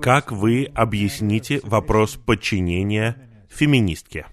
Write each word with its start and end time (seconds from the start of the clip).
Как 0.00 0.32
вы 0.32 0.64
объясните 0.74 1.60
вопрос 1.62 2.16
подчинения 2.16 3.16
феминистке? 3.48 4.26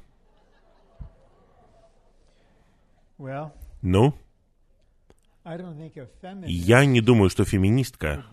Ну, 3.81 4.13
я 6.47 6.86
не 6.86 7.02
думаю, 7.02 7.29
что 7.29 7.46
феминистка 7.46 8.26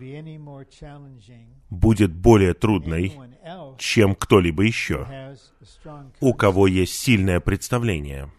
будет 1.69 2.11
более 2.11 2.53
трудной, 2.55 3.13
чем 3.77 4.15
кто-либо 4.15 4.63
еще, 4.63 5.07
у 6.19 6.33
кого 6.33 6.65
есть 6.67 6.95
сильное 6.95 7.39
представление, 7.39 8.31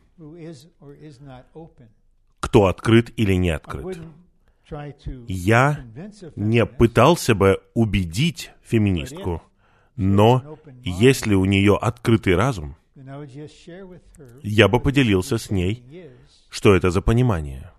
кто 2.40 2.66
открыт 2.66 3.12
или 3.16 3.34
не 3.34 3.50
открыт. 3.50 3.98
Я 5.28 5.84
не 6.36 6.66
пытался 6.66 7.34
бы 7.34 7.60
убедить 7.74 8.50
феминистку, 8.62 9.42
но 9.96 10.58
если 10.82 11.34
у 11.34 11.44
нее 11.44 11.76
открытый 11.76 12.34
разум, 12.34 12.76
я 14.42 14.68
бы 14.68 14.80
поделился 14.80 15.38
с 15.38 15.50
ней, 15.50 16.10
что 16.48 16.74
это 16.74 16.90
за 16.90 17.02
понимание, 17.02 17.70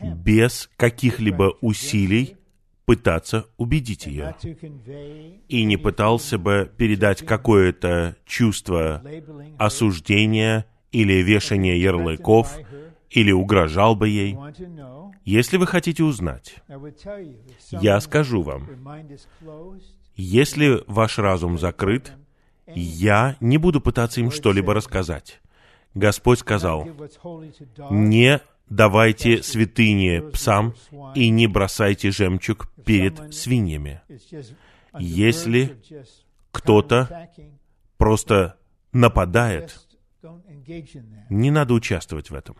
без 0.00 0.70
каких-либо 0.76 1.56
усилий 1.60 2.36
пытаться 2.84 3.46
убедить 3.56 4.06
ее. 4.06 4.34
И 5.48 5.64
не 5.64 5.76
пытался 5.76 6.38
бы 6.38 6.70
передать 6.76 7.24
какое-то 7.24 8.16
чувство 8.26 9.02
осуждения 9.58 10.66
или 10.92 11.22
вешания 11.22 11.74
ярлыков, 11.74 12.56
или 13.14 13.30
угрожал 13.30 13.94
бы 13.94 14.08
ей. 14.08 14.36
Если 15.24 15.56
вы 15.56 15.66
хотите 15.66 16.02
узнать, 16.02 16.56
я 17.70 18.00
скажу 18.00 18.42
вам, 18.42 18.68
если 20.16 20.82
ваш 20.86 21.18
разум 21.18 21.58
закрыт, 21.58 22.12
я 22.66 23.36
не 23.40 23.56
буду 23.56 23.80
пытаться 23.80 24.20
им 24.20 24.30
что-либо 24.30 24.74
рассказать. 24.74 25.40
Господь 25.94 26.40
сказал, 26.40 26.88
не 27.90 28.40
давайте 28.68 29.42
святыни 29.44 30.18
псам 30.30 30.74
и 31.14 31.28
не 31.28 31.46
бросайте 31.46 32.10
жемчуг 32.10 32.68
перед 32.84 33.32
свиньями. 33.32 34.02
Если 34.98 35.76
кто-то 36.50 37.30
просто 37.96 38.56
нападает, 38.92 39.78
не 41.30 41.50
надо 41.52 41.74
участвовать 41.74 42.30
в 42.30 42.34
этом. 42.34 42.56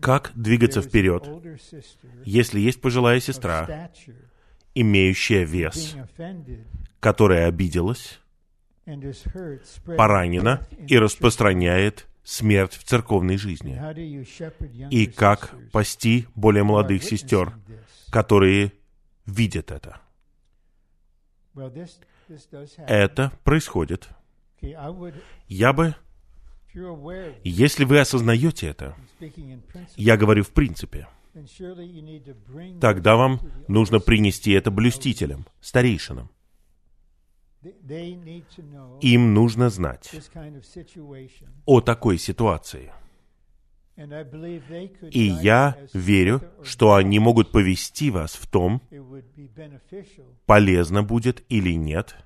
Как 0.00 0.32
двигаться 0.34 0.80
вперед, 0.80 1.28
если 2.24 2.58
есть 2.60 2.80
пожилая 2.80 3.20
сестра, 3.20 3.90
имеющая 4.74 5.44
вес, 5.44 5.94
которая 7.00 7.48
обиделась, 7.48 8.20
поранена 9.84 10.66
и 10.88 10.98
распространяет 10.98 12.06
смерть 12.24 12.74
в 12.74 12.84
церковной 12.84 13.36
жизни? 13.36 13.78
И 14.90 15.06
как 15.06 15.54
пасти 15.70 16.26
более 16.34 16.64
молодых 16.64 17.02
сестер, 17.02 17.52
которые 18.10 18.72
видят 19.26 19.70
это? 19.70 20.00
Это 22.78 23.32
происходит. 23.44 24.08
Я 25.48 25.72
бы 25.72 25.94
если 27.44 27.84
вы 27.84 28.00
осознаете 28.00 28.68
это, 28.68 28.96
я 29.96 30.16
говорю 30.16 30.42
в 30.42 30.50
принципе, 30.50 31.06
тогда 32.80 33.16
вам 33.16 33.40
нужно 33.68 34.00
принести 34.00 34.52
это 34.52 34.70
блюстителям, 34.70 35.46
старейшинам. 35.60 36.30
Им 39.00 39.34
нужно 39.34 39.70
знать 39.70 40.10
о 41.64 41.80
такой 41.80 42.18
ситуации. 42.18 42.92
И 45.10 45.20
я 45.20 45.76
верю, 45.92 46.42
что 46.62 46.94
они 46.94 47.18
могут 47.18 47.52
повести 47.52 48.10
вас 48.10 48.32
в 48.32 48.46
том, 48.50 48.82
полезно 50.46 51.02
будет 51.02 51.44
или 51.50 51.72
нет, 51.72 52.16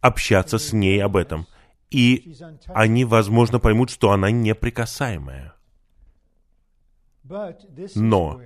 общаться 0.00 0.58
с 0.58 0.72
ней 0.72 1.02
об 1.02 1.16
этом– 1.16 1.46
и 1.90 2.36
они, 2.68 3.04
возможно, 3.04 3.58
поймут, 3.58 3.90
что 3.90 4.12
она 4.12 4.30
неприкасаемая. 4.30 5.54
Но 7.94 8.40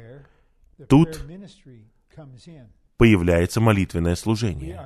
тут 0.88 1.24
появляется 2.96 3.60
молитвенное 3.60 4.14
служение. 4.14 4.80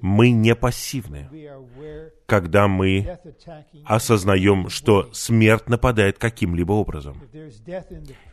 Мы 0.00 0.30
не 0.30 0.54
пассивны, 0.54 1.28
когда 2.26 2.68
мы 2.68 3.18
осознаем, 3.84 4.68
что 4.68 5.12
смерть 5.12 5.68
нападает 5.68 6.18
каким-либо 6.18 6.72
образом. 6.72 7.20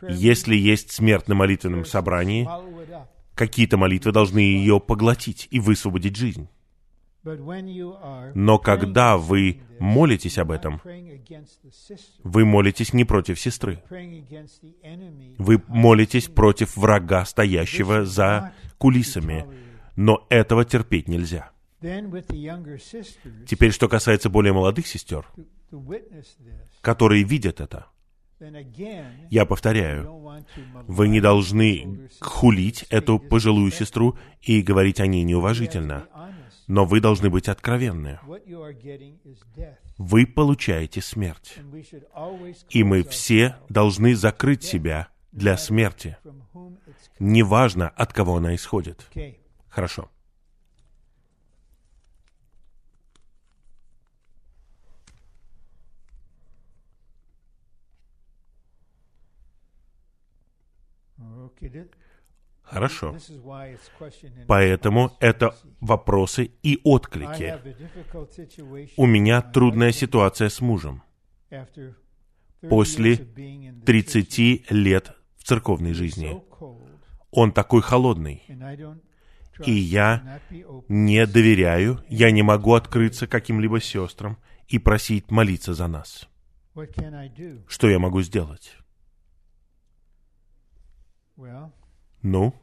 Если 0.08 0.56
есть 0.56 0.92
смерть 0.92 1.28
на 1.28 1.34
молитвенном 1.34 1.84
собрании, 1.84 2.48
какие-то 3.34 3.76
молитвы 3.76 4.12
должны 4.12 4.38
ее 4.38 4.80
поглотить 4.80 5.48
и 5.50 5.60
высвободить 5.60 6.16
жизнь. 6.16 6.48
Но 7.24 8.58
когда 8.58 9.16
вы 9.16 9.60
молитесь 9.78 10.38
об 10.38 10.50
этом, 10.50 10.80
вы 12.24 12.44
молитесь 12.44 12.92
не 12.92 13.04
против 13.04 13.40
сестры. 13.40 13.82
Вы 15.38 15.62
молитесь 15.66 16.28
против 16.28 16.76
врага, 16.76 17.24
стоящего 17.24 18.04
за 18.04 18.52
кулисами. 18.78 19.46
Но 19.96 20.26
этого 20.30 20.64
терпеть 20.64 21.08
нельзя. 21.08 21.50
Теперь, 23.46 23.72
что 23.72 23.88
касается 23.88 24.30
более 24.30 24.52
молодых 24.52 24.86
сестер, 24.86 25.26
которые 26.80 27.24
видят 27.24 27.60
это, 27.60 27.86
я 29.30 29.44
повторяю, 29.44 30.44
вы 30.86 31.08
не 31.08 31.20
должны 31.20 32.08
хулить 32.20 32.84
эту 32.90 33.18
пожилую 33.18 33.72
сестру 33.72 34.16
и 34.40 34.62
говорить 34.62 35.00
о 35.00 35.06
ней 35.06 35.24
неуважительно. 35.24 36.06
Но 36.68 36.84
вы 36.84 37.00
должны 37.00 37.30
быть 37.30 37.48
откровенны. 37.48 38.20
Вы 39.96 40.26
получаете 40.26 41.00
смерть. 41.00 41.58
И 42.68 42.84
мы 42.84 43.02
все 43.02 43.56
должны 43.70 44.14
закрыть 44.14 44.62
себя 44.62 45.08
для 45.32 45.56
смерти. 45.56 46.18
Неважно, 47.18 47.88
от 47.88 48.12
кого 48.12 48.36
она 48.36 48.54
исходит. 48.54 49.10
Хорошо. 49.68 50.10
Хорошо. 62.70 63.16
Поэтому 64.46 65.16
это 65.20 65.54
вопросы 65.80 66.50
и 66.62 66.80
отклики. 66.84 67.58
У 68.96 69.06
меня 69.06 69.42
трудная 69.42 69.92
ситуация 69.92 70.48
с 70.48 70.60
мужем. 70.60 71.02
После 72.60 73.16
30 73.16 74.70
лет 74.70 75.14
в 75.36 75.44
церковной 75.44 75.92
жизни. 75.92 76.42
Он 77.30 77.52
такой 77.52 77.82
холодный. 77.82 78.42
И 79.64 79.72
я 79.72 80.40
не 80.88 81.26
доверяю, 81.26 82.04
я 82.08 82.30
не 82.30 82.42
могу 82.42 82.74
открыться 82.74 83.26
каким-либо 83.26 83.80
сестрам 83.80 84.38
и 84.68 84.78
просить 84.78 85.30
молиться 85.30 85.74
за 85.74 85.88
нас. 85.88 86.28
Что 87.66 87.88
я 87.88 87.98
могу 87.98 88.22
сделать? 88.22 88.76
Ну, 92.22 92.54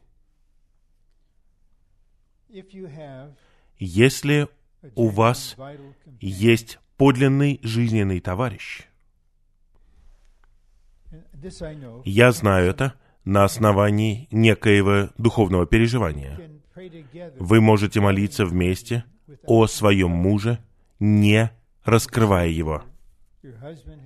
если 3.78 4.48
у 4.94 5.08
вас 5.08 5.56
есть 6.20 6.78
подлинный 6.96 7.60
жизненный 7.62 8.20
товарищ, 8.20 8.82
я 12.04 12.32
знаю 12.32 12.70
это 12.70 12.94
на 13.24 13.44
основании 13.44 14.28
некоего 14.30 15.10
духовного 15.18 15.66
переживания. 15.66 16.40
Вы 17.38 17.60
можете 17.60 18.00
молиться 18.00 18.46
вместе 18.46 19.04
о 19.44 19.66
своем 19.66 20.10
муже, 20.10 20.58
не 21.00 21.50
раскрывая 21.84 22.48
его. 22.48 22.84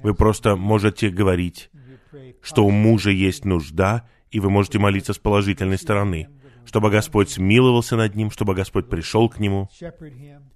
Вы 0.03 0.14
просто 0.14 0.56
можете 0.56 1.11
говорить, 1.11 1.70
что 2.43 2.64
у 2.64 2.70
мужа 2.70 3.11
есть 3.11 3.44
нужда, 3.44 4.08
и 4.31 4.41
вы 4.41 4.50
можете 4.50 4.79
молиться 4.79 5.12
с 5.12 5.19
положительной 5.19 5.79
стороны. 5.79 6.29
чтобы 6.67 6.91
Господь 6.91 7.31
смиловался 7.31 7.97
над 7.97 8.15
ним, 8.15 8.31
чтобы 8.31 8.55
Господь 8.55 8.88
пришел 8.88 9.29
к 9.29 9.41
нему, 9.41 9.69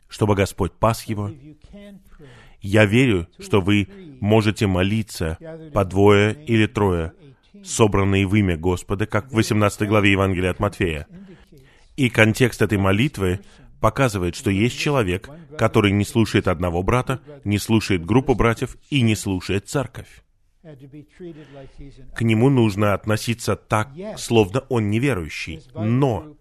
чтобы 0.09 0.35
Господь 0.35 0.73
пас 0.73 1.05
его. 1.05 1.31
Я 2.61 2.85
верю, 2.85 3.27
что 3.41 3.61
вы 3.61 3.89
можете 4.21 4.67
молиться 4.67 5.39
по 5.73 5.85
двое 5.85 6.35
или 6.47 6.67
трое, 6.67 7.15
собранные 7.65 8.27
в 8.27 8.35
имя 8.37 8.57
Господа, 8.57 9.07
как 9.07 9.31
в 9.31 9.35
18 9.35 9.89
главе 9.89 10.13
Евангелия 10.13 10.51
от 10.51 10.61
Матфея. 10.61 11.07
И 11.97 12.11
контекст 12.11 12.63
этой 12.63 12.79
молитвы 12.79 13.41
показывает, 13.81 14.35
что 14.35 14.51
есть 14.51 14.79
человек, 14.79 15.29
который 15.59 15.93
не 15.93 16.05
слушает 16.05 16.49
одного 16.49 16.83
брата, 16.83 17.21
не 17.45 17.59
слушает 17.59 18.05
группу 18.05 18.35
братьев 18.35 18.77
и 18.89 19.03
не 19.03 19.15
слушает 19.15 19.69
церковь. 19.69 20.24
К 22.15 22.23
нему 22.23 22.49
нужно 22.49 22.95
относиться 22.95 23.55
так, 23.55 23.91
словно 24.17 24.61
он 24.71 24.91
неверующий. 24.91 25.63
Но 25.75 26.37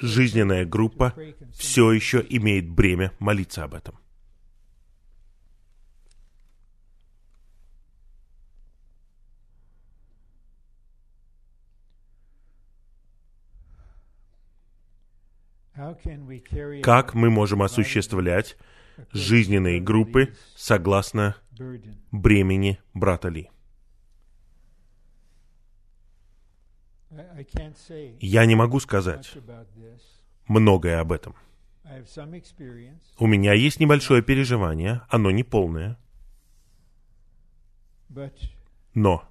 жизненная 0.00 0.64
группа 0.64 1.14
все 1.52 1.92
еще 1.92 2.24
имеет 2.28 2.68
бремя 2.68 3.12
молиться 3.18 3.64
об 3.64 3.74
этом. 3.74 3.98
Как 16.82 17.14
мы 17.14 17.30
можем 17.30 17.62
осуществлять 17.62 18.56
жизненные 19.12 19.80
группы 19.80 20.34
согласно 20.56 21.36
бремени 22.10 22.80
брата 22.94 23.28
Ли? 23.28 23.50
Я 28.20 28.46
не 28.46 28.54
могу 28.54 28.80
сказать 28.80 29.32
многое 30.46 31.00
об 31.00 31.12
этом. 31.12 31.34
У 33.18 33.26
меня 33.26 33.54
есть 33.54 33.80
небольшое 33.80 34.22
переживание, 34.22 35.02
оно 35.08 35.30
не 35.30 35.42
полное. 35.42 35.98
Но 38.94 39.22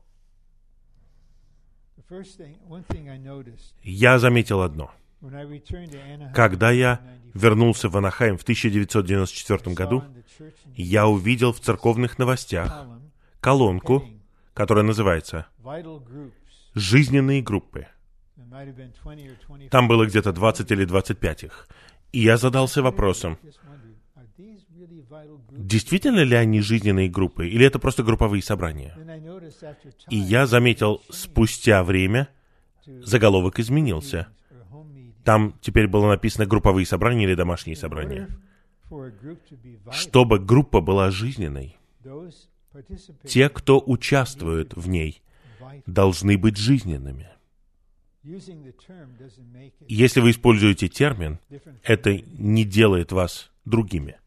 я 3.83 4.19
заметил 4.19 4.61
одно— 4.61 4.91
когда 6.33 6.71
я 6.71 7.01
вернулся 7.33 7.89
в 7.89 7.97
Анахайм 7.97 8.37
в 8.37 8.43
1994 8.43 9.73
году, 9.75 10.03
я 10.75 11.07
увидел 11.07 11.53
в 11.53 11.59
церковных 11.59 12.19
новостях 12.19 12.85
колонку, 13.39 14.05
которая 14.53 14.85
называется 14.85 15.47
«Жизненные 16.77 17.41
группы». 17.41 17.87
Там 19.71 19.87
было 19.87 20.05
где-то 20.05 20.31
20 20.31 20.71
или 20.71 20.85
25 20.85 21.43
их. 21.43 21.67
И 22.11 22.19
я 22.19 22.37
задался 22.37 22.81
вопросом, 22.81 23.37
действительно 25.51 26.21
ли 26.23 26.35
они 26.35 26.61
жизненные 26.61 27.09
группы, 27.09 27.47
или 27.47 27.65
это 27.65 27.79
просто 27.79 28.03
групповые 28.03 28.41
собрания? 28.41 28.95
И 30.09 30.17
я 30.17 30.45
заметил, 30.45 31.01
спустя 31.09 31.83
время 31.83 32.29
заголовок 32.85 33.59
изменился. 33.59 34.27
Там 35.23 35.53
теперь 35.61 35.87
было 35.87 36.07
написано 36.07 36.45
групповые 36.45 36.85
собрания 36.85 37.25
или 37.25 37.35
домашние 37.35 37.75
собрания. 37.75 38.29
Чтобы 39.91 40.39
группа 40.39 40.79
была 40.79 41.11
жизненной, 41.11 41.75
те, 43.25 43.49
кто 43.49 43.83
участвует 43.85 44.73
в 44.75 44.87
ней, 44.87 45.21
должны 45.85 46.37
быть 46.37 46.57
жизненными. 46.57 47.29
Если 49.87 50.19
вы 50.19 50.31
используете 50.31 50.87
термин, 50.87 51.39
это 51.83 52.17
не 52.17 52.65
делает 52.65 53.11
вас 53.11 53.51
другими. 53.65 54.17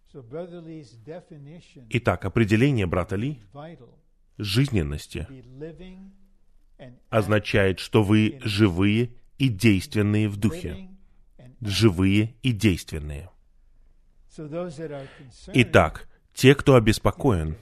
Итак, 1.91 2.25
определение 2.25 2.87
брата 2.87 3.17
Ли 3.17 3.39
жизненности 4.39 5.29
означает, 7.11 7.79
что 7.79 8.03
вы 8.03 8.41
живые 8.43 9.11
и 9.39 9.49
действенные 9.49 10.29
в 10.29 10.37
духе 10.37 10.91
живые 11.61 12.35
и 12.43 12.53
действенные. 12.53 13.31
Итак, 15.55 16.09
те, 16.35 16.55
кто 16.55 16.75
обеспокоен, 16.75 17.57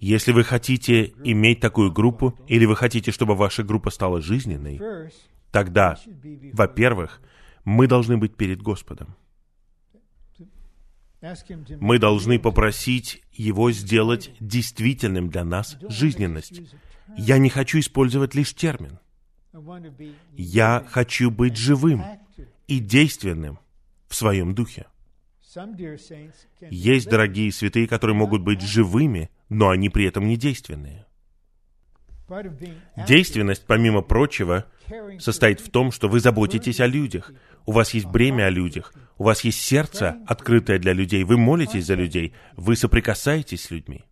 если 0.00 0.32
вы 0.32 0.44
хотите 0.44 1.12
иметь 1.24 1.60
такую 1.60 1.92
группу, 1.92 2.38
или 2.46 2.64
вы 2.64 2.76
хотите, 2.76 3.10
чтобы 3.10 3.34
ваша 3.34 3.62
группа 3.62 3.90
стала 3.90 4.20
жизненной, 4.20 4.80
тогда, 5.50 5.98
во-первых, 6.52 7.20
мы 7.64 7.86
должны 7.86 8.16
быть 8.16 8.36
перед 8.36 8.62
Господом. 8.62 9.16
Мы 11.80 11.98
должны 11.98 12.38
попросить 12.38 13.22
Его 13.32 13.72
сделать 13.72 14.30
действительным 14.38 15.28
для 15.28 15.44
нас 15.44 15.76
жизненность. 15.88 16.62
Я 17.16 17.38
не 17.38 17.48
хочу 17.48 17.78
использовать 17.78 18.34
лишь 18.34 18.54
термин. 18.54 18.98
Я 20.36 20.84
хочу 20.88 21.30
быть 21.30 21.56
живым 21.56 22.04
и 22.68 22.78
действенным 22.78 23.58
в 24.08 24.14
своем 24.14 24.54
духе. 24.54 24.86
Есть 26.70 27.08
дорогие 27.08 27.52
святые, 27.52 27.86
которые 27.86 28.16
могут 28.16 28.42
быть 28.42 28.60
живыми, 28.60 29.30
но 29.48 29.68
они 29.68 29.88
при 29.88 30.04
этом 30.04 30.26
не 30.26 30.36
действенные. 30.36 31.06
Действенность, 33.06 33.64
помимо 33.66 34.02
прочего, 34.02 34.66
состоит 35.18 35.60
в 35.60 35.70
том, 35.70 35.92
что 35.92 36.08
вы 36.08 36.20
заботитесь 36.20 36.80
о 36.80 36.86
людях. 36.86 37.32
У 37.64 37.72
вас 37.72 37.94
есть 37.94 38.06
бремя 38.06 38.46
о 38.46 38.50
людях. 38.50 38.92
У 39.18 39.24
вас 39.24 39.42
есть 39.42 39.60
сердце, 39.60 40.16
открытое 40.26 40.78
для 40.78 40.92
людей. 40.92 41.22
Вы 41.24 41.38
молитесь 41.38 41.86
за 41.86 41.94
людей. 41.94 42.34
Вы 42.56 42.74
соприкасаетесь 42.76 43.64
с 43.64 43.70
людьми. 43.70 44.04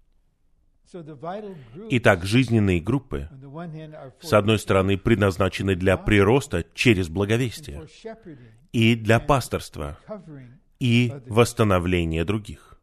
Итак, 1.91 2.25
жизненные 2.25 2.81
группы, 2.81 3.29
с 4.21 4.33
одной 4.33 4.61
стороны, 4.61 4.97
предназначены 4.97 5.75
для 5.75 5.97
прироста 5.97 6.65
через 6.73 7.09
благовестие 7.09 7.89
и 8.71 8.95
для 8.95 9.19
пасторства 9.19 9.99
и 10.85 11.11
восстановления 11.29 12.27
других. 12.27 12.79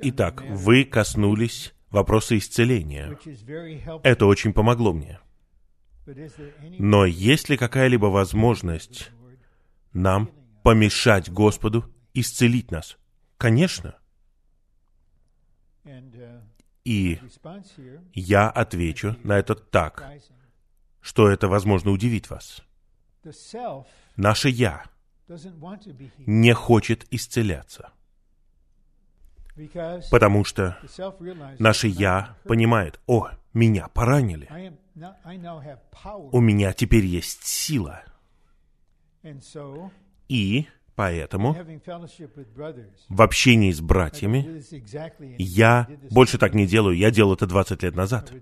Итак, 0.00 0.42
вы 0.48 0.84
коснулись 0.86 1.74
вопросы 1.90 2.38
исцеления. 2.38 3.18
Это 4.02 4.24
очень 4.24 4.54
помогло 4.54 4.94
мне. 4.94 5.20
Но 6.78 7.04
есть 7.04 7.50
ли 7.50 7.58
какая-либо 7.58 8.06
возможность 8.06 9.10
нам 9.92 10.30
помешать 10.64 11.30
Господу 11.30 11.84
исцелить 12.14 12.70
нас? 12.70 12.96
Конечно. 13.36 13.98
И 16.88 17.20
я 18.14 18.48
отвечу 18.48 19.14
на 19.22 19.38
это 19.38 19.54
так, 19.54 20.10
что 21.02 21.28
это, 21.28 21.46
возможно, 21.46 21.90
удивит 21.90 22.30
вас. 22.30 22.62
Наше 24.16 24.48
«я» 24.48 24.84
не 26.16 26.54
хочет 26.54 27.06
исцеляться. 27.10 27.92
Потому 30.10 30.46
что 30.46 30.78
наше 31.58 31.88
«я» 31.88 32.38
понимает, 32.44 32.98
«О, 33.06 33.32
меня 33.52 33.88
поранили. 33.88 34.48
У 36.32 36.40
меня 36.40 36.72
теперь 36.72 37.04
есть 37.04 37.44
сила». 37.44 38.02
И 40.28 40.66
поэтому 40.98 41.56
в 43.08 43.22
общении 43.22 43.70
с 43.70 43.80
братьями 43.80 44.64
я 45.38 45.86
больше 46.10 46.38
так 46.38 46.54
не 46.54 46.66
делаю, 46.66 46.96
я 46.96 47.12
делал 47.12 47.34
это 47.34 47.46
20 47.46 47.84
лет 47.84 47.94
назад. 47.94 48.32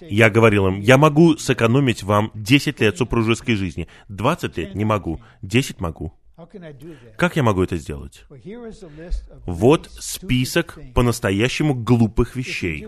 Я 0.00 0.30
говорил 0.30 0.66
им, 0.66 0.80
я 0.80 0.98
могу 0.98 1.36
сэкономить 1.36 2.02
вам 2.02 2.32
10 2.34 2.80
лет 2.80 2.98
супружеской 2.98 3.54
жизни, 3.54 3.86
20 4.08 4.56
лет 4.58 4.74
не 4.74 4.84
могу, 4.84 5.20
10 5.42 5.80
могу. 5.80 6.12
Как 7.16 7.36
я 7.36 7.44
могу 7.44 7.62
это 7.62 7.76
сделать? 7.76 8.24
Вот 9.46 9.90
список 9.92 10.76
по-настоящему 10.92 11.74
глупых 11.74 12.34
вещей. 12.34 12.84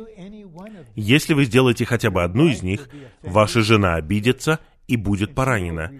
Если 0.96 1.34
вы 1.34 1.44
сделаете 1.44 1.84
хотя 1.84 2.10
бы 2.10 2.24
одну 2.24 2.48
из 2.48 2.64
них, 2.64 2.88
ваша 3.22 3.60
жена 3.62 3.94
обидится 3.94 4.58
и 4.88 4.96
будет 4.96 5.36
поранена. 5.36 5.92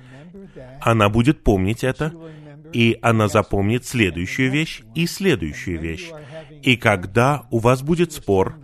Она 0.81 1.09
будет 1.09 1.45
помнить 1.45 1.85
это, 1.85 2.13
и 2.73 2.99
она 3.03 3.29
запомнит 3.29 3.85
следующую 3.87 4.51
вещь 4.51 4.83
и 4.95 5.07
следующую 5.07 5.81
вещь. 5.81 6.11
И 6.63 6.77
когда 6.77 7.47
у 7.51 7.59
вас 7.59 7.83
будет 7.83 8.13
спор, 8.13 8.57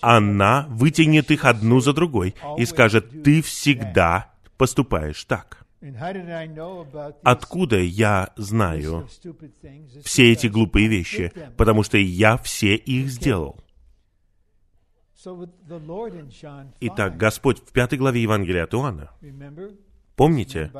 она 0.00 0.66
вытянет 0.68 1.30
их 1.30 1.44
одну 1.44 1.80
за 1.80 1.92
другой 1.92 2.34
и 2.56 2.64
скажет, 2.64 3.22
ты 3.22 3.42
всегда 3.42 4.32
поступаешь 4.56 5.24
так. 5.24 5.66
Откуда 7.22 7.78
я 7.78 8.32
знаю 8.36 9.08
все 10.04 10.32
эти 10.32 10.48
глупые 10.48 10.88
вещи? 10.88 11.32
Потому 11.56 11.84
что 11.84 11.98
я 11.98 12.36
все 12.36 12.74
их 12.74 13.08
сделал. 13.08 13.60
Итак, 16.80 17.16
Господь 17.16 17.58
в 17.60 17.72
пятой 17.72 17.98
главе 17.98 18.22
Евангелия 18.22 18.64
от 18.64 18.74
Иоанна, 18.74 19.10
помните, 20.16 20.70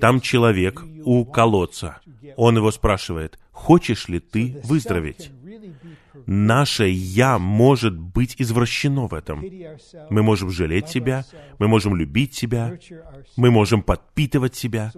там 0.00 0.20
человек 0.20 0.84
у 1.04 1.24
колодца. 1.24 2.00
Он 2.36 2.56
его 2.56 2.70
спрашивает, 2.70 3.38
хочешь 3.50 4.08
ли 4.08 4.20
ты 4.20 4.60
выздороветь? 4.64 5.30
Наше 6.26 6.88
«я» 6.88 7.38
может 7.38 7.96
быть 7.96 8.34
извращено 8.38 9.06
в 9.06 9.14
этом. 9.14 9.44
Мы 10.10 10.22
можем 10.22 10.50
жалеть 10.50 10.88
себя, 10.88 11.24
мы 11.58 11.68
можем 11.68 11.94
любить 11.94 12.34
себя, 12.34 12.78
мы 13.36 13.50
можем 13.50 13.82
подпитывать 13.82 14.56
себя. 14.56 14.92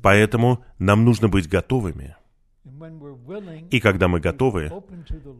Поэтому 0.00 0.64
нам 0.78 1.04
нужно 1.04 1.28
быть 1.28 1.48
готовыми. 1.48 2.16
И 3.70 3.80
когда 3.80 4.06
мы 4.06 4.20
готовы, 4.20 4.70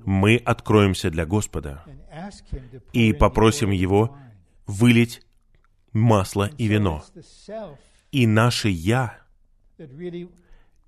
мы 0.04 0.36
откроемся 0.36 1.10
для 1.10 1.26
Господа 1.26 1.84
и 2.92 3.12
попросим 3.12 3.70
Его 3.70 4.16
вылить 4.66 5.22
масло 5.92 6.50
и 6.58 6.66
вино. 6.66 7.04
И 8.10 8.26
наше 8.26 8.68
«я», 8.68 9.18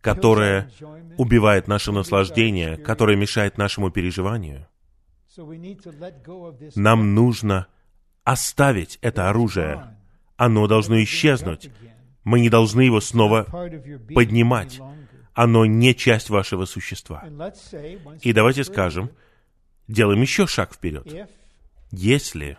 которое 0.01 0.71
убивает 1.19 1.69
наше 1.69 1.93
наслаждение, 1.93 2.77
которое 2.77 3.17
мешает 3.17 3.59
нашему 3.59 3.91
переживанию, 3.91 4.67
нам 6.75 7.15
нужно 7.15 7.67
оставить 8.25 8.99
это 9.03 9.29
оружие. 9.29 9.97
Оно 10.37 10.67
должно 10.67 11.03
исчезнуть. 11.03 11.71
Мы 12.25 12.41
не 12.41 12.49
должны 12.49 12.83
его 12.83 13.01
снова 13.01 13.45
поднимать. 14.15 14.81
Оно 15.35 15.65
не 15.65 15.95
часть 15.95 16.31
вашего 16.31 16.65
существа. 16.65 17.25
И 18.23 18.33
давайте 18.33 18.65
скажем, 18.65 19.11
делаем 19.89 20.21
еще 20.21 20.47
шаг 20.47 20.75
вперед. 20.75 21.29
Если 21.93 22.57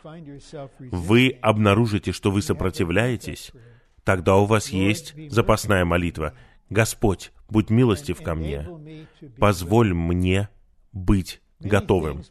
вы 0.80 1.38
обнаружите, 1.41 2.12
что 2.12 2.32
вы 2.32 2.41
сопротивляетесь, 2.41 3.51
тогда 4.03 4.38
у 4.38 4.46
вас 4.46 4.70
есть 4.70 5.13
запасная 5.29 5.86
молитва. 5.86 6.34
Господь, 6.70 7.31
будь 7.50 7.70
милостив 7.70 8.22
ко 8.22 8.36
мне, 8.36 8.67
позволь 9.38 9.93
мне 9.93 10.50
быть 10.91 11.41
готовым. 11.60 12.24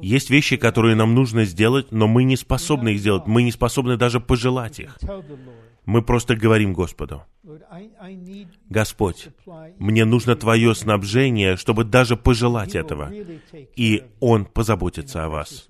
Есть 0.00 0.30
вещи, 0.30 0.56
которые 0.56 0.94
нам 0.94 1.14
нужно 1.14 1.44
сделать, 1.44 1.92
но 1.92 2.06
мы 2.06 2.24
не 2.24 2.36
способны 2.36 2.90
их 2.90 3.00
сделать, 3.00 3.26
мы 3.26 3.42
не 3.42 3.52
способны 3.52 3.96
даже 3.96 4.20
пожелать 4.20 4.80
их. 4.80 4.98
Мы 5.84 6.00
просто 6.00 6.34
говорим 6.34 6.72
Господу, 6.72 7.24
Господь, 8.70 9.28
мне 9.78 10.04
нужно 10.04 10.34
Твое 10.34 10.74
снабжение, 10.74 11.56
чтобы 11.56 11.84
даже 11.84 12.16
пожелать 12.16 12.74
этого. 12.74 13.12
И 13.76 14.04
Он 14.20 14.46
позаботится 14.46 15.24
о 15.24 15.28
вас 15.28 15.66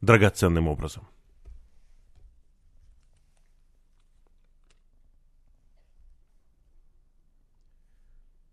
драгоценным 0.00 0.66
образом. 0.66 1.06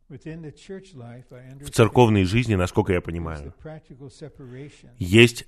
В 0.09 1.69
церковной 1.71 2.23
жизни, 2.23 2.55
насколько 2.55 2.93
я 2.93 3.01
понимаю, 3.01 3.53
есть 4.97 5.47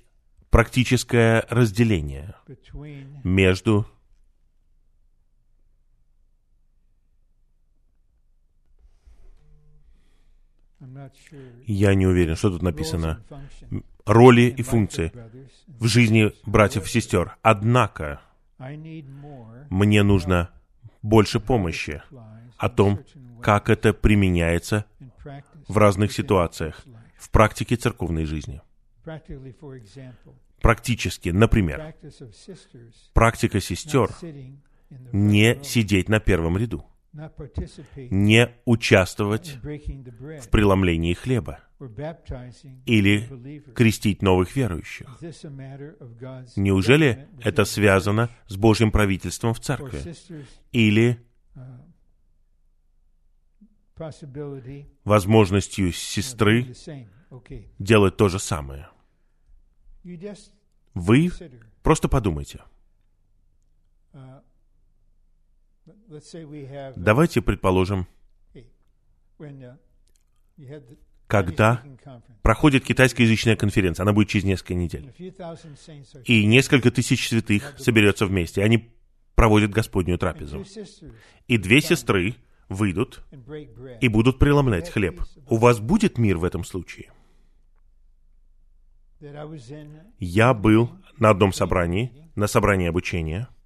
практическое 0.50 1.44
разделение 1.48 2.34
между 3.24 3.86
Я 11.66 11.94
не 11.94 12.06
уверен, 12.06 12.36
что 12.36 12.50
тут 12.50 12.62
написано. 12.62 13.24
Роли 14.04 14.42
и 14.42 14.62
функции 14.62 15.12
в 15.66 15.86
жизни 15.86 16.32
братьев 16.44 16.86
и 16.86 16.88
сестер. 16.88 17.36
Однако, 17.42 18.20
мне 19.70 20.02
нужно 20.02 20.50
больше 21.02 21.40
помощи 21.40 22.02
о 22.62 22.68
том, 22.68 23.00
как 23.42 23.68
это 23.68 23.92
применяется 23.92 24.86
в 25.66 25.76
разных 25.76 26.12
ситуациях, 26.12 26.84
в 27.18 27.30
практике 27.30 27.74
церковной 27.74 28.24
жизни. 28.24 28.62
Практически, 30.60 31.30
например, 31.30 31.94
практика 33.12 33.60
сестер 33.60 34.10
не 35.12 35.58
сидеть 35.64 36.08
на 36.08 36.20
первом 36.20 36.56
ряду 36.56 36.86
не 38.10 38.48
участвовать 38.64 39.58
в 39.62 40.48
преломлении 40.48 41.12
хлеба 41.12 41.58
или 42.86 43.28
крестить 43.74 44.22
новых 44.22 44.56
верующих. 44.56 45.08
Неужели 46.56 47.28
это 47.42 47.66
связано 47.66 48.30
с 48.46 48.56
Божьим 48.56 48.90
правительством 48.90 49.52
в 49.52 49.60
церкви? 49.60 49.98
Или 50.70 51.18
возможностью 55.04 55.92
сестры 55.92 56.74
делать 57.78 58.16
то 58.16 58.28
же 58.28 58.38
самое? 58.38 58.88
Вы 60.94 61.30
просто 61.82 62.08
подумайте– 62.08 62.60
Давайте 66.96 67.42
предположим, 67.42 68.06
uh, 69.38 69.76
когда 71.26 71.82
проходит 72.42 72.84
китайскоязычная 72.84 73.56
конференция, 73.56 74.04
она 74.04 74.12
будет 74.12 74.28
через 74.28 74.44
несколько 74.44 74.74
недель, 74.74 75.12
и 76.24 76.46
несколько 76.46 76.90
тысяч 76.90 77.28
святых 77.28 77.74
соберется 77.78 78.26
вместе, 78.26 78.62
они 78.62 78.92
проводят 79.34 79.70
Господнюю 79.70 80.18
трапезу. 80.18 80.64
И 81.48 81.56
две 81.56 81.80
сестры 81.80 82.36
выйдут 82.72 83.24
и 84.00 84.08
будут 84.08 84.38
преломлять 84.38 84.90
хлеб. 84.90 85.22
У 85.48 85.56
вас 85.56 85.80
будет 85.80 86.18
мир 86.18 86.38
в 86.38 86.44
этом 86.44 86.64
случае? 86.64 87.12
Я 90.18 90.54
был 90.54 90.90
на 91.18 91.30
одном 91.30 91.52
собрании, 91.52 92.12
на 92.34 92.46
собрании 92.46 92.88
обучения— 92.88 93.48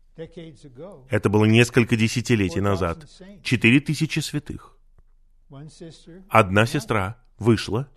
это 1.10 1.28
было 1.28 1.44
несколько 1.44 1.96
десятилетий 1.96 2.60
назад. 2.60 3.06
Четыре 3.42 3.80
тысячи 3.80 4.20
святых. 4.20 4.76
Одна 6.28 6.66
сестра 6.66 7.22
вышла 7.38 7.88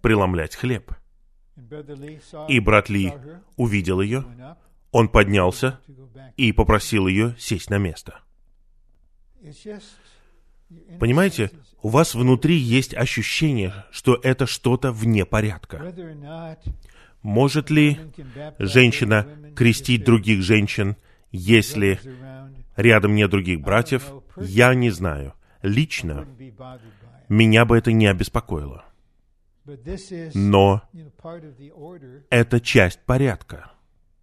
преломлять 0.00 0.56
хлеб. 0.56 0.92
И 2.48 2.60
брат 2.60 2.88
Ли 2.88 3.12
увидел 3.56 4.00
ее, 4.00 4.24
он 4.90 5.08
поднялся 5.08 5.80
и 6.36 6.52
попросил 6.52 7.06
ее 7.06 7.36
сесть 7.38 7.68
на 7.68 7.78
место. 7.78 8.20
Понимаете, 10.98 11.50
у 11.82 11.88
вас 11.88 12.14
внутри 12.14 12.56
есть 12.56 12.94
ощущение, 12.94 13.72
что 13.90 14.18
это 14.22 14.46
что-то 14.46 14.92
вне 14.92 15.24
порядка. 15.24 15.94
Может 17.22 17.70
ли 17.70 17.98
женщина 18.58 19.26
крестить 19.54 20.04
других 20.04 20.42
женщин 20.42 20.96
если 21.30 22.00
рядом 22.76 23.14
нет 23.14 23.30
других 23.30 23.60
братьев, 23.60 24.10
я 24.36 24.74
не 24.74 24.90
знаю. 24.90 25.34
Лично 25.62 26.26
меня 27.28 27.64
бы 27.64 27.76
это 27.76 27.92
не 27.92 28.06
обеспокоило. 28.06 28.84
Но 30.34 30.82
это 32.30 32.60
часть 32.60 33.00
порядка. 33.04 33.72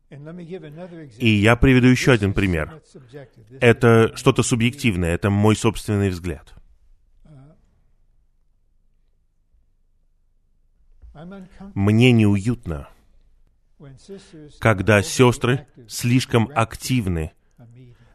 И 0.10 1.30
я 1.30 1.56
приведу 1.56 1.88
еще 1.88 2.12
один 2.12 2.34
пример. 2.34 2.82
Это 3.60 4.16
что-то 4.16 4.44
субъективное, 4.44 5.14
это 5.14 5.30
мой 5.30 5.56
собственный 5.56 6.10
взгляд. 6.10 6.54
Мне 11.74 12.12
неуютно, 12.12 12.90
когда 14.60 15.02
сестры 15.02 15.68
слишком 15.88 16.52
активны, 16.54 17.32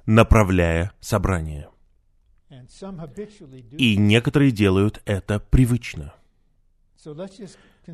направляя 0.06 0.92
собрание. 1.00 1.68
И 3.78 3.96
некоторые 3.96 4.50
делают 4.50 5.00
это 5.06 5.40
привычно. 5.40 6.14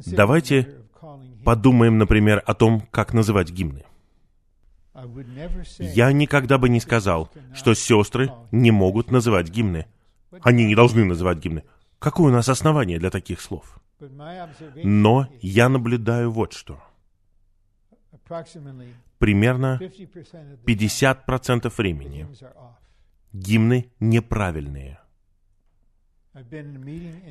Давайте 0.07 0.81
подумаем, 1.45 1.99
например, 1.99 2.43
о 2.47 2.55
том, 2.55 2.81
как 2.91 3.13
называть 3.13 3.51
гимны. 3.51 3.85
Я 5.79 6.13
никогда 6.13 6.59
бы 6.59 6.69
не 6.69 6.81
сказал, 6.81 7.31
что 7.55 7.75
сестры 7.75 8.31
не 8.51 8.71
могут 8.71 9.11
называть 9.11 9.49
гимны. 9.51 9.87
Они 10.43 10.67
не 10.67 10.75
должны 10.75 11.05
называть 11.05 11.39
гимны. 11.39 11.65
Какое 11.99 12.29
у 12.29 12.35
нас 12.35 12.49
основание 12.49 12.99
для 12.99 13.11
таких 13.11 13.41
слов? 13.41 13.81
Но 14.85 15.29
я 15.41 15.69
наблюдаю 15.69 16.31
вот 16.31 16.53
что– 16.53 16.83
примерно 19.19 19.79
50% 19.81 21.73
времени 21.77 22.29
гимны 23.33 23.91
неправильные. 24.01 24.99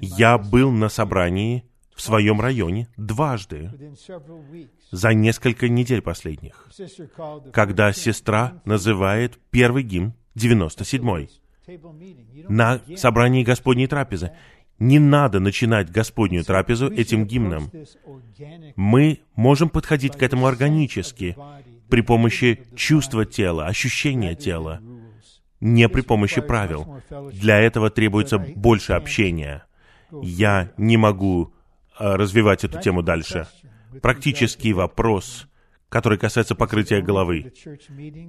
Я 0.02 0.38
был 0.38 0.72
на 0.72 0.90
собрании 0.90 1.64
в 1.96 2.02
своем 2.02 2.42
районе 2.42 2.88
дважды 2.98 3.72
за 4.92 5.14
несколько 5.14 5.70
недель 5.70 6.02
последних, 6.02 6.70
когда 7.54 7.94
сестра 7.94 8.62
называет 8.66 9.40
первый 9.52 9.84
гимн 9.84 10.14
97-й 10.36 11.30
на 12.50 12.82
собрании 12.98 13.44
Господней 13.44 13.88
трапезы. 13.88 14.32
Не 14.78 15.00
надо 15.00 15.40
начинать 15.40 15.90
Господнюю 15.90 16.44
трапезу 16.44 16.92
этим 16.92 17.26
гимном. 17.26 17.72
Мы 18.76 19.22
можем 19.36 19.70
подходить 19.70 20.18
к 20.18 20.22
этому 20.22 20.48
органически, 20.48 21.38
при 21.90 22.02
помощи 22.02 22.64
чувства 22.76 23.26
тела, 23.26 23.68
ощущения 23.68 24.36
тела, 24.36 24.82
не 25.66 25.90
при 25.90 26.02
помощи 26.02 26.42
правил. 26.42 27.02
Для 27.34 27.60
этого 27.60 27.90
требуется 27.90 28.38
больше 28.38 28.94
общения. 28.94 29.66
Я 30.22 30.72
не 30.78 30.96
могу 30.96 31.54
а, 31.98 32.16
развивать 32.18 32.64
эту 32.64 32.80
тему 32.80 33.02
дальше. 33.02 33.48
Практический 34.02 34.74
вопрос, 34.74 35.48
который 35.90 36.20
касается 36.20 36.54
покрытия 36.54 37.02
головы. 37.02 37.52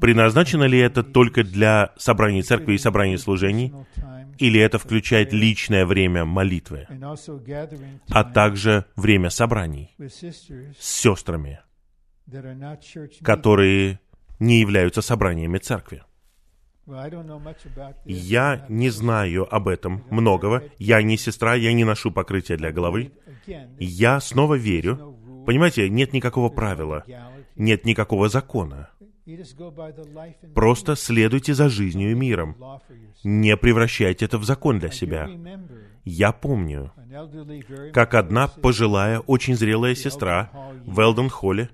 Предназначено 0.01 0.65
ли 0.65 0.79
это 0.79 1.03
только 1.03 1.45
для 1.45 1.93
собраний 1.99 2.43
церкви 2.43 2.75
и 2.75 2.79
собраний 2.79 3.19
служений, 3.19 3.75
или 4.39 4.59
это 4.59 4.79
включает 4.79 5.33
личное 5.35 5.85
время 5.85 6.25
молитвы, 6.25 6.87
а 8.09 8.25
также 8.25 8.87
время 8.97 9.29
собраний 9.29 9.95
с 9.99 11.03
сестрами, 11.03 11.61
которые 13.23 14.01
не 14.39 14.61
являются 14.61 15.03
собраниями 15.03 15.59
церкви. 15.59 16.03
Я 18.05 18.67
не 18.69 18.91
знаю 18.91 19.55
об 19.55 19.69
этом 19.69 20.05
многого. 20.11 20.63
Я 20.79 21.03
не 21.03 21.17
сестра, 21.17 21.55
я 21.55 21.73
не 21.73 21.85
ношу 21.85 22.13
покрытие 22.13 22.57
для 22.59 22.71
головы. 22.73 23.13
Я 23.79 24.21
снова 24.21 24.55
верю. 24.55 25.17
Понимаете, 25.47 25.89
нет 25.89 26.13
никакого 26.13 26.49
правила, 26.49 27.05
нет 27.57 27.85
никакого 27.85 28.29
закона. 28.29 28.91
Просто 30.55 30.95
следуйте 30.95 31.55
за 31.55 31.69
жизнью 31.69 32.13
и 32.13 32.15
миром. 32.15 32.57
Не 33.25 33.57
превращайте 33.57 34.25
это 34.25 34.39
в 34.39 34.45
закон 34.45 34.79
для 34.79 34.91
себя. 34.91 35.29
Я 36.05 36.31
помню, 36.31 36.93
как 37.93 38.15
одна 38.15 38.47
пожилая, 38.47 39.19
очень 39.21 39.57
зрелая 39.57 39.97
сестра 39.97 40.51
в 40.85 41.01
Элден-Холле 41.01 41.71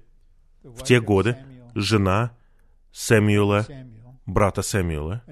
в 0.63 0.83
те 0.83 1.01
годы, 1.01 1.37
жена 1.75 2.33
Сэмюэла 2.93 3.67
брата 4.27 4.63
Сэмюэла, 4.63 5.23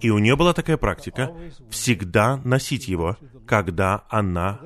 и 0.00 0.10
у 0.10 0.18
нее 0.18 0.36
была 0.36 0.52
такая 0.52 0.76
практика 0.76 1.32
всегда 1.70 2.38
носить 2.38 2.88
его, 2.88 3.16
когда 3.46 4.04
она 4.08 4.60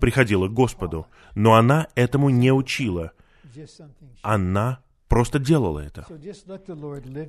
приходила 0.00 0.48
к 0.48 0.52
Господу. 0.52 1.06
Но 1.34 1.54
она 1.54 1.88
этому 1.94 2.30
не 2.30 2.52
учила. 2.52 3.12
Она 4.22 4.80
просто 5.08 5.38
делала 5.38 5.80
это. 5.80 6.06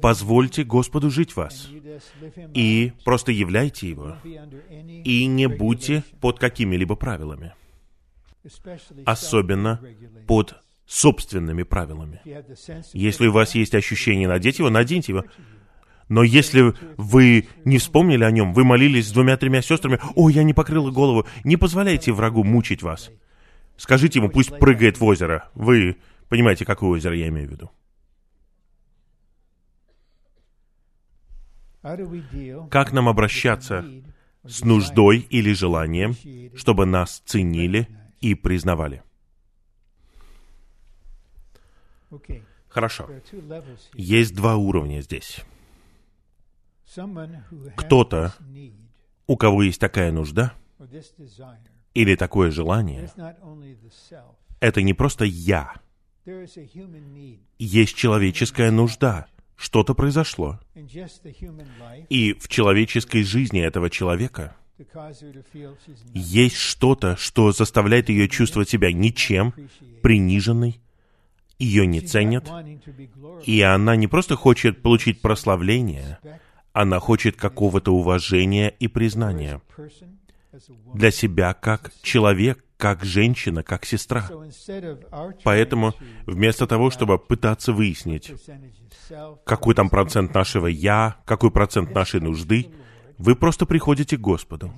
Позвольте 0.02 0.64
Господу 0.64 1.10
жить 1.10 1.36
вас. 1.36 1.70
И 2.54 2.94
просто 3.06 3.32
являйте 3.32 3.90
Его. 3.90 4.18
И 5.04 5.26
не 5.26 5.48
будьте 5.48 6.04
под 6.22 6.40
какими-либо 6.40 6.96
правилами. 6.96 7.54
Особенно 9.06 9.82
под 10.28 10.56
собственными 10.90 11.62
правилами. 11.62 12.20
Если 12.94 13.28
у 13.28 13.32
вас 13.32 13.54
есть 13.54 13.76
ощущение 13.76 14.28
надеть 14.28 14.58
его, 14.58 14.72
наденьте 14.72 15.12
его. 15.12 15.24
Но 16.08 16.24
если 16.24 16.74
вы 16.98 17.48
не 17.64 17.78
вспомнили 17.78 18.24
о 18.24 18.32
нем, 18.32 18.54
вы 18.54 18.64
молились 18.64 19.08
с 19.08 19.12
двумя-тремя 19.12 19.62
сестрами, 19.62 20.00
«О, 20.16 20.30
я 20.30 20.42
не 20.42 20.56
покрыла 20.56 20.90
голову», 20.90 21.28
не 21.44 21.58
позволяйте 21.58 22.12
врагу 22.12 22.44
мучить 22.44 22.82
вас. 22.82 23.12
Скажите 23.78 24.18
ему, 24.18 24.30
пусть 24.30 24.50
прыгает 24.58 25.00
в 25.00 25.04
озеро. 25.04 25.50
Вы 25.54 25.98
понимаете, 26.28 26.66
какое 26.66 26.90
озеро 26.90 27.16
я 27.16 27.28
имею 27.28 27.48
в 27.48 27.52
виду. 27.52 27.72
Как 32.72 32.92
нам 32.92 33.08
обращаться 33.08 33.86
с 34.44 34.64
нуждой 34.64 35.20
или 35.20 35.54
желанием, 35.54 36.16
чтобы 36.56 36.88
нас 36.88 37.22
ценили 37.26 37.88
и 38.22 38.34
признавали? 38.34 39.04
Хорошо. 42.70 43.10
Есть 43.94 44.36
два 44.36 44.56
уровня 44.56 45.02
здесь. 45.02 45.42
Кто-то, 47.76 48.34
у 49.28 49.38
кого 49.38 49.64
есть 49.64 49.80
такая 49.80 50.12
нужда 50.12 50.54
или 51.94 52.16
такое 52.16 52.52
желание, 52.52 53.10
это 54.60 54.82
не 54.82 54.94
просто 54.94 55.26
«я». 55.26 55.76
Есть 57.58 57.96
человеческая 57.96 58.72
нужда. 58.72 59.28
Что-то 59.56 59.94
произошло. 59.94 60.60
И 62.10 62.34
в 62.34 62.48
человеческой 62.48 63.24
жизни 63.24 63.62
этого 63.62 63.90
человека 63.90 64.56
есть 66.14 66.56
что-то, 66.56 67.18
что 67.18 67.52
заставляет 67.52 68.10
ее 68.10 68.30
чувствовать 68.30 68.70
себя 68.70 68.94
ничем, 68.94 69.54
приниженной, 70.02 70.80
ее 71.60 71.86
не 71.86 72.02
ценят, 72.02 72.50
и 73.46 73.62
она 73.62 73.96
не 73.96 74.08
просто 74.08 74.36
хочет 74.36 74.82
получить 74.82 75.22
прославление, 75.22 76.18
она 76.72 77.00
хочет 77.00 77.36
какого-то 77.36 77.94
уважения 77.94 78.70
и 78.70 78.88
признания 78.88 79.62
для 80.94 81.12
себя 81.12 81.54
как 81.54 81.92
человек, 82.02 82.64
как 82.78 83.04
женщина, 83.04 83.62
как 83.62 83.86
сестра. 83.86 84.30
Поэтому 85.44 85.94
вместо 86.26 86.66
того, 86.66 86.90
чтобы 86.92 87.20
пытаться 87.20 87.74
выяснить, 87.74 88.32
какой 89.44 89.76
там 89.76 89.90
процент 89.90 90.34
нашего 90.34 90.68
«я», 90.68 91.18
какой 91.26 91.52
процент 91.52 91.94
нашей 91.94 92.22
нужды, 92.22 92.68
вы 93.18 93.36
просто 93.36 93.66
приходите 93.66 94.18
к 94.18 94.22
Господу. 94.22 94.74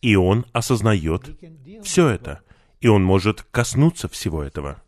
И 0.00 0.14
Он 0.14 0.46
осознает 0.52 1.22
все 1.82 2.08
это 2.08 2.42
и 2.80 2.88
он 2.88 3.02
может 3.02 3.42
коснуться 3.42 4.08
всего 4.08 4.42
этого. 4.42 4.82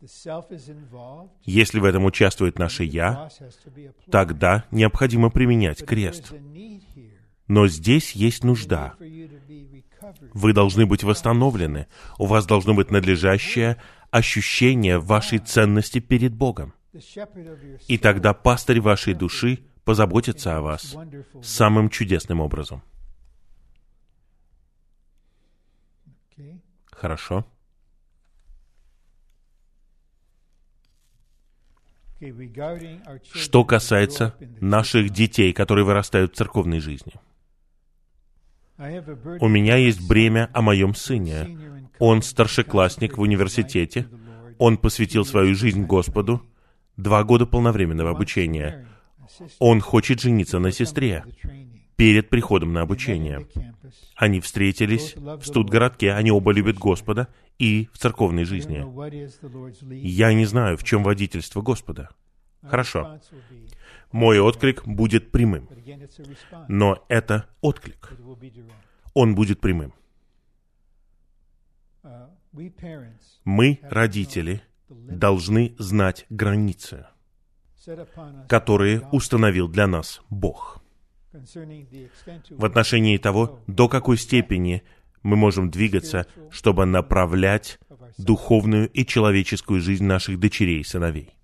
Если 1.43 1.79
в 1.79 1.83
этом 1.83 2.05
участвует 2.05 2.57
наше 2.57 2.83
«я», 2.83 3.29
тогда 4.09 4.65
необходимо 4.71 5.29
применять 5.29 5.85
крест. 5.85 6.33
Но 7.47 7.67
здесь 7.67 8.13
есть 8.13 8.43
нужда. 8.43 8.93
Вы 10.33 10.53
должны 10.53 10.85
быть 10.85 11.03
восстановлены. 11.03 11.87
У 12.17 12.25
вас 12.25 12.45
должно 12.45 12.73
быть 12.73 12.91
надлежащее 12.91 13.77
ощущение 14.09 14.97
вашей 14.99 15.39
ценности 15.39 15.99
перед 15.99 16.33
Богом. 16.33 16.73
И 17.87 17.97
тогда 17.97 18.33
пастырь 18.33 18.81
вашей 18.81 19.13
души 19.13 19.59
позаботится 19.83 20.57
о 20.57 20.61
вас 20.61 20.95
самым 21.41 21.89
чудесным 21.89 22.39
образом. 22.39 22.83
Хорошо. 26.91 27.45
Что 33.33 33.63
касается 33.63 34.35
наших 34.59 35.09
детей, 35.09 35.53
которые 35.53 35.85
вырастают 35.85 36.33
в 36.33 36.35
церковной 36.35 36.79
жизни. 36.79 37.13
У 39.39 39.47
меня 39.47 39.75
есть 39.75 40.07
бремя 40.07 40.49
о 40.53 40.61
моем 40.61 40.95
сыне. 40.95 41.57
Он 41.99 42.21
старшеклассник 42.21 43.17
в 43.17 43.21
университете. 43.21 44.07
Он 44.57 44.77
посвятил 44.77 45.25
свою 45.25 45.55
жизнь 45.55 45.83
Господу. 45.85 46.41
Два 46.97 47.23
года 47.23 47.45
полновременного 47.45 48.11
обучения. 48.11 48.87
Он 49.59 49.81
хочет 49.81 50.19
жениться 50.21 50.59
на 50.59 50.71
сестре 50.71 51.23
перед 52.01 52.29
приходом 52.29 52.73
на 52.73 52.81
обучение. 52.81 53.45
Они 54.15 54.39
встретились 54.39 55.13
в 55.15 55.43
студгородке, 55.43 56.13
они 56.13 56.31
оба 56.31 56.51
любят 56.51 56.79
Господа 56.79 57.27
и 57.59 57.89
в 57.93 57.99
церковной 57.99 58.43
жизни. 58.43 58.83
Я 60.03 60.33
не 60.33 60.45
знаю, 60.45 60.77
в 60.77 60.83
чем 60.83 61.03
водительство 61.03 61.61
Господа. 61.61 62.09
Хорошо. 62.63 63.19
Мой 64.11 64.39
отклик 64.39 64.83
будет 64.87 65.29
прямым. 65.29 65.69
Но 66.67 67.05
это 67.07 67.45
отклик. 67.61 68.13
Он 69.13 69.35
будет 69.35 69.61
прямым. 69.61 69.93
Мы, 73.45 73.79
родители, 73.83 74.63
должны 74.89 75.75
знать 75.77 76.25
границы, 76.31 77.05
которые 78.49 79.07
установил 79.11 79.67
для 79.67 79.85
нас 79.85 80.23
Бог 80.31 80.80
в 82.49 82.65
отношении 82.65 83.17
того, 83.17 83.59
до 83.67 83.87
какой 83.87 84.17
степени 84.17 84.83
мы 85.23 85.35
можем 85.35 85.69
двигаться, 85.69 86.27
чтобы 86.49 86.85
направлять 86.85 87.79
духовную 88.17 88.89
и 88.89 89.05
человеческую 89.05 89.81
жизнь 89.81 90.03
наших 90.03 90.39
дочерей 90.39 90.81
и 90.81 90.83
сыновей. 90.83 91.35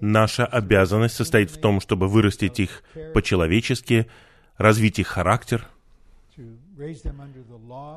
Наша 0.00 0.46
обязанность 0.46 1.14
состоит 1.14 1.50
в 1.50 1.60
том, 1.60 1.80
чтобы 1.80 2.08
вырастить 2.08 2.58
их 2.58 2.82
по-человечески, 3.14 4.08
развить 4.56 4.98
их 4.98 5.06
характер, 5.06 5.68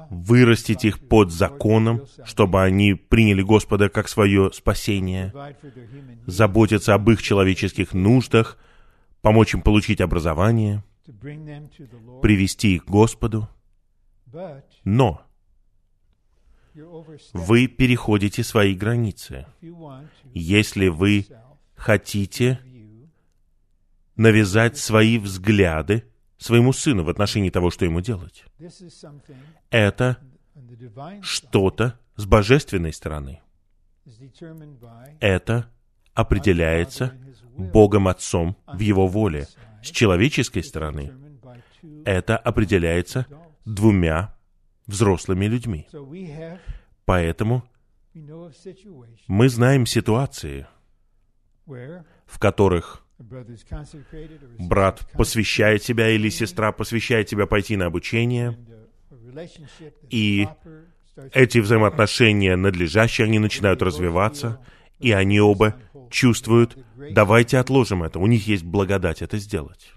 вырастить 0.09 0.85
их 0.85 0.99
под 0.99 1.31
законом, 1.31 2.05
чтобы 2.23 2.61
они 2.61 2.93
приняли 2.93 3.41
Господа 3.41 3.89
как 3.89 4.09
свое 4.09 4.51
спасение, 4.53 5.33
заботиться 6.27 6.93
об 6.93 7.09
их 7.09 7.21
человеческих 7.23 7.93
нуждах, 7.93 8.57
помочь 9.21 9.53
им 9.53 9.61
получить 9.61 10.01
образование, 10.01 10.83
привести 12.21 12.75
их 12.75 12.85
к 12.85 12.89
Господу. 12.89 13.47
Но 14.83 15.21
вы 17.33 17.67
переходите 17.67 18.43
свои 18.43 18.75
границы. 18.75 19.45
Если 20.33 20.87
вы 20.87 21.25
хотите 21.75 22.59
навязать 24.15 24.77
свои 24.77 25.17
взгляды 25.17 26.05
своему 26.37 26.73
сыну 26.73 27.03
в 27.03 27.09
отношении 27.09 27.49
того, 27.49 27.69
что 27.69 27.85
ему 27.85 28.01
делать. 28.01 28.45
Это 29.69 30.17
что-то 31.21 31.99
с 32.15 32.25
божественной 32.25 32.93
стороны. 32.93 33.41
Это 35.19 35.69
определяется 36.13 37.13
Богом 37.57 38.07
Отцом 38.07 38.57
в 38.67 38.79
Его 38.79 39.07
воле. 39.07 39.47
С 39.83 39.89
человеческой 39.89 40.63
стороны 40.63 41.11
это 42.05 42.37
определяется 42.37 43.25
двумя 43.65 44.35
взрослыми 44.87 45.45
людьми. 45.45 45.87
Поэтому 47.05 47.63
мы 49.27 49.49
знаем 49.49 49.85
ситуации, 49.85 50.67
в 51.65 52.39
которых 52.39 53.03
брат 54.59 55.07
посвящает 55.13 55.83
себя 55.83 56.09
или 56.09 56.29
сестра 56.29 56.71
посвящает 56.71 57.29
себя 57.29 57.45
пойти 57.45 57.77
на 57.77 57.85
обучение, 57.85 58.57
и 60.09 60.47
эти 61.33 61.59
взаимоотношения 61.59 62.55
надлежащие, 62.55 63.25
они 63.25 63.39
начинают 63.39 63.81
развиваться, 63.81 64.59
и 65.01 65.11
они 65.11 65.39
оба 65.39 65.75
чувствуют, 66.09 66.77
давайте 67.11 67.57
отложим 67.57 68.03
это, 68.03 68.19
у 68.19 68.27
них 68.27 68.47
есть 68.47 68.63
благодать 68.63 69.21
это 69.21 69.37
сделать. 69.37 69.93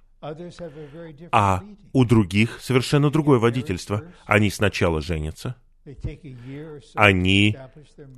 А 1.32 1.62
у 1.92 2.04
других 2.04 2.58
совершенно 2.60 3.10
другое 3.10 3.38
водительство. 3.38 4.04
Они 4.24 4.50
сначала 4.50 5.02
женятся, 5.02 5.56
они 6.94 7.56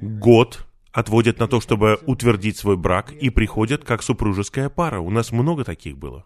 год 0.01 0.67
отводят 0.93 1.39
на 1.41 1.49
то, 1.49 1.61
чтобы 1.61 1.99
утвердить 2.07 2.57
свой 2.57 2.77
брак, 2.77 3.13
и 3.13 3.29
приходят 3.31 3.85
как 3.85 4.03
супружеская 4.03 4.69
пара. 4.71 5.01
У 5.01 5.11
нас 5.11 5.33
много 5.33 5.65
таких 5.65 5.99
было. 5.99 6.25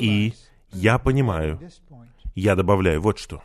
И 0.00 0.34
я 0.72 0.98
понимаю, 0.98 1.60
я 2.34 2.54
добавляю 2.54 3.02
вот 3.02 3.18
что. 3.18 3.42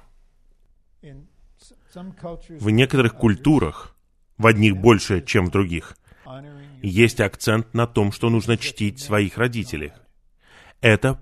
В 2.50 2.70
некоторых 2.70 3.16
культурах, 3.16 3.95
в 4.38 4.48
одних 4.48 4.78
больше, 4.78 5.22
чем 5.22 5.48
в 5.48 5.52
других, 5.52 5.96
есть 6.82 7.20
акцент 7.20 7.74
на 7.74 7.88
том, 7.88 8.12
что 8.12 8.30
нужно 8.30 8.58
чтить 8.58 9.00
своих 9.00 9.38
родителей. 9.38 9.94
Это 10.82 11.22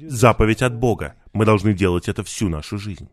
заповедь 0.00 0.62
от 0.62 0.76
Бога. 0.76 1.14
Мы 1.32 1.44
должны 1.44 1.72
делать 1.74 2.08
это 2.08 2.22
всю 2.24 2.48
нашу 2.48 2.78
жизнь. 2.78 3.08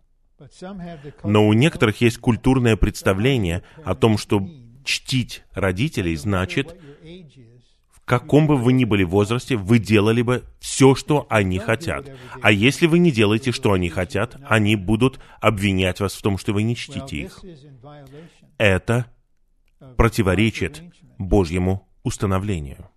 Но 1.24 1.48
у 1.48 1.54
некоторых 1.54 2.02
есть 2.02 2.18
культурное 2.18 2.76
представление 2.76 3.64
о 3.84 3.96
том, 3.96 4.18
что 4.18 4.48
чтить 4.84 5.44
родителей 5.52 6.16
значит, 6.16 6.76
в 7.90 8.02
каком 8.06 8.48
бы 8.48 8.56
вы 8.56 8.74
ни 8.74 8.86
были 8.86 9.04
возрасте, 9.04 9.56
вы 9.56 9.80
делали 9.80 10.22
бы 10.22 10.44
все, 10.60 10.96
что 10.96 11.26
они 11.30 11.58
хотят. 11.60 12.10
А 12.42 12.52
если 12.52 12.86
вы 12.86 13.00
не 13.00 13.12
делаете, 13.12 13.52
что 13.52 13.74
они 13.74 13.90
хотят, 13.90 14.38
они 14.48 14.76
будут 14.76 15.20
обвинять 15.42 16.00
вас 16.00 16.14
в 16.14 16.22
том, 16.22 16.38
что 16.38 16.54
вы 16.54 16.64
не 16.64 16.76
чтите 16.76 17.18
их. 17.18 17.44
Это 18.58 19.08
противоречит 19.98 20.84
Божьему 21.18 21.88
установлению. 22.04 22.90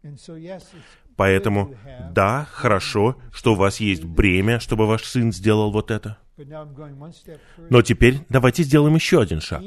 Поэтому, 1.17 1.75
да, 2.13 2.47
хорошо, 2.51 3.17
что 3.33 3.53
у 3.53 3.57
вас 3.57 3.81
есть 3.81 4.05
бремя, 4.05 4.61
чтобы 4.61 4.87
ваш 4.87 5.05
сын 5.05 5.33
сделал 5.33 5.71
вот 5.71 5.91
это— 5.91 6.19
но 7.69 7.83
теперь 7.83 8.21
давайте 8.29 8.63
сделаем 8.63 8.95
еще 8.95 9.21
один 9.21 9.41
шаг. 9.41 9.63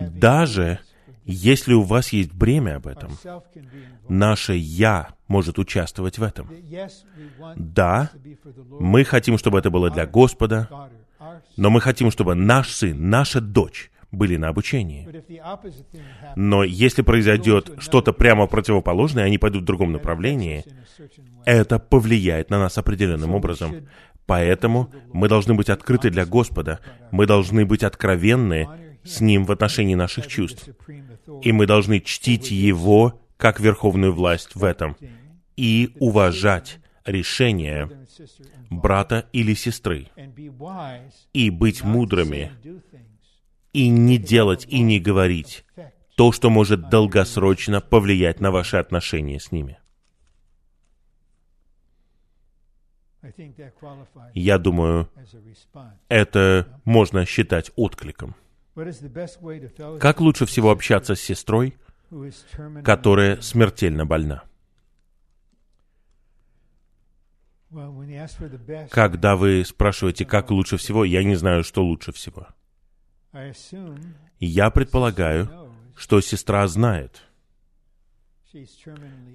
Даже 0.00 0.80
если 1.24 1.74
у 1.74 1.82
вас 1.82 2.12
есть 2.12 2.32
бремя 2.32 2.76
об 2.76 2.86
этом, 2.86 3.16
наше 4.08 4.54
«я» 4.54 5.10
может 5.28 5.58
участвовать 5.58 6.18
в 6.18 6.22
этом. 6.22 6.50
Да, 7.56 8.10
мы 8.80 9.04
хотим, 9.04 9.38
чтобы 9.38 9.58
это 9.58 9.70
было 9.70 9.90
для 9.90 10.06
Господа, 10.06 10.68
но 11.56 11.70
мы 11.70 11.80
хотим, 11.80 12.10
чтобы 12.10 12.34
наш 12.34 12.70
сын, 12.70 13.10
наша 13.10 13.40
дочь 13.40 13.90
были 14.16 14.36
на 14.36 14.48
обучении. 14.48 15.08
Но 16.34 16.64
если 16.64 17.02
произойдет 17.02 17.70
что-то 17.78 18.12
прямо 18.12 18.46
противоположное, 18.46 19.24
они 19.24 19.38
пойдут 19.38 19.62
в 19.62 19.66
другом 19.66 19.92
направлении, 19.92 20.64
это 21.44 21.78
повлияет 21.78 22.50
на 22.50 22.58
нас 22.58 22.78
определенным 22.78 23.34
образом. 23.34 23.88
Поэтому 24.26 24.92
мы 25.12 25.28
должны 25.28 25.54
быть 25.54 25.68
открыты 25.70 26.10
для 26.10 26.26
Господа, 26.26 26.80
мы 27.12 27.26
должны 27.26 27.64
быть 27.64 27.84
откровенны 27.84 28.68
с 29.04 29.20
Ним 29.20 29.44
в 29.44 29.52
отношении 29.52 29.94
наших 29.94 30.26
чувств. 30.26 30.68
И 31.42 31.52
мы 31.52 31.66
должны 31.66 32.00
чтить 32.00 32.50
Его 32.50 33.20
как 33.36 33.60
верховную 33.60 34.12
власть 34.12 34.54
в 34.54 34.64
этом 34.64 34.96
и 35.56 35.94
уважать 36.00 36.78
решение 37.04 37.88
брата 38.70 39.26
или 39.32 39.54
сестры, 39.54 40.08
и 41.32 41.50
быть 41.50 41.84
мудрыми, 41.84 42.50
и 43.76 43.88
не 43.88 44.16
делать 44.16 44.64
и 44.70 44.80
не 44.80 44.98
говорить 44.98 45.66
то, 46.16 46.32
что 46.32 46.48
может 46.48 46.88
долгосрочно 46.88 47.82
повлиять 47.82 48.40
на 48.40 48.50
ваши 48.50 48.78
отношения 48.78 49.38
с 49.38 49.52
ними. 49.52 49.78
Я 54.32 54.56
думаю, 54.58 55.10
это 56.08 56.80
можно 56.84 57.26
считать 57.26 57.70
откликом. 57.76 58.34
Как 60.00 60.20
лучше 60.20 60.46
всего 60.46 60.70
общаться 60.70 61.14
с 61.14 61.20
сестрой, 61.20 61.76
которая 62.82 63.42
смертельно 63.42 64.06
больна? 64.06 64.44
Когда 68.90 69.36
вы 69.36 69.64
спрашиваете, 69.66 70.24
как 70.24 70.50
лучше 70.50 70.78
всего, 70.78 71.04
я 71.04 71.22
не 71.24 71.34
знаю, 71.34 71.62
что 71.62 71.84
лучше 71.84 72.12
всего. 72.12 72.46
Я 74.38 74.70
предполагаю, 74.70 75.72
что 75.94 76.20
сестра 76.20 76.66
знает, 76.68 77.22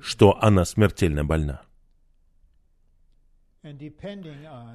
что 0.02 0.38
она 0.42 0.66
смертельно 0.66 1.24
больна. 1.24 1.62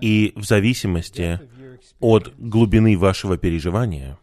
И 0.00 0.32
в 0.36 0.44
зависимости 0.44 1.40
от 1.98 2.36
глубины 2.38 2.96
вашего 2.96 3.36
переживания 3.36 4.18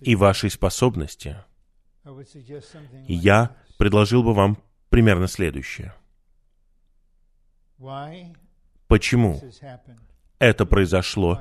и 0.00 0.14
вашей 0.14 0.50
способности, 0.50 1.36
я 3.08 3.56
предложил 3.78 4.22
бы 4.22 4.34
вам 4.34 4.58
примерно 4.90 5.26
следующее. 5.26 5.94
Почему 8.88 9.40
это 10.38 10.66
произошло 10.66 11.40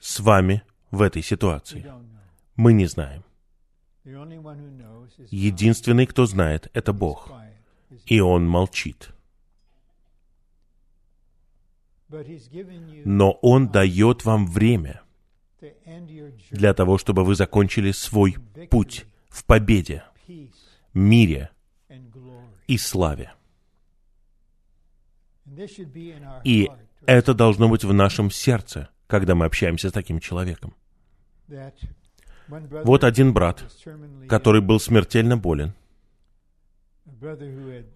с 0.00 0.20
вами 0.20 0.62
в 0.90 1.02
этой 1.02 1.22
ситуации? 1.22 1.86
Мы 2.56 2.72
не 2.72 2.86
знаем. 2.86 3.24
Единственный, 5.30 6.06
кто 6.06 6.26
знает, 6.26 6.70
это 6.72 6.92
Бог. 6.92 7.30
И 8.06 8.20
Он 8.20 8.46
молчит. 8.48 9.10
Но 13.04 13.32
Он 13.42 13.68
дает 13.68 14.24
вам 14.24 14.46
время 14.46 15.02
для 16.50 16.72
того, 16.74 16.98
чтобы 16.98 17.24
вы 17.24 17.34
закончили 17.34 17.90
свой 17.90 18.36
путь 18.70 19.06
в 19.28 19.44
победе, 19.44 20.04
мире 20.94 21.50
и 22.66 22.78
славе. 22.78 23.32
И 26.44 26.70
это 27.06 27.34
должно 27.34 27.68
быть 27.68 27.84
в 27.84 27.92
нашем 27.92 28.30
сердце, 28.30 28.88
когда 29.08 29.34
мы 29.34 29.46
общаемся 29.46 29.88
с 29.88 29.92
таким 29.92 30.20
человеком. 30.20 30.74
Вот 32.46 33.04
один 33.04 33.32
брат, 33.32 33.64
который 34.28 34.60
был 34.60 34.78
смертельно 34.78 35.36
болен, 35.36 35.74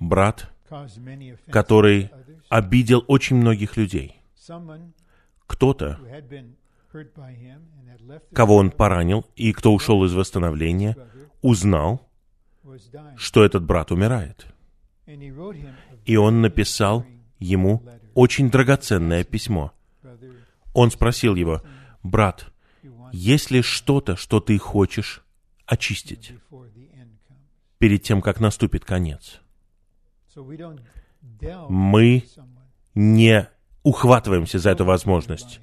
брат, 0.00 0.50
который 1.48 2.10
обидел 2.48 3.04
очень 3.06 3.36
многих 3.36 3.76
людей. 3.76 4.16
Кто-то, 5.46 5.98
кого 8.32 8.56
он 8.56 8.70
поранил 8.70 9.26
и 9.36 9.52
кто 9.52 9.72
ушел 9.72 10.04
из 10.04 10.14
восстановления, 10.14 10.96
узнал, 11.42 12.08
что 13.16 13.44
этот 13.44 13.64
брат 13.64 13.92
умирает. 13.92 14.46
И 16.06 16.16
он 16.16 16.40
написал 16.40 17.04
ему 17.38 17.82
очень 18.14 18.50
драгоценное 18.50 19.24
письмо. 19.24 19.72
Он 20.72 20.90
спросил 20.90 21.34
его, 21.34 21.62
«Брат, 22.02 22.52
есть 23.12 23.50
ли 23.50 23.62
что-то, 23.62 24.16
что 24.16 24.40
ты 24.40 24.58
хочешь 24.58 25.22
очистить 25.66 26.34
перед 27.78 28.02
тем, 28.02 28.22
как 28.22 28.40
наступит 28.40 28.84
конец?» 28.84 29.40
Мы 31.68 32.24
не 32.94 33.48
ухватываемся 33.82 34.58
за 34.58 34.70
эту 34.70 34.84
возможность. 34.84 35.60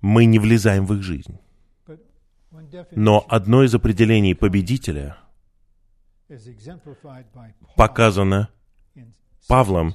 Мы 0.00 0.24
не 0.24 0.38
влезаем 0.38 0.86
в 0.86 0.94
их 0.94 1.02
жизнь. 1.02 1.38
Но 2.92 3.24
одно 3.28 3.62
из 3.62 3.74
определений 3.74 4.34
победителя 4.34 5.16
показано 7.76 8.48
Павлом 9.46 9.94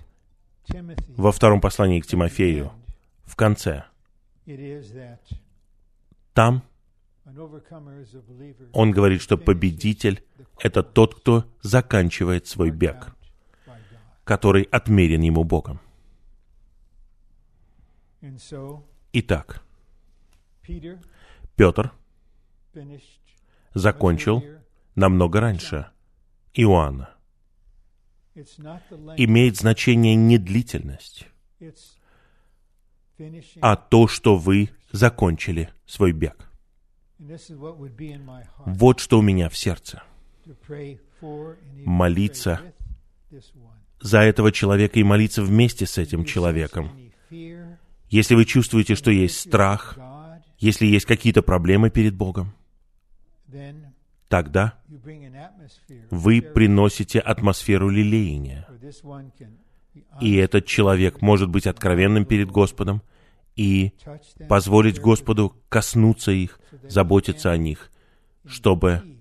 во 1.17 1.31
втором 1.31 1.61
послании 1.61 1.99
к 1.99 2.07
Тимофею, 2.07 2.71
в 3.23 3.35
конце. 3.35 3.85
Там 6.33 6.63
он 8.73 8.91
говорит, 8.91 9.21
что 9.21 9.37
победитель— 9.37 10.23
это 10.59 10.83
тот, 10.83 11.15
кто 11.15 11.45
заканчивает 11.61 12.47
свой 12.47 12.69
бег, 12.69 13.15
который 14.25 14.63
отмерен 14.63 15.21
ему 15.21 15.43
Богом. 15.45 15.79
Итак, 19.13 19.63
Петр 21.55 21.93
закончил 23.73 24.43
намного 24.95 25.39
раньше 25.39 25.87
Иоанна. 26.53 27.09
Имеет 28.35 29.57
значение 29.57 30.15
не 30.15 30.37
длительность, 30.37 31.27
а 33.61 33.75
то, 33.75 34.07
что 34.07 34.37
вы 34.37 34.69
закончили 34.91 35.69
свой 35.85 36.11
бег. 36.11 36.49
Вот 38.65 38.99
что 38.99 39.19
у 39.19 39.21
меня 39.21 39.49
в 39.49 39.57
сердце. 39.57 40.03
Молиться 41.85 42.61
за 44.01 44.19
этого 44.19 44.51
человека 44.51 44.99
и 44.99 45.03
молиться 45.03 45.41
вместе 45.41 45.85
с 45.85 45.97
этим 45.97 46.25
человеком. 46.25 46.91
Если 48.09 48.35
вы 48.35 48.45
чувствуете, 48.45 48.95
что 48.95 49.09
есть 49.11 49.39
страх, 49.39 49.97
если 50.59 50.85
есть 50.85 51.05
какие-то 51.05 51.41
проблемы 51.41 51.89
перед 51.89 52.13
Богом, 52.15 52.53
тогда 54.27 54.77
вы 56.09 56.41
приносите 56.41 57.19
атмосферу 57.19 57.89
лелеяния. 57.89 58.67
И 60.21 60.35
этот 60.35 60.65
человек 60.65 61.21
может 61.21 61.49
быть 61.49 61.67
откровенным 61.67 62.25
перед 62.25 62.51
Господом 62.51 63.01
и 63.55 63.93
позволить 64.49 64.99
Господу 64.99 65.55
коснуться 65.69 66.31
их, 66.31 66.59
заботиться 66.83 67.51
о 67.51 67.57
них, 67.57 67.91
чтобы 68.45 69.19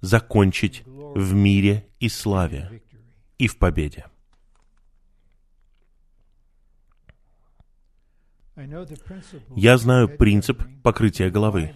закончить 0.00 0.82
в 0.86 1.32
мире 1.32 1.88
и 2.00 2.08
славе 2.08 2.82
и 3.38 3.46
в 3.46 3.58
победе. 3.58 4.06
Я 9.56 9.78
знаю 9.78 10.16
принцип 10.16 10.62
покрытия 10.82 11.30
головы. 11.30 11.74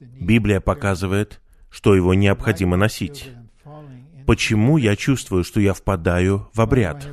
Библия 0.00 0.60
показывает, 0.60 1.40
что 1.70 1.94
его 1.94 2.14
необходимо 2.14 2.76
носить. 2.76 3.30
Почему 4.26 4.76
я 4.76 4.96
чувствую, 4.96 5.44
что 5.44 5.60
я 5.60 5.74
впадаю 5.74 6.48
в 6.52 6.60
обряд? 6.60 7.06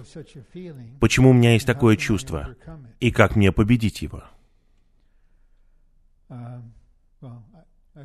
Почему 1.00 1.32
у 1.32 1.34
меня 1.34 1.54
есть 1.54 1.66
такое 1.66 1.96
чувство? 1.96 2.56
И 3.00 3.12
как 3.12 3.36
мне 3.36 3.52
победить 3.52 4.02
его? 4.02 4.24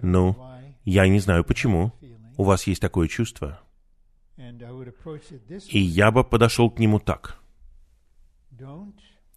Ну, 0.03 0.37
я 0.85 1.09
не 1.09 1.21
знаю 1.21 1.45
почему. 1.45 1.93
У 2.37 2.45
вас 2.45 2.67
есть 2.67 2.81
такое 2.81 3.09
чувство. 3.09 3.61
И 5.69 5.79
я 5.79 6.11
бы 6.11 6.25
подошел 6.25 6.71
к 6.71 6.79
нему 6.79 6.99
так. 6.99 7.39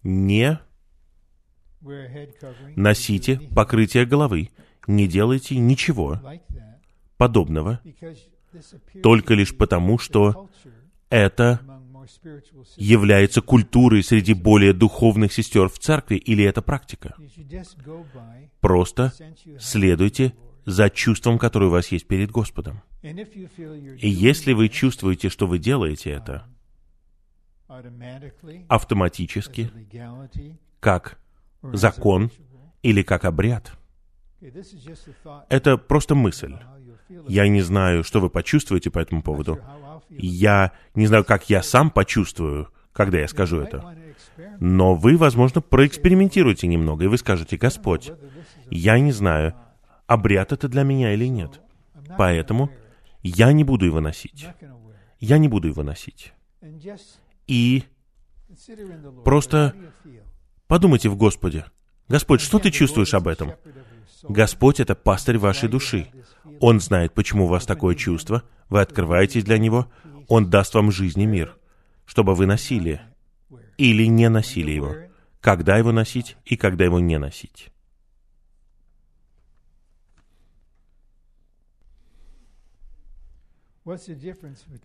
Не 0.02 0.58
носите 2.76 3.40
покрытие 3.54 4.06
головы, 4.06 4.50
не 4.86 5.06
делайте 5.06 5.56
ничего 5.58 6.20
подобного, 7.16 7.80
только 9.02 9.34
лишь 9.34 9.56
потому, 9.56 9.98
что 9.98 10.48
это 11.10 11.60
является 12.76 13.40
культурой 13.40 14.02
среди 14.02 14.34
более 14.34 14.72
духовных 14.72 15.32
сестер 15.32 15.68
в 15.68 15.78
церкви, 15.78 16.16
или 16.16 16.44
это 16.44 16.62
практика. 16.62 17.16
Просто 18.60 19.12
следуйте 19.58 20.34
за 20.64 20.90
чувством, 20.90 21.38
которое 21.38 21.66
у 21.66 21.70
вас 21.70 21.88
есть 21.88 22.06
перед 22.06 22.30
Господом. 22.30 22.82
И 23.02 24.08
если 24.08 24.52
вы 24.52 24.68
чувствуете, 24.68 25.28
что 25.28 25.46
вы 25.46 25.58
делаете 25.58 26.10
это, 26.10 26.44
автоматически, 28.68 29.70
как 30.80 31.18
закон 31.62 32.30
или 32.82 33.02
как 33.02 33.24
обряд. 33.24 33.72
Это 35.48 35.76
просто 35.76 36.14
мысль. 36.14 36.54
Я 37.28 37.48
не 37.48 37.62
знаю, 37.62 38.04
что 38.04 38.20
вы 38.20 38.30
почувствуете 38.30 38.90
по 38.90 38.98
этому 38.98 39.22
поводу. 39.22 39.60
Я 40.10 40.72
не 40.94 41.06
знаю, 41.06 41.24
как 41.24 41.50
я 41.50 41.62
сам 41.62 41.90
почувствую, 41.90 42.68
когда 42.92 43.18
я 43.18 43.28
скажу 43.28 43.60
это. 43.60 43.96
Но 44.60 44.94
вы, 44.94 45.16
возможно, 45.16 45.60
проэкспериментируете 45.60 46.66
немного, 46.66 47.04
и 47.04 47.08
вы 47.08 47.18
скажете, 47.18 47.56
Господь, 47.56 48.12
я 48.70 48.98
не 48.98 49.12
знаю, 49.12 49.54
обряд 50.06 50.52
это 50.52 50.68
для 50.68 50.82
меня 50.82 51.12
или 51.12 51.26
нет. 51.26 51.60
Поэтому 52.18 52.70
я 53.22 53.52
не 53.52 53.64
буду 53.64 53.86
его 53.86 54.00
носить. 54.00 54.46
Я 55.20 55.38
не 55.38 55.48
буду 55.48 55.68
его 55.68 55.82
носить. 55.82 56.32
И 57.46 57.84
просто 59.24 59.74
Подумайте 60.66 61.08
в 61.08 61.16
Господе. 61.16 61.66
Господь, 62.08 62.40
что 62.40 62.58
ты 62.58 62.70
чувствуешь 62.70 63.14
об 63.14 63.28
этом? 63.28 63.52
Господь— 64.22 64.80
это 64.80 64.94
пастырь 64.94 65.38
вашей 65.38 65.68
души. 65.68 66.08
Он 66.60 66.80
знает, 66.80 67.12
почему 67.12 67.44
у 67.44 67.48
вас 67.48 67.66
такое 67.66 67.94
чувство. 67.94 68.42
Вы 68.68 68.80
открываетесь 68.80 69.44
для 69.44 69.58
Него. 69.58 69.90
Он 70.28 70.50
даст 70.50 70.74
вам 70.74 70.90
жизнь 70.90 71.20
и 71.20 71.26
мир, 71.26 71.56
чтобы 72.04 72.34
вы 72.34 72.46
носили 72.46 73.00
или 73.76 74.06
не 74.06 74.28
носили 74.28 74.70
его. 74.70 74.94
Когда 75.40 75.76
его 75.76 75.92
носить 75.92 76.36
и 76.44 76.56
когда 76.56 76.84
его 76.84 76.98
не 76.98 77.18
носить. 77.18 77.68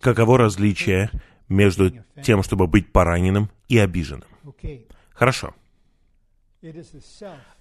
Каково 0.00 0.38
различие 0.38 1.10
между 1.48 1.92
тем, 2.22 2.44
чтобы 2.44 2.68
быть 2.68 2.92
пораненным 2.92 3.50
и 3.68 3.78
обиженным? 3.78 4.28
Хорошо 5.12 5.54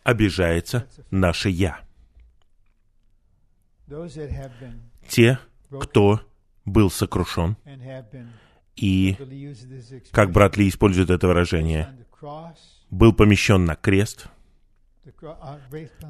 обижается 0.04 0.88
наше 1.10 1.50
«я». 1.50 1.80
Те, 5.08 5.40
кто 5.80 6.22
был 6.66 6.90
сокрушен, 6.90 7.58
и, 8.76 9.18
как 10.12 10.32
брат 10.32 10.58
Ли 10.58 10.70
использует 10.70 11.10
это 11.10 11.28
выражение, 11.28 11.94
был 12.90 13.14
помещен 13.14 13.66
на 13.66 13.76
крест, 13.76 14.28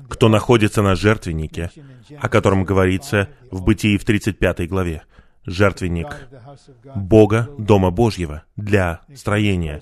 кто 0.10 0.30
находится 0.30 0.82
на 0.82 0.96
жертвеннике, 0.96 1.72
о 2.20 2.30
котором 2.30 2.66
говорится 2.66 3.30
в 3.50 3.64
Бытии 3.64 3.98
в 3.98 4.06
35 4.06 4.68
главе, 4.68 5.04
жертвенник 5.46 6.08
Бога, 6.96 7.50
Дома 7.58 7.90
Божьего, 7.90 8.44
для 8.58 9.02
строения. 9.16 9.82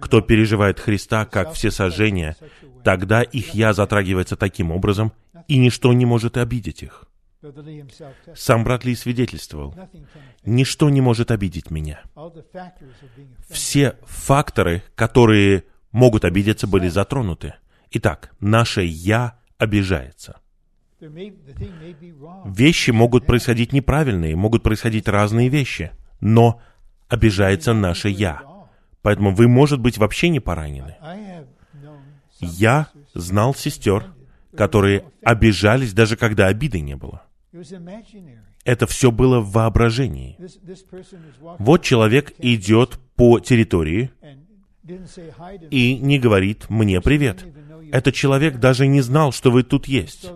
Кто 0.00 0.20
переживает 0.20 0.78
Христа 0.80 1.24
как 1.26 1.52
все 1.52 1.70
сожжения, 1.70 2.36
тогда 2.84 3.22
их 3.22 3.54
«я» 3.54 3.72
затрагивается 3.72 4.36
таким 4.36 4.70
образом, 4.70 5.12
и 5.48 5.58
ничто 5.58 5.92
не 5.92 6.06
может 6.06 6.36
обидеть 6.36 6.82
их. 6.82 7.04
Сам 8.34 8.64
брат 8.64 8.84
Ли 8.84 8.94
свидетельствовал, 8.94 9.74
«Ничто 10.44 10.90
не 10.90 11.00
может 11.00 11.30
обидеть 11.30 11.70
меня». 11.70 12.02
Все 13.48 13.96
факторы, 14.04 14.82
которые 14.94 15.64
могут 15.92 16.24
обидеться, 16.24 16.66
были 16.66 16.88
затронуты. 16.88 17.54
Итак, 17.90 18.32
наше 18.40 18.82
«я» 18.82 19.38
обижается. 19.58 20.40
Вещи 22.44 22.90
могут 22.90 23.26
происходить 23.26 23.72
неправильные, 23.72 24.36
могут 24.36 24.62
происходить 24.62 25.08
разные 25.08 25.48
вещи, 25.48 25.90
но 26.20 26.60
обижается 27.08 27.72
наше 27.74 28.08
«я». 28.08 28.42
Поэтому 29.02 29.34
вы, 29.34 29.48
может 29.48 29.80
быть, 29.80 29.98
вообще 29.98 30.30
не 30.30 30.40
поранены. 30.40 30.96
Я 32.40 32.88
знал 33.12 33.54
сестер, 33.54 34.14
которые 34.56 35.04
обижались, 35.22 35.92
даже 35.92 36.16
когда 36.16 36.46
обиды 36.46 36.80
не 36.80 36.96
было. 36.96 37.22
Это 38.64 38.86
все 38.86 39.10
было 39.10 39.40
в 39.40 39.52
воображении. 39.52 40.36
Вот 41.58 41.82
человек 41.82 42.32
идет 42.38 42.98
по 43.16 43.38
территории 43.38 44.10
и 45.70 45.98
не 45.98 46.18
говорит 46.18 46.68
«мне 46.68 47.00
привет». 47.00 47.44
Этот 47.92 48.14
человек 48.14 48.58
даже 48.58 48.86
не 48.86 49.02
знал, 49.02 49.30
что 49.30 49.50
вы 49.50 49.62
тут 49.62 49.86
есть. 49.86 50.30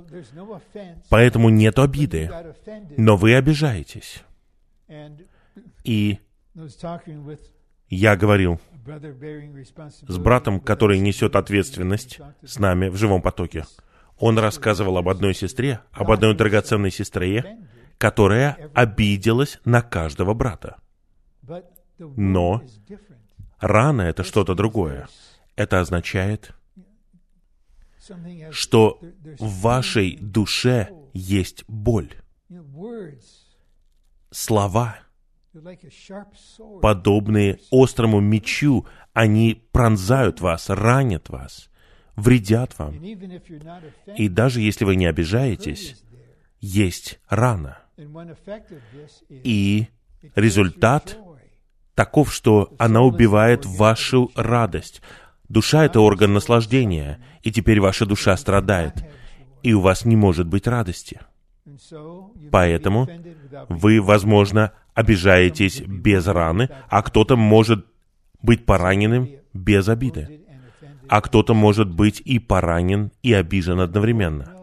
Поэтому 1.08 1.48
нет 1.48 1.78
обиды. 1.78 2.30
Но 2.96 3.16
вы 3.16 3.34
обижаетесь. 3.34 4.22
И 5.82 6.18
я 7.88 8.16
говорил 8.16 8.60
с 10.06 10.18
братом, 10.18 10.60
который 10.60 10.98
несет 10.98 11.36
ответственность 11.36 12.20
с 12.44 12.58
нами 12.58 12.88
в 12.88 12.96
живом 12.96 13.22
потоке. 13.22 13.64
Он 14.18 14.38
рассказывал 14.38 14.98
об 14.98 15.08
одной 15.08 15.34
сестре, 15.34 15.80
об 15.92 16.10
одной 16.10 16.34
драгоценной 16.34 16.90
сестре, 16.90 17.58
которая 17.98 18.70
обиделась 18.74 19.60
на 19.64 19.82
каждого 19.82 20.34
брата. 20.34 20.76
Но 21.98 22.62
рана— 23.60 24.02
это 24.02 24.24
что-то 24.24 24.54
другое. 24.54 25.08
Это 25.56 25.80
означает, 25.80 26.52
что 28.50 29.00
в 29.38 29.60
вашей 29.60 30.16
душе 30.16 30.90
есть 31.12 31.64
боль. 31.68 32.12
Слова, 34.30 34.98
подобные 36.82 37.60
острому 37.70 38.20
мечу, 38.20 38.86
они 39.12 39.62
пронзают 39.72 40.40
вас, 40.40 40.68
ранят 40.68 41.28
вас, 41.28 41.67
вредят 42.18 42.78
вам. 42.78 42.94
И 44.16 44.28
даже 44.28 44.60
если 44.60 44.84
вы 44.84 44.96
не 44.96 45.06
обижаетесь, 45.06 46.02
есть 46.60 47.20
рана. 47.28 47.78
И 49.30 49.86
результат 50.34 51.18
таков, 51.94 52.32
что 52.32 52.74
она 52.78 53.02
убивает 53.02 53.64
вашу 53.64 54.30
радость. 54.34 55.00
Душа— 55.48 55.84
это 55.86 56.00
орган 56.00 56.34
наслаждения, 56.34 57.24
и 57.42 57.50
теперь 57.50 57.80
ваша 57.80 58.04
душа 58.04 58.36
страдает, 58.36 58.94
и 59.62 59.72
у 59.72 59.80
вас 59.80 60.04
не 60.04 60.16
может 60.16 60.46
быть 60.46 60.66
радости. 60.66 61.20
Поэтому 62.50 63.08
вы, 63.68 64.00
возможно, 64.00 64.72
обижаетесь 64.94 65.80
без 65.80 66.26
раны, 66.26 66.68
а 66.88 67.02
кто-то 67.02 67.36
может 67.36 67.86
быть 68.42 68.66
пораненным 68.66 69.28
без 69.52 69.88
обиды. 69.88 70.47
А 71.08 71.20
кто-то 71.20 71.54
может 71.54 71.90
быть 71.90 72.20
и 72.20 72.38
поранен, 72.38 73.10
и 73.22 73.32
обижен 73.32 73.80
одновременно. 73.80 74.54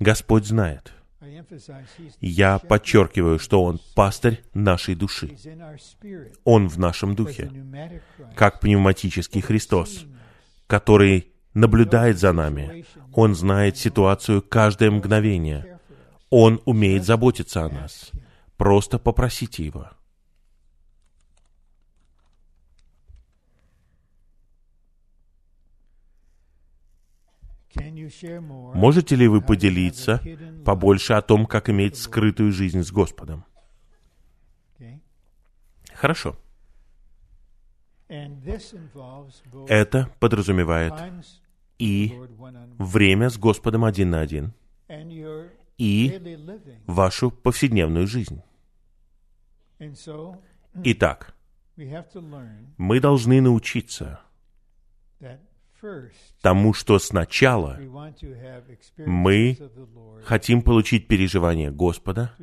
Господь 0.00 0.46
знает. 0.46 0.92
Я 2.20 2.58
подчеркиваю, 2.58 3.38
что 3.38 3.62
Он 3.62 3.80
пастырь 3.94 4.42
нашей 4.54 4.94
души. 4.94 5.36
Он 6.44 6.68
в 6.68 6.78
нашем 6.78 7.14
духе, 7.14 7.50
как 8.34 8.60
пневматический 8.60 9.40
Христос, 9.40 10.04
который 10.66 11.32
наблюдает 11.54 12.18
за 12.18 12.32
нами. 12.32 12.84
Он 13.12 13.34
знает 13.34 13.76
ситуацию 13.76 14.42
каждое 14.42 14.90
мгновение. 14.90 15.78
Он 16.30 16.60
умеет 16.66 17.04
заботиться 17.04 17.64
о 17.64 17.70
нас. 17.70 18.10
Просто 18.56 18.98
попросите 18.98 19.64
Его. 19.64 19.88
Можете 28.74 29.16
ли 29.16 29.28
вы 29.28 29.40
поделиться 29.40 30.22
побольше 30.64 31.12
о 31.14 31.22
том, 31.22 31.46
как 31.46 31.68
иметь 31.68 31.96
скрытую 31.96 32.52
жизнь 32.52 32.82
с 32.82 32.90
Господом? 32.90 33.44
Хорошо. 35.92 36.36
Это 39.68 40.10
подразумевает 40.18 40.94
и 41.78 42.14
время 42.78 43.30
с 43.30 43.38
Господом 43.38 43.84
один 43.84 44.10
на 44.10 44.20
один, 44.20 44.52
и 45.76 46.76
вашу 46.86 47.30
повседневную 47.30 48.06
жизнь. 48.06 48.42
Итак, 50.84 51.34
мы 51.76 53.00
должны 53.00 53.40
научиться 53.40 54.20
тому, 56.40 56.74
что 56.74 56.98
сначала 56.98 57.78
мы 58.96 59.58
хотим 60.24 60.62
получить 60.62 61.06
переживание 61.06 61.70
Господа 61.70 62.34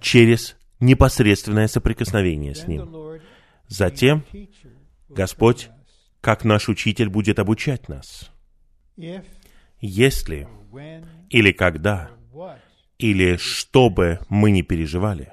через 0.00 0.56
непосредственное 0.80 1.68
соприкосновение 1.68 2.54
с 2.54 2.66
Ним. 2.66 3.20
Затем 3.68 4.24
Господь, 5.08 5.70
как 6.20 6.44
наш 6.44 6.68
учитель, 6.68 7.08
будет 7.08 7.38
обучать 7.38 7.88
нас. 7.88 8.30
Если 9.80 10.48
или 11.30 11.52
когда 11.52 12.10
или 12.98 13.36
что 13.36 13.88
бы 13.88 14.20
мы 14.28 14.50
ни 14.50 14.62
переживали, 14.62 15.32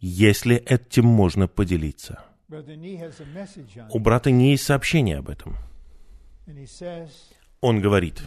если 0.00 0.56
этим 0.56 1.06
можно 1.06 1.46
поделиться– 1.46 2.24
у 3.90 3.98
брата 3.98 4.30
не 4.30 4.50
есть 4.52 4.64
сообщение 4.64 5.18
об 5.18 5.28
этом. 5.28 5.56
Он 7.60 7.80
говорит, 7.80 8.22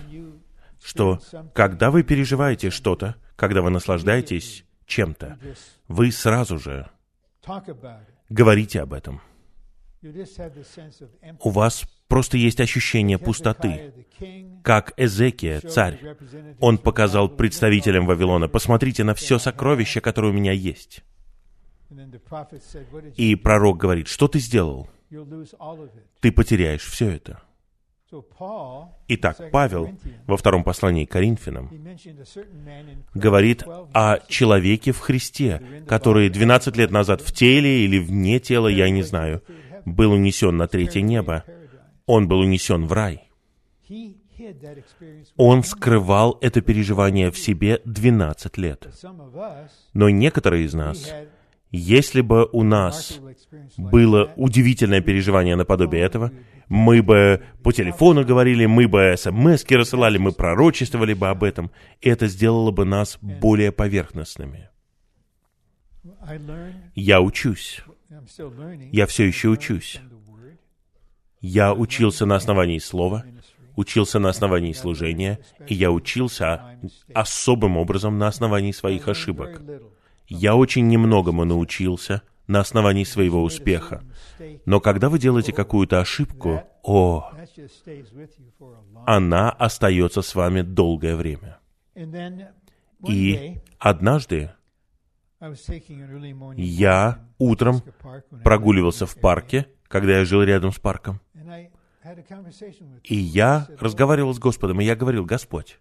что 0.84 1.20
когда 1.54 1.92
вы 1.92 2.04
переживаете 2.04 2.70
что-то, 2.70 3.16
когда 3.36 3.62
вы 3.62 3.70
наслаждаетесь 3.70 4.66
чем-то, 4.86 5.38
вы 5.88 6.12
сразу 6.12 6.58
же 6.58 6.90
говорите 8.30 8.82
об 8.82 8.94
этом. 8.94 9.22
У 11.40 11.50
вас 11.50 11.84
просто 12.08 12.38
есть 12.38 12.60
ощущение 12.60 13.18
пустоты. 13.18 14.06
Как 14.64 14.94
Эзекия, 14.98 15.60
царь, 15.62 16.00
он 16.60 16.78
показал 16.78 17.30
представителям 17.30 18.06
Вавилона, 18.06 18.48
посмотрите 18.48 19.04
на 19.04 19.16
все 19.16 19.40
сокровище, 19.40 20.02
которое 20.02 20.30
у 20.30 20.36
меня 20.36 20.52
есть. 20.52 21.04
И 23.16 23.36
пророк 23.36 23.78
говорит, 23.78 24.08
что 24.08 24.28
ты 24.28 24.40
сделал? 24.40 24.90
Ты 26.20 26.32
потеряешь 26.32 26.84
все 26.84 27.10
это. 27.10 27.42
Итак, 29.08 29.50
Павел 29.52 29.90
во 30.28 30.38
втором 30.38 30.64
послании 30.64 31.06
к 31.06 31.12
Коринфянам 31.12 31.70
говорит 33.14 33.64
о 33.94 34.20
человеке 34.28 34.92
в 34.92 35.00
Христе, 35.00 35.84
который 35.88 36.30
12 36.30 36.78
лет 36.78 36.92
назад 36.92 37.22
в 37.22 37.34
теле 37.34 37.84
или 37.84 37.98
вне 37.98 38.40
тела, 38.40 38.68
я 38.68 38.90
не 38.90 39.04
знаю, 39.04 39.44
был 39.86 40.12
унесен 40.12 40.56
на 40.56 40.68
третье 40.68 41.02
небо. 41.02 41.44
Он 42.06 42.28
был 42.28 42.40
унесен 42.40 42.86
в 42.86 42.94
рай. 42.94 43.30
Он 45.38 45.64
скрывал 45.64 46.38
это 46.42 46.62
переживание 46.62 47.32
в 47.32 47.38
себе 47.38 47.82
12 47.86 48.58
лет. 48.58 48.88
Но 49.94 50.10
некоторые 50.10 50.66
из 50.66 50.74
нас 50.74 51.12
если 51.76 52.22
бы 52.22 52.48
у 52.52 52.64
нас 52.64 53.20
было 53.78 54.32
удивительное 54.36 55.02
переживание 55.02 55.56
наподобие 55.56 56.04
этого, 56.04 56.32
мы 56.70 57.04
бы 57.04 57.44
по 57.64 57.72
телефону 57.72 58.26
говорили, 58.26 58.66
мы 58.66 58.88
бы 58.88 59.14
смс 59.18 59.66
рассылали, 59.70 60.18
мы 60.18 60.32
пророчествовали 60.32 61.14
бы 61.14 61.30
об 61.30 61.44
этом, 61.44 61.72
это 62.02 62.28
сделало 62.28 62.72
бы 62.72 62.86
нас 62.86 63.18
более 63.22 63.72
поверхностными. 63.72 64.70
Я 66.96 67.22
учусь. 67.22 67.82
Я 68.92 69.06
все 69.06 69.26
еще 69.26 69.50
учусь. 69.50 70.00
Я 71.42 71.74
учился 71.74 72.26
на 72.26 72.38
основании 72.38 72.80
слова, 72.80 73.26
учился 73.76 74.20
на 74.20 74.30
основании 74.30 74.74
служения, 74.74 75.40
и 75.68 75.76
я 75.76 75.92
учился 75.92 76.80
особым 77.14 77.78
образом 77.78 78.18
на 78.18 78.28
основании 78.28 78.72
своих 78.72 79.08
ошибок. 79.08 79.62
Я 80.28 80.56
очень 80.56 80.88
немногому 80.88 81.46
научился 81.46 82.24
на 82.48 82.60
основании 82.60 83.04
своего 83.04 83.44
успеха. 83.44 84.04
Но 84.66 84.80
когда 84.80 85.10
вы 85.10 85.20
делаете 85.20 85.54
какую-то 85.54 86.00
ошибку, 86.00 86.64
о, 86.84 87.32
она 89.06 89.50
остается 89.52 90.22
с 90.22 90.36
вами 90.36 90.62
долгое 90.62 91.16
время. 91.16 91.60
И 93.08 93.60
однажды 93.80 94.52
я 96.58 97.20
утром 97.38 97.82
прогуливался 98.44 99.06
в 99.06 99.16
парке, 99.16 99.68
когда 99.88 100.20
я 100.20 100.26
жил 100.26 100.44
рядом 100.44 100.72
с 100.72 100.80
парком. 100.80 101.20
И 103.04 103.16
я 103.16 103.68
разговаривал 103.80 104.34
с 104.34 104.40
Господом, 104.40 104.82
и 104.82 104.86
я 104.86 104.96
говорил, 104.96 105.26
Господь, 105.26 105.80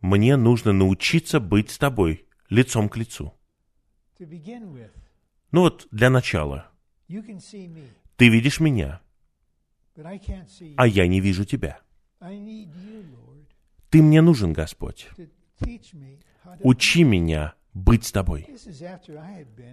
мне 0.00 0.36
нужно 0.36 0.72
научиться 0.72 1.40
быть 1.40 1.70
с 1.70 1.78
Тобой 1.78 2.26
лицом 2.52 2.88
к 2.88 2.96
лицу. 2.96 3.32
Ну 5.50 5.60
вот, 5.62 5.88
для 5.90 6.10
начала. 6.10 6.70
Ты 8.16 8.28
видишь 8.28 8.60
меня. 8.60 9.00
а 10.76 10.86
я 10.86 11.06
не 11.06 11.20
вижу 11.20 11.44
Тебя. 11.44 11.80
Ты 13.90 14.02
мне 14.02 14.22
нужен, 14.22 14.52
Господь. 14.52 15.08
Учи 16.60 17.04
меня 17.04 17.54
быть 17.74 18.04
с 18.04 18.12
Тобой. 18.12 18.46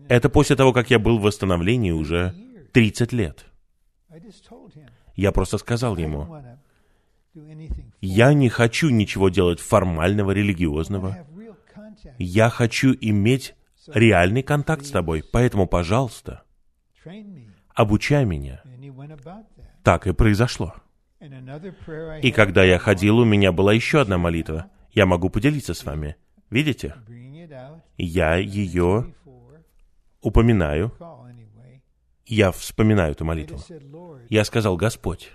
Это 0.10 0.30
после 0.30 0.56
того, 0.56 0.74
как 0.74 0.90
я 0.90 1.00
был 1.00 1.20
в 1.20 1.24
восстановлении 1.24 1.92
уже 1.92 2.34
30 2.74 3.14
лет. 3.14 3.46
Я 5.16 5.32
просто 5.32 5.58
сказал 5.58 5.98
ему, 5.98 6.44
я 8.02 8.34
не 8.34 8.50
хочу 8.50 8.90
ничего 8.90 9.30
делать 9.30 9.60
формального, 9.60 10.32
религиозного. 10.32 11.26
Я 12.18 12.50
хочу 12.50 12.96
иметь 13.00 13.56
реальный 13.88 14.44
контакт 14.44 14.86
с 14.86 14.92
тобой, 14.92 15.24
поэтому, 15.32 15.68
пожалуйста, 15.68 16.44
обучай 17.74 18.26
меня. 18.26 18.62
Так 19.84 20.08
и 20.08 20.14
произошло. 20.14 20.76
И 21.20 22.32
когда 22.32 22.64
я 22.64 22.80
ходил, 22.80 23.20
у 23.20 23.26
меня 23.26 23.52
была 23.52 23.74
еще 23.74 24.02
одна 24.02 24.18
молитва. 24.18 24.70
Я 24.92 25.06
могу 25.06 25.30
поделиться 25.30 25.74
с 25.74 25.84
вами. 25.84 26.16
Видите? 26.50 26.96
Я 27.98 28.36
ее 28.38 29.14
упоминаю. 30.22 30.94
Я 32.26 32.52
вспоминаю 32.52 33.12
эту 33.12 33.26
молитву. 33.26 33.60
Я 34.30 34.44
сказал, 34.46 34.78
Господь, 34.78 35.32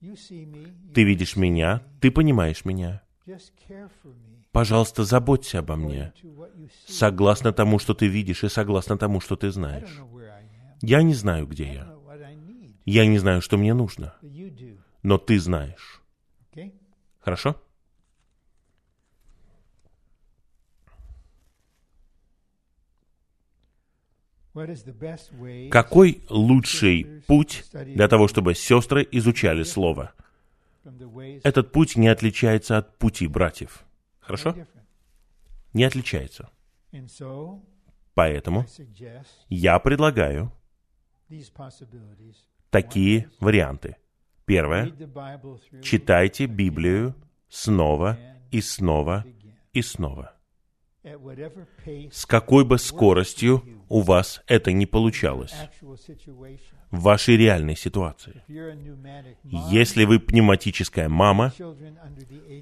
Ты 0.00 1.04
видишь 1.04 1.36
меня, 1.36 1.82
Ты 2.00 2.10
понимаешь 2.10 2.64
меня. 2.64 3.02
Пожалуйста, 4.56 5.04
заботься 5.04 5.58
обо 5.58 5.76
мне, 5.76 6.14
согласно 6.86 7.52
тому, 7.52 7.78
что 7.78 7.92
Ты 7.92 8.06
видишь, 8.06 8.42
и 8.42 8.48
согласно 8.48 8.96
тому, 8.96 9.20
что 9.20 9.36
Ты 9.36 9.50
знаешь. 9.50 10.00
Я 10.80 11.02
не 11.02 11.12
знаю, 11.12 11.46
где 11.46 11.74
я. 11.74 11.94
Я 12.86 13.04
не 13.06 13.18
знаю, 13.18 13.42
что 13.42 13.58
мне 13.58 13.74
нужно. 13.74 14.14
Но 15.02 15.18
Ты 15.18 15.38
знаешь. 15.40 16.00
Хорошо? 17.20 17.60
Какой 25.70 26.24
лучший 26.30 27.22
путь 27.26 27.64
для 27.72 28.08
того, 28.08 28.26
чтобы 28.26 28.54
сестры 28.54 29.06
изучали 29.12 29.64
Слово? 29.64 30.14
Этот 31.42 31.72
путь 31.72 31.96
не 31.96 32.08
отличается 32.08 32.78
от 32.78 32.96
пути 32.96 33.26
братьев. 33.26 33.86
Хорошо? 34.26 34.54
Не 35.72 35.84
отличается. 35.84 36.50
Поэтому 38.14 38.66
я 39.48 39.78
предлагаю 39.78 40.52
такие 42.70 43.30
варианты. 43.40 43.96
Первое. 44.44 44.92
Читайте 45.82 46.46
Библию 46.46 47.14
снова 47.48 48.18
и 48.50 48.60
снова 48.60 49.24
и 49.72 49.82
снова 49.82 50.36
с 52.10 52.26
какой 52.26 52.64
бы 52.64 52.78
скоростью 52.78 53.62
у 53.88 54.00
вас 54.00 54.42
это 54.46 54.72
не 54.72 54.86
получалось 54.86 55.54
в 56.90 57.00
вашей 57.00 57.36
реальной 57.36 57.76
ситуации. 57.76 58.42
Если 59.70 60.04
вы 60.04 60.18
пневматическая 60.18 61.08
мама, 61.08 61.52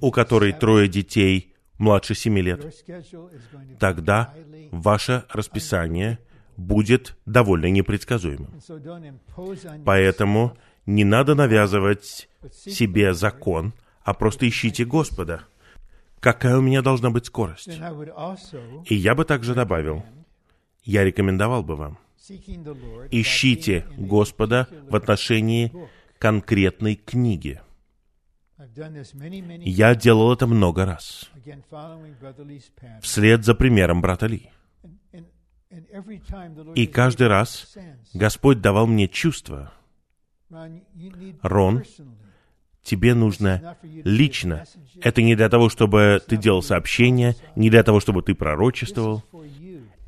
у 0.01 0.11
которой 0.11 0.53
трое 0.53 0.89
детей 0.89 1.54
младше 1.85 2.15
семи 2.15 2.43
лет, 2.43 2.61
тогда 3.79 4.35
ваше 4.73 5.25
расписание 5.29 6.19
будет 6.57 7.17
довольно 7.27 7.71
непредсказуемым. 7.71 8.51
Поэтому 9.85 10.57
не 10.87 11.05
надо 11.05 11.35
навязывать 11.35 12.29
себе 12.53 13.15
закон, 13.15 13.73
а 14.03 14.15
просто 14.15 14.49
ищите 14.49 14.85
Господа– 14.85 15.45
какая 16.25 16.57
у 16.57 16.63
меня 16.63 16.81
должна 16.81 17.11
быть 17.11 17.27
скорость. 17.27 17.69
И 18.87 18.95
я 18.95 19.15
бы 19.15 19.27
также 19.27 19.55
добавил, 19.55 20.03
я 20.83 21.05
рекомендовал 21.05 21.63
бы 21.63 21.77
вам, 21.77 21.99
ищите 23.11 23.85
Господа 23.99 24.67
в 24.89 24.97
отношении 24.97 25.71
конкретной 26.19 26.95
книги. 26.95 27.61
Я 28.57 29.95
делал 29.95 30.33
это 30.33 30.47
много 30.47 30.85
раз, 30.85 31.31
вслед 33.01 33.45
за 33.45 33.55
примером 33.55 34.01
брата 34.01 34.27
Ли. 34.27 34.51
И 36.75 36.87
каждый 36.87 37.27
раз 37.27 37.75
Господь 38.13 38.61
давал 38.61 38.87
мне 38.87 39.09
чувство, 39.09 39.73
Рон, 41.43 41.83
тебе 42.83 43.15
нужно 43.15 43.77
лично. 43.83 44.65
Это 45.01 45.23
не 45.23 45.35
для 45.35 45.49
того, 45.49 45.69
чтобы 45.69 46.23
ты 46.25 46.37
делал 46.37 46.63
сообщения, 46.63 47.35
не 47.57 47.71
для 47.71 47.83
того, 47.83 47.99
чтобы 47.99 48.23
ты 48.23 48.35
пророчествовал. 48.35 49.25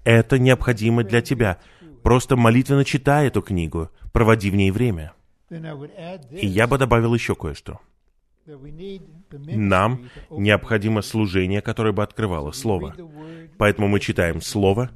Это 0.05 0.39
необходимо 0.39 1.03
для 1.03 1.21
тебя. 1.21 1.59
Просто 2.05 2.37
молитвенно 2.37 2.85
читай 2.85 3.27
эту 3.27 3.43
книгу, 3.43 3.91
проводи 4.13 4.51
в 4.51 4.55
ней 4.55 4.71
время. 4.71 5.15
И 5.51 6.47
я 6.47 6.69
бы 6.69 6.79
добавил 6.79 7.13
еще 7.13 7.35
кое-что. 7.35 7.81
Нам 9.31 10.09
необходимо 10.31 11.03
служение, 11.03 11.61
которое 11.61 11.93
бы 11.93 12.03
открывало 12.03 12.53
Слово. 12.53 12.95
Поэтому 13.59 13.89
мы 13.89 14.01
читаем 14.01 14.41
Слово, 14.41 14.91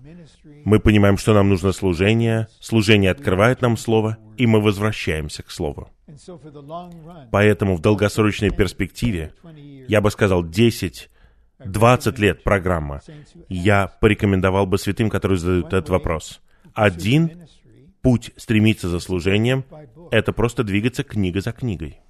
мы 0.65 0.79
понимаем, 0.79 1.17
что 1.17 1.35
нам 1.35 1.49
нужно 1.49 1.73
служение, 1.73 2.49
служение 2.61 3.11
открывает 3.11 3.61
нам 3.63 3.77
Слово, 3.77 4.19
и 4.37 4.47
мы 4.47 4.61
возвращаемся 4.61 5.43
к 5.43 5.51
Слову. 5.51 5.91
Поэтому 7.31 7.77
в 7.77 7.81
долгосрочной 7.81 8.51
перспективе, 8.51 9.33
я 9.89 10.01
бы 10.01 10.11
сказал, 10.11 10.45
10 10.45 11.11
20 11.65 12.19
лет 12.19 12.43
программа, 12.43 13.03
я 13.49 13.87
порекомендовал 13.87 14.67
бы 14.67 14.79
святым, 14.79 15.11
которые 15.11 15.39
задают 15.39 15.67
этот 15.67 15.91
вопрос. 15.91 16.41
Один 16.73 17.47
путь 18.01 18.33
стремиться 18.37 18.89
за 18.89 18.99
служением— 18.99 19.65
это 20.11 20.33
просто 20.33 20.65
двигаться 20.65 21.03
книга 21.03 21.41
за 21.41 21.53
книгой. 21.53 22.01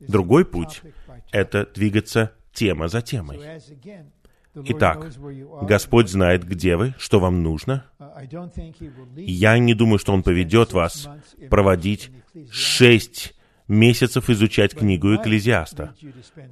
Другой 0.00 0.44
путь— 0.44 0.82
это 1.32 1.68
двигаться 1.74 2.32
тема 2.52 2.88
за 2.88 3.02
темой. 3.02 3.40
Итак, 4.54 5.12
Господь 5.62 6.08
знает, 6.08 6.44
где 6.44 6.76
вы, 6.76 6.94
что 6.98 7.20
вам 7.20 7.42
нужно. 7.42 7.84
Я 9.16 9.58
не 9.58 9.74
думаю, 9.74 9.98
что 9.98 10.12
Он 10.12 10.22
поведет 10.22 10.72
вас 10.72 11.08
проводить 11.50 12.10
шесть 12.50 13.34
месяцев 13.68 14.30
изучать 14.30 14.74
книгу 14.74 15.14
Экклезиаста. 15.14 15.94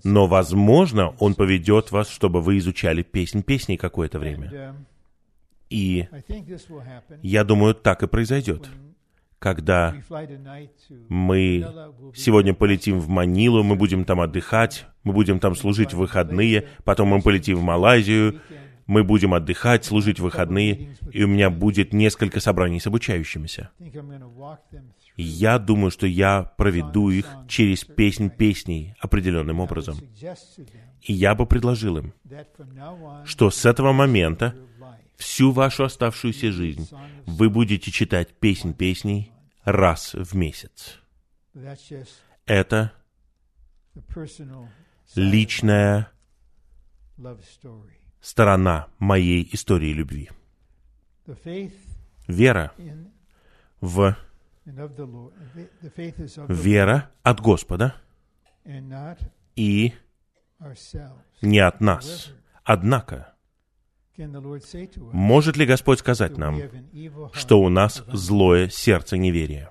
Но, 0.04 0.26
возможно, 0.26 1.14
Он 1.18 1.34
поведет 1.34 1.90
вас, 1.90 2.08
чтобы 2.08 2.40
вы 2.40 2.58
изучали 2.58 3.02
песнь 3.02 3.42
песней 3.42 3.76
какое-то 3.76 4.18
время. 4.18 4.76
И 5.68 6.06
я 7.22 7.42
думаю, 7.42 7.74
так 7.74 8.02
и 8.02 8.06
произойдет 8.06 8.68
когда 9.38 9.94
мы 11.08 11.66
сегодня 12.14 12.54
полетим 12.54 12.98
в 12.98 13.08
Манилу, 13.08 13.62
мы 13.62 13.76
будем 13.76 14.04
там 14.04 14.20
отдыхать, 14.20 14.86
мы 15.04 15.12
будем 15.12 15.38
там 15.38 15.54
служить 15.54 15.92
в 15.92 15.98
выходные, 15.98 16.68
потом 16.84 17.08
мы 17.08 17.22
полетим 17.22 17.56
в 17.58 17.62
Малайзию, 17.62 18.40
мы 18.86 19.02
будем 19.04 19.34
отдыхать, 19.34 19.84
служить 19.84 20.18
в 20.18 20.22
выходные, 20.22 20.96
и 21.12 21.24
у 21.24 21.26
меня 21.26 21.50
будет 21.50 21.92
несколько 21.92 22.40
собраний 22.40 22.80
с 22.80 22.86
обучающимися. 22.86 23.70
Я 25.16 25.58
думаю, 25.58 25.90
что 25.90 26.06
я 26.06 26.42
проведу 26.56 27.10
их 27.10 27.26
через 27.48 27.84
песнь 27.84 28.30
песней 28.30 28.94
определенным 29.00 29.60
образом. 29.60 29.96
И 31.02 31.12
я 31.12 31.34
бы 31.34 31.46
предложил 31.46 31.98
им, 31.98 32.12
что 33.24 33.50
с 33.50 33.64
этого 33.64 33.92
момента 33.92 34.54
всю 35.16 35.52
вашу 35.52 35.84
оставшуюся 35.84 36.52
жизнь 36.52 36.88
вы 37.26 37.50
будете 37.50 37.90
читать 37.90 38.34
песнь 38.34 38.74
песней 38.74 39.32
раз 39.64 40.14
в 40.14 40.34
месяц. 40.34 40.98
Это 42.46 42.92
личная 45.14 46.10
сторона 48.20 48.88
моей 48.98 49.48
истории 49.52 49.92
любви. 49.92 50.30
Вера 52.28 52.72
в 53.80 54.16
вера 56.48 57.10
от 57.22 57.40
Господа 57.40 57.94
и 59.54 59.94
не 61.40 61.58
от 61.60 61.80
нас. 61.80 62.32
Однако, 62.64 63.35
может 65.12 65.56
ли 65.56 65.66
Господь 65.66 65.98
сказать 65.98 66.36
нам, 66.36 66.60
что 67.32 67.60
у 67.60 67.68
нас 67.68 68.04
злое 68.12 68.68
сердце 68.68 69.16
неверия? 69.16 69.70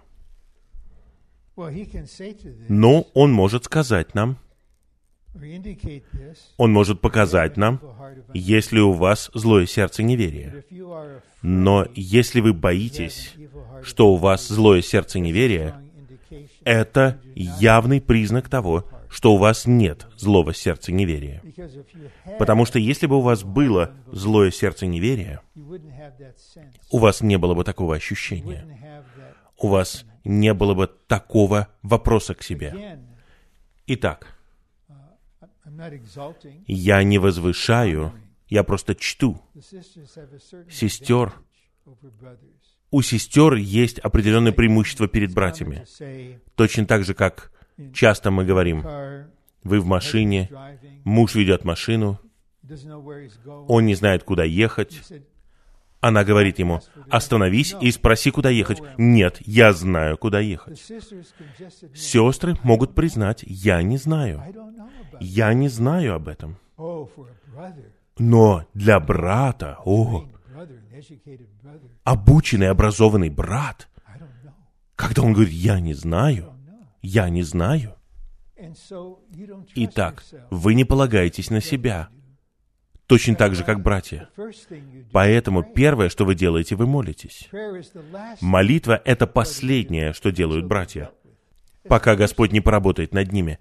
Но 2.70 3.08
Он 3.14 3.32
может 3.32 3.66
сказать 3.66 4.14
нам, 4.14 4.38
Он 6.58 6.72
может 6.72 7.02
показать 7.02 7.58
нам, 7.58 7.82
если 8.34 8.80
у 8.80 8.91
вас 8.91 9.32
злое 9.34 9.66
сердце 9.66 10.04
неверия. 10.04 10.64
Но 11.41 11.88
если 11.93 12.39
вы 12.39 12.54
боитесь, 12.54 13.34
что 13.84 14.14
у 14.14 14.16
вас 14.16 14.48
злое 14.48 14.82
сердце 14.82 15.20
неверия, 15.20 15.82
это 16.64 17.20
явный 17.36 18.02
признак 18.02 18.50
того, 18.50 18.86
что 19.16 19.34
у 19.34 19.38
вас 19.38 19.66
нет 19.66 20.07
злого 20.18 20.53
сердца 20.53 20.91
неверия. 20.91 21.41
Потому 22.38 22.66
что 22.66 22.80
если 22.80 23.07
бы 23.07 23.16
у 23.16 23.22
вас 23.22 23.43
было 23.43 23.93
злое 24.07 24.51
сердце 24.51 24.88
неверия, 24.88 25.41
у 26.91 26.97
вас 26.99 27.22
не 27.22 27.38
было 27.38 27.53
бы 27.53 27.63
такого 27.63 27.95
ощущения. 27.95 28.68
У 29.57 29.70
вас 29.70 30.03
не 30.26 30.53
было 30.53 30.74
бы 30.74 30.88
такого 31.07 31.70
вопроса 31.82 32.34
к 32.34 32.43
себе. 32.43 32.99
Итак, 33.88 34.38
я 36.68 37.01
не 37.03 37.18
возвышаю, 37.18 38.11
я 38.49 38.66
просто 38.66 38.95
чту. 38.95 39.41
Сестер, 40.70 41.32
у 42.91 43.01
сестер 43.01 43.53
есть 43.53 43.97
определенное 43.99 44.51
преимущество 44.51 45.07
перед 45.07 45.34
братьями. 45.34 45.88
Точно 46.55 46.86
так 46.86 47.05
же, 47.05 47.13
как 47.13 47.55
часто 47.93 48.32
мы 48.32 48.45
говорим, 48.45 48.86
вы 49.63 49.80
в 49.80 49.86
машине, 49.86 50.49
муж 51.03 51.36
ведет 51.36 51.65
машину, 51.65 52.19
он 53.67 53.86
не 53.86 53.95
знает, 53.95 54.23
куда 54.23 54.43
ехать. 54.43 55.01
Она 56.01 56.23
говорит 56.23 56.59
ему, 56.59 56.82
остановись 57.09 57.76
и 57.82 57.89
спроси, 57.91 58.30
куда 58.30 58.49
ехать. 58.49 58.82
Нет, 58.97 59.38
я 59.45 59.73
знаю, 59.73 60.17
куда 60.17 60.39
ехать. 60.39 60.80
Сестры 61.95 62.55
могут 62.63 62.93
признать, 62.93 63.43
я 63.47 63.82
не 63.82 63.97
знаю. 63.97 64.43
Я 65.19 65.53
не 65.53 65.67
знаю 65.67 66.15
об 66.15 66.28
этом. 66.28 66.57
Но 68.17 68.65
для 68.73 68.99
брата, 68.99 69.80
о, 69.84 70.26
обученный, 72.03 72.69
образованный 72.69 73.30
брат, 73.30 73.89
когда 74.95 75.23
он 75.23 75.34
говорит, 75.34 75.53
я 75.53 75.80
не 75.80 75.93
знаю, 75.93 76.55
я 77.06 77.30
не 77.30 77.43
знаю. 77.43 77.95
Итак, 79.76 80.24
вы 80.49 80.74
не 80.74 80.86
полагаетесь 80.86 81.49
на 81.49 81.62
себя, 81.62 82.10
точно 83.06 83.36
так 83.36 83.53
же, 83.53 83.64
как 83.64 83.82
братья. 83.82 84.30
Поэтому 85.12 85.64
первое, 85.64 86.10
что 86.10 86.26
вы 86.26 86.36
делаете, 86.36 86.76
вы 86.76 86.88
молитесь. 86.88 87.49
Молитва— 88.41 89.01
это 89.06 89.28
последнее, 89.28 90.14
что 90.14 90.32
делают 90.32 90.66
братья, 90.66 91.12
пока 91.88 92.16
Господь 92.16 92.51
не 92.51 92.62
поработает 92.62 93.14
над 93.14 93.32
ними. 93.32 93.60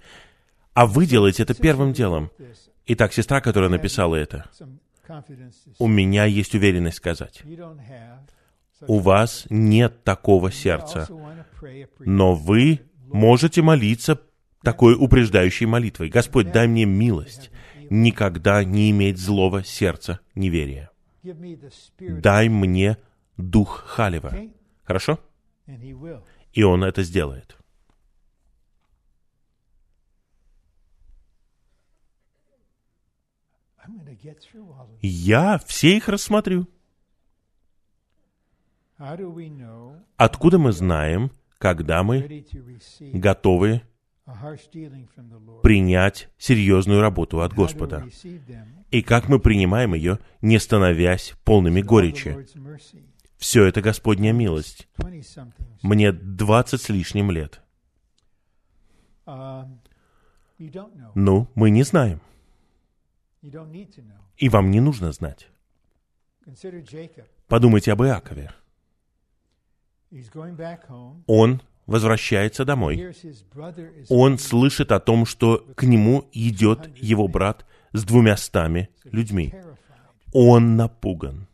А 0.73 0.87
вы 0.87 1.07
делаете 1.07 1.43
это 1.43 1.55
первым 1.55 1.93
делом. 1.93 2.31
Итак, 2.87 3.13
сестра, 3.13 3.41
которая 3.41 3.71
написала 3.71 4.17
это, 4.17 4.51
у 5.79 5.87
меня 5.87 6.25
есть 6.25 6.55
уверенность 6.55 6.97
сказать, 6.97 7.43
у 8.87 8.99
вас 8.99 9.47
нет 9.51 10.03
такого 10.03 10.51
сердца, 10.51 11.09
но 12.01 12.35
вы 12.35 12.81
можете 13.15 13.63
молиться 13.63 14.21
такой 14.63 14.95
упреждающей 14.95 15.67
молитвой. 15.67 16.09
Господь, 16.09 16.51
дай 16.51 16.67
мне 16.67 16.85
милость 16.85 17.51
никогда 17.89 18.65
не 18.65 18.91
иметь 18.91 19.19
злого 19.19 19.63
сердца 19.63 20.21
неверия. 20.35 20.91
Дай 22.01 22.49
мне 22.49 22.99
дух 23.37 23.85
Халева. 23.87 24.35
Хорошо? 24.83 25.21
И 26.53 26.63
он 26.63 26.83
это 26.83 27.03
сделает. 27.03 27.57
Я 35.01 35.59
все 35.59 35.97
их 35.97 36.09
рассмотрю. 36.09 36.67
Откуда 40.17 40.59
мы 40.59 40.73
знаем, 40.73 41.31
когда 41.65 42.03
мы 42.03 42.45
готовы 43.01 43.81
принять 45.63 46.29
серьезную 46.37 47.01
работу 47.01 47.41
от 47.41 47.55
Господа? 47.55 48.07
И 48.91 49.01
как 49.01 49.31
мы 49.31 49.39
принимаем 49.41 49.95
ее, 49.95 50.19
не 50.43 50.59
становясь 50.59 51.33
полными 51.43 51.81
горечи? 51.81 52.37
Все 53.39 53.65
это 53.65 53.81
Господня 53.81 54.33
милость. 54.33 54.89
Мне 55.81 56.13
двадцать 56.13 56.83
с 56.83 56.91
лишним 56.91 57.31
лет. 57.31 57.63
Ну, 61.15 61.49
мы 61.55 61.71
не 61.71 61.83
знаем. 61.83 62.21
И 64.37 64.49
вам 64.51 64.71
не 64.71 64.81
нужно 64.81 65.13
знать. 65.13 65.49
Подумайте 67.49 67.91
об 67.93 68.03
Иакове. 68.03 68.53
Он 71.27 71.63
возвращается 71.87 72.65
домой. 72.65 73.15
Он 74.09 74.39
слышит 74.39 74.93
о 74.93 75.01
том, 75.01 75.27
что 75.27 75.67
к 75.75 75.83
нему 75.85 76.29
идет 76.33 76.91
его 76.97 77.29
брат 77.29 77.67
с 77.93 78.05
двумя 78.05 78.37
стами 78.37 78.89
людьми. 79.05 79.55
Он 80.33 80.77
напуган. 80.77 81.47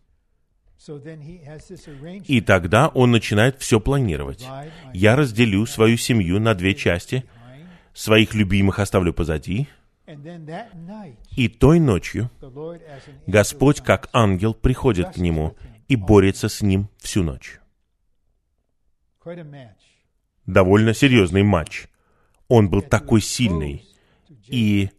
И 2.26 2.40
тогда 2.40 2.88
он 2.88 3.10
начинает 3.10 3.60
все 3.60 3.80
планировать. 3.80 4.46
Я 4.94 5.16
разделю 5.16 5.66
свою 5.66 5.96
семью 5.96 6.40
на 6.40 6.54
две 6.54 6.74
части, 6.74 7.24
своих 7.92 8.34
любимых 8.34 8.78
оставлю 8.78 9.12
позади, 9.12 9.68
и 11.36 11.48
той 11.48 11.78
ночью 11.78 12.30
Господь, 13.26 13.80
как 13.80 14.08
ангел, 14.12 14.54
приходит 14.54 15.10
к 15.10 15.16
нему 15.18 15.56
и 15.86 15.96
борется 15.96 16.48
с 16.48 16.62
ним 16.62 16.88
всю 16.98 17.22
ночь. 17.22 17.60
Довольно 20.46 20.94
серьезный 20.94 21.42
матч. 21.42 21.86
Он 22.48 22.68
был 22.68 22.82
такой 22.82 23.20
сильный, 23.20 23.84
и 24.46 24.90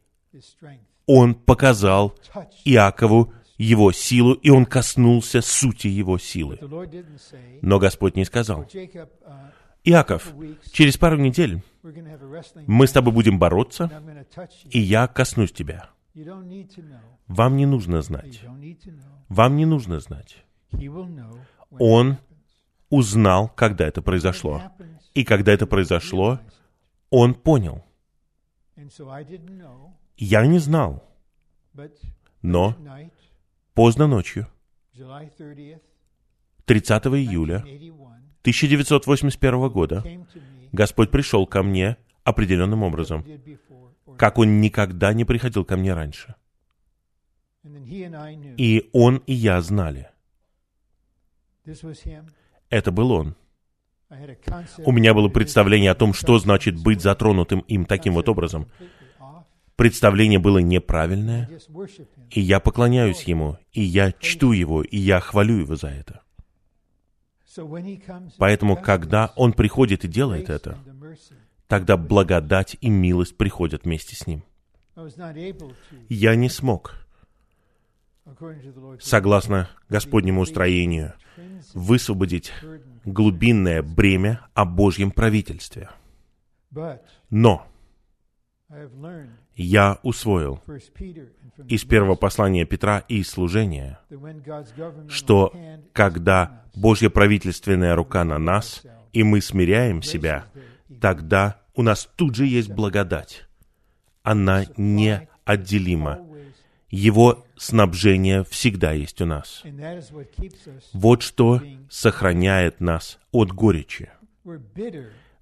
он 1.05 1.35
показал 1.35 2.15
Иакову 2.63 3.33
его 3.57 3.91
силу, 3.91 4.33
и 4.33 4.49
он 4.49 4.65
коснулся 4.65 5.41
сути 5.41 5.87
его 5.87 6.17
силы. 6.17 6.59
Но 7.61 7.79
Господь 7.79 8.15
не 8.15 8.25
сказал, 8.25 8.65
Иаков, 9.83 10.33
через 10.71 10.97
пару 10.97 11.17
недель 11.17 11.63
мы 12.67 12.87
с 12.87 12.91
тобой 12.91 13.13
будем 13.13 13.39
бороться, 13.39 13.89
и 14.69 14.79
я 14.79 15.07
коснусь 15.07 15.51
тебя. 15.51 15.89
Вам 17.27 17.55
не 17.55 17.65
нужно 17.65 18.01
знать. 18.01 18.41
Вам 19.29 19.55
не 19.55 19.65
нужно 19.65 19.99
знать. 19.99 20.43
Он 21.79 22.17
узнал, 22.91 23.49
когда 23.49 23.87
это 23.87 24.03
произошло. 24.03 24.61
И 25.15 25.23
когда 25.23 25.51
это 25.51 25.65
произошло, 25.65 26.39
он 27.09 27.33
понял. 27.33 27.83
Я 30.17 30.45
не 30.45 30.59
знал. 30.59 31.03
Но 32.41 32.75
поздно 33.73 34.07
ночью, 34.07 34.47
30 36.65 37.05
июля 37.07 37.57
1981 38.41 39.69
года 39.69 40.03
Господь 40.71 41.11
пришел 41.11 41.45
ко 41.47 41.63
мне 41.63 41.97
определенным 42.23 42.83
образом, 42.83 43.25
как 44.17 44.37
Он 44.37 44.61
никогда 44.61 45.13
не 45.13 45.25
приходил 45.25 45.65
ко 45.65 45.77
мне 45.77 45.93
раньше. 45.93 46.35
И 48.57 48.89
Он 48.93 49.17
и 49.27 49.33
я 49.33 49.61
знали. 49.61 50.09
Это 52.71 52.91
был 52.91 53.11
Он. 53.11 53.35
У 54.79 54.91
меня 54.91 55.13
было 55.13 55.29
представление 55.29 55.91
о 55.91 55.95
том, 55.95 56.13
что 56.13 56.39
значит 56.39 56.81
быть 56.81 57.01
затронутым 57.01 57.59
им 57.61 57.85
таким 57.85 58.13
вот 58.13 58.27
образом. 58.27 58.67
Представление 59.75 60.39
было 60.39 60.57
неправильное, 60.57 61.49
и 62.29 62.41
я 62.41 62.59
поклоняюсь 62.59 63.23
Ему, 63.23 63.57
и 63.71 63.81
я 63.81 64.11
чту 64.11 64.51
Его, 64.51 64.83
и 64.83 64.97
я 64.97 65.19
хвалю 65.19 65.57
Его 65.57 65.75
за 65.75 65.87
это. 65.87 66.21
Поэтому, 68.37 68.77
когда 68.77 69.33
Он 69.35 69.53
приходит 69.53 70.05
и 70.05 70.07
делает 70.07 70.49
это, 70.49 70.77
тогда 71.67 71.97
благодать 71.97 72.77
и 72.79 72.89
милость 72.89 73.37
приходят 73.37 73.83
вместе 73.83 74.15
с 74.15 74.27
Ним. 74.27 74.43
Я 76.09 76.35
не 76.35 76.49
смог, 76.49 76.95
согласно 78.99 79.69
Господнему 79.89 80.41
устроению, 80.41 81.13
высвободить 81.73 82.51
глубинное 83.05 83.81
бремя 83.81 84.47
о 84.53 84.65
Божьем 84.65 85.11
правительстве. 85.11 85.89
Но 87.29 87.67
я 89.55 89.99
усвоил 90.03 90.61
из 91.67 91.83
первого 91.83 92.15
послания 92.15 92.65
Петра 92.65 93.03
и 93.07 93.19
из 93.19 93.29
служения, 93.29 93.99
что 95.09 95.53
когда 95.93 96.63
Божья 96.75 97.09
правительственная 97.09 97.95
рука 97.95 98.23
на 98.23 98.37
нас, 98.37 98.83
и 99.11 99.23
мы 99.23 99.41
смиряем 99.41 100.01
себя, 100.01 100.45
тогда 101.01 101.59
у 101.75 101.81
нас 101.81 102.09
тут 102.15 102.35
же 102.35 102.45
есть 102.45 102.71
благодать. 102.71 103.45
Она 104.23 104.65
неотделима. 104.77 106.19
Его 106.89 107.45
снабжение 107.61 108.43
всегда 108.43 108.91
есть 108.91 109.21
у 109.21 109.25
нас. 109.25 109.63
Вот 110.93 111.21
что 111.21 111.61
сохраняет 111.89 112.81
нас 112.81 113.19
от 113.31 113.51
горечи. 113.51 114.09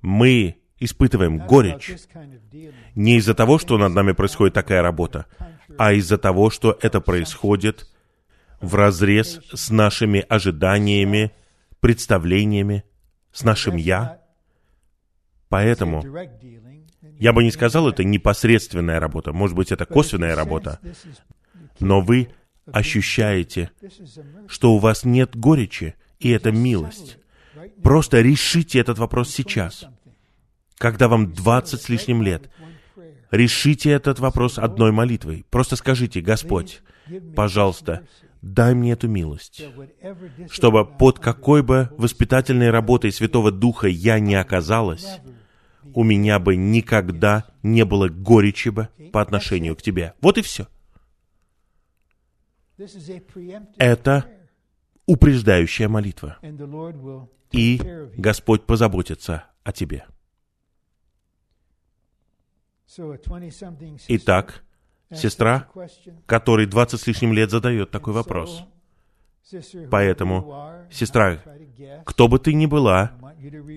Мы 0.02 0.58
испытываем 0.80 1.40
горечь 1.40 1.96
не 2.96 3.18
из-за 3.18 3.34
того, 3.34 3.58
что 3.58 3.78
над 3.78 3.94
нами 3.94 4.12
происходит 4.12 4.54
такая 4.54 4.82
работа, 4.82 5.28
а 5.78 5.94
из-за 5.94 6.18
того, 6.18 6.50
что 6.50 6.78
это 6.82 7.00
происходит 7.00 7.88
в 8.60 8.76
разрез 8.76 9.40
с 9.54 9.70
нашими 9.70 10.26
ожиданиями, 10.28 11.32
представлениями, 11.80 12.84
с 13.32 13.44
нашим 13.44 13.78
«я». 13.78 14.20
Поэтому 15.48 16.04
я 17.18 17.34
бы 17.34 17.44
не 17.44 17.52
сказал, 17.52 17.88
это 17.88 18.04
непосредственная 18.04 19.00
работа, 19.00 19.32
может 19.32 19.56
быть, 19.56 19.72
это 19.72 19.86
косвенная 19.86 20.36
работа, 20.36 20.80
но 21.80 22.02
вы 22.02 22.30
ощущаете, 22.72 23.72
что 24.48 24.74
у 24.74 24.78
вас 24.78 25.04
нет 25.04 25.36
горечи, 25.36 25.96
и 26.20 26.30
это 26.30 26.52
милость. 26.52 27.18
Просто 27.84 28.22
решите 28.22 28.80
этот 28.80 29.00
вопрос 29.00 29.30
сейчас, 29.30 29.86
когда 30.78 31.08
вам 31.08 31.32
20 31.34 31.82
с 31.82 31.90
лишним 31.90 32.22
лет. 32.22 32.50
Решите 33.32 33.92
этот 33.92 34.20
вопрос 34.20 34.58
одной 34.58 34.92
молитвой. 34.92 35.46
Просто 35.50 35.76
скажите, 35.76 36.20
Господь, 36.22 36.82
пожалуйста, 37.36 38.08
дай 38.42 38.74
мне 38.74 38.94
эту 38.94 39.08
милость, 39.08 39.64
чтобы 40.50 40.86
под 40.86 41.20
какой 41.20 41.62
бы 41.62 41.90
воспитательной 41.98 42.72
работой 42.72 43.12
Святого 43.12 43.52
Духа 43.52 43.88
я 43.88 44.20
не 44.20 44.36
оказалась, 44.36 45.20
у 45.94 46.04
меня 46.04 46.40
бы 46.40 46.56
никогда 46.56 47.46
не 47.64 47.86
было 47.86 48.10
горечи 48.10 48.70
бы 48.70 48.90
по 49.12 49.22
отношению 49.22 49.76
к 49.76 49.82
Тебе. 49.82 50.14
Вот 50.22 50.38
и 50.38 50.42
все. 50.42 50.68
Это 53.78 54.26
упреждающая 55.06 55.90
молитва. 55.90 56.38
И 57.52 57.82
Господь 58.16 58.66
позаботится 58.66 59.46
о 59.64 59.72
тебе. 59.72 60.06
Итак, 64.08 64.64
сестра, 65.14 65.68
которой 66.26 66.66
20 66.66 67.00
с 67.00 67.08
лишним 67.08 67.34
лет 67.34 67.52
задает 67.52 67.92
такой 67.92 68.14
вопрос. 68.14 68.64
Поэтому, 69.90 70.86
сестра, 70.92 71.42
кто 72.06 72.28
бы 72.28 72.40
ты 72.40 72.54
ни 72.54 72.66
была, 72.66 73.14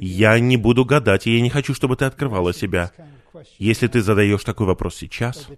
я 0.01 0.39
не 0.39 0.57
буду 0.57 0.85
гадать, 0.85 1.27
и 1.27 1.35
я 1.35 1.41
не 1.41 1.51
хочу, 1.51 1.75
чтобы 1.75 1.97
ты 1.97 2.05
открывала 2.05 2.53
себя. 2.53 2.93
Если 3.59 3.87
ты 3.87 4.03
задаешь 4.03 4.45
такой 4.45 4.67
вопрос 4.67 4.97
сейчас, 4.97 5.49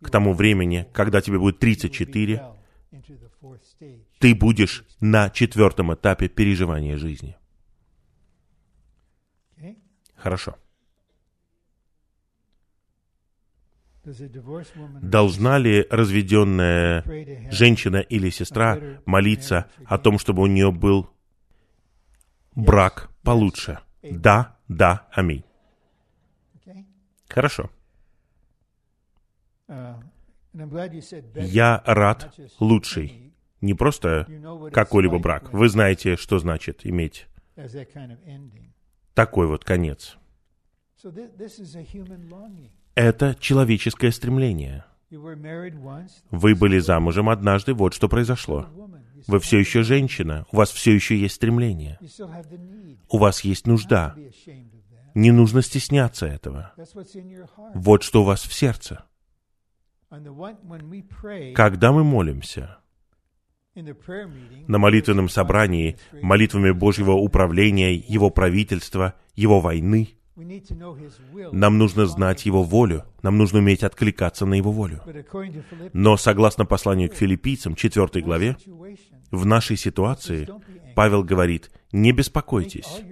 к 0.00 0.10
тому 0.10 0.32
времени, 0.32 0.86
когда 0.92 1.20
тебе 1.20 1.38
будет 1.38 1.58
34, 1.58 2.42
ты 4.18 4.34
будешь 4.34 4.84
на 5.00 5.30
четвертом 5.30 5.94
этапе 5.94 6.28
переживания 6.28 6.96
жизни. 6.96 7.36
Хорошо. 10.16 10.56
Должна 15.02 15.58
ли 15.58 15.86
разведенная 15.90 17.02
женщина 17.50 17.96
или 17.96 18.30
сестра 18.30 18.78
молиться 19.04 19.68
о 19.84 19.98
том, 19.98 20.18
чтобы 20.18 20.42
у 20.42 20.46
нее 20.46 20.70
был 20.70 21.10
брак 22.54 23.10
получше? 23.22 23.80
Да, 24.02 24.56
да, 24.68 25.08
аминь. 25.10 25.44
Хорошо. 27.28 27.70
Я 31.34 31.82
рад 31.84 32.34
лучший. 32.60 33.25
Не 33.60 33.74
просто 33.74 34.26
какой-либо 34.72 35.18
брак. 35.18 35.52
Вы 35.52 35.68
знаете, 35.68 36.16
что 36.16 36.38
значит 36.38 36.80
иметь 36.84 37.26
такой 39.14 39.46
вот 39.46 39.64
конец. 39.64 40.16
Это 42.94 43.36
человеческое 43.38 44.12
стремление. 44.12 44.84
Вы 46.30 46.54
были 46.54 46.78
замужем 46.78 47.28
однажды, 47.28 47.74
вот 47.74 47.94
что 47.94 48.08
произошло. 48.08 48.66
Вы 49.26 49.40
все 49.40 49.58
еще 49.58 49.82
женщина, 49.82 50.46
у 50.52 50.56
вас 50.56 50.70
все 50.70 50.94
еще 50.94 51.16
есть 51.16 51.36
стремление. 51.36 51.98
У 53.08 53.18
вас 53.18 53.40
есть 53.40 53.66
нужда. 53.66 54.14
Не 55.14 55.30
нужно 55.30 55.62
стесняться 55.62 56.26
этого. 56.26 56.74
Вот 57.74 58.02
что 58.02 58.22
у 58.22 58.24
вас 58.24 58.42
в 58.42 58.52
сердце. 58.52 59.04
Когда 61.54 61.92
мы 61.92 62.04
молимся, 62.04 62.78
на 64.66 64.78
молитвенном 64.78 65.28
собрании, 65.28 65.96
молитвами 66.22 66.70
Божьего 66.70 67.12
управления, 67.12 67.94
Его 67.94 68.30
правительства, 68.30 69.14
Его 69.34 69.60
войны, 69.60 70.16
нам 71.52 71.78
нужно 71.78 72.06
знать 72.06 72.44
Его 72.44 72.62
волю, 72.62 73.04
нам 73.22 73.38
нужно 73.38 73.58
уметь 73.60 73.82
откликаться 73.82 74.44
на 74.44 74.54
Его 74.54 74.70
волю. 74.70 75.02
Но 75.92 76.16
согласно 76.16 76.66
посланию 76.66 77.10
к 77.10 77.14
филиппийцам, 77.14 77.74
4 77.74 78.22
главе, 78.22 78.56
в 79.30 79.46
нашей 79.46 79.76
ситуации 79.76 80.48
Павел 80.94 81.22
говорит, 81.22 81.70
не 81.92 82.12
беспокойтесь, 82.12 83.02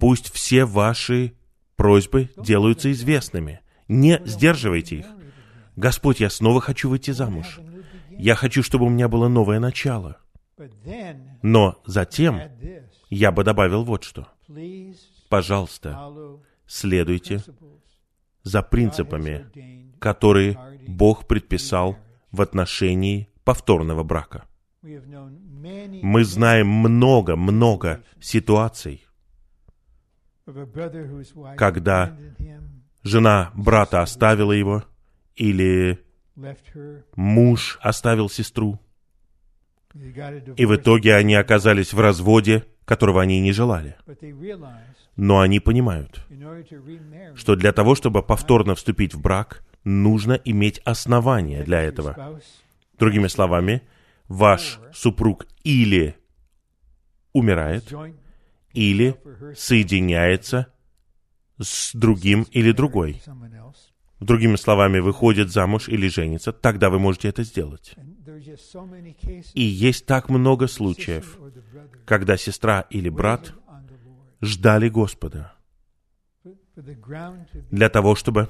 пусть 0.00 0.32
все 0.32 0.64
ваши 0.64 1.34
просьбы 1.76 2.30
делаются 2.36 2.92
известными, 2.92 3.60
не 3.88 4.20
сдерживайте 4.24 4.98
их. 4.98 5.06
Господь, 5.76 6.20
я 6.20 6.30
снова 6.30 6.60
хочу 6.60 6.88
выйти 6.88 7.10
замуж. 7.10 7.58
Я 8.18 8.34
хочу, 8.34 8.62
чтобы 8.62 8.86
у 8.86 8.88
меня 8.88 9.08
было 9.08 9.28
новое 9.28 9.60
начало. 9.60 10.18
Но 11.42 11.82
затем 11.86 12.40
я 13.10 13.32
бы 13.32 13.44
добавил 13.44 13.84
вот 13.84 14.04
что. 14.04 14.28
Пожалуйста, 15.28 16.38
следуйте 16.66 17.42
за 18.42 18.62
принципами, 18.62 19.46
которые 19.98 20.58
Бог 20.86 21.26
предписал 21.26 21.96
в 22.30 22.40
отношении 22.40 23.28
повторного 23.44 24.02
брака. 24.02 24.44
Мы 24.82 26.24
знаем 26.24 26.68
много-много 26.68 28.04
ситуаций, 28.20 29.06
когда 31.56 32.16
жена 33.02 33.50
брата 33.54 34.02
оставила 34.02 34.52
его, 34.52 34.84
или 35.36 36.04
муж 37.16 37.78
оставил 37.82 38.28
сестру, 38.28 38.80
и 39.94 40.66
в 40.66 40.76
итоге 40.76 41.14
они 41.14 41.34
оказались 41.34 41.92
в 41.92 42.00
разводе, 42.00 42.64
которого 42.84 43.22
они 43.22 43.40
не 43.40 43.52
желали. 43.52 43.96
Но 45.16 45.40
они 45.40 45.60
понимают, 45.60 46.26
что 47.36 47.54
для 47.54 47.72
того, 47.72 47.94
чтобы 47.94 48.22
повторно 48.22 48.74
вступить 48.74 49.14
в 49.14 49.20
брак, 49.20 49.64
нужно 49.84 50.32
иметь 50.32 50.80
основания 50.84 51.62
для 51.62 51.80
этого. 51.80 52.40
Другими 52.98 53.28
словами, 53.28 53.82
ваш 54.28 54.80
супруг 54.92 55.46
или 55.62 56.16
умирает, 57.32 57.92
или 58.72 59.16
соединяется 59.54 60.66
с 61.60 61.94
другим 61.94 62.46
или 62.50 62.72
другой 62.72 63.22
другими 64.24 64.56
словами, 64.56 64.98
выходит 64.98 65.50
замуж 65.50 65.88
или 65.88 66.08
женится, 66.08 66.52
тогда 66.52 66.90
вы 66.90 66.98
можете 66.98 67.28
это 67.28 67.42
сделать. 67.44 67.94
И 69.54 69.62
есть 69.62 70.06
так 70.06 70.28
много 70.28 70.66
случаев, 70.66 71.38
когда 72.04 72.36
сестра 72.36 72.86
или 72.90 73.08
брат 73.08 73.52
ждали 74.42 74.88
Господа 74.88 75.54
для 77.70 77.88
того, 77.88 78.14
чтобы 78.14 78.48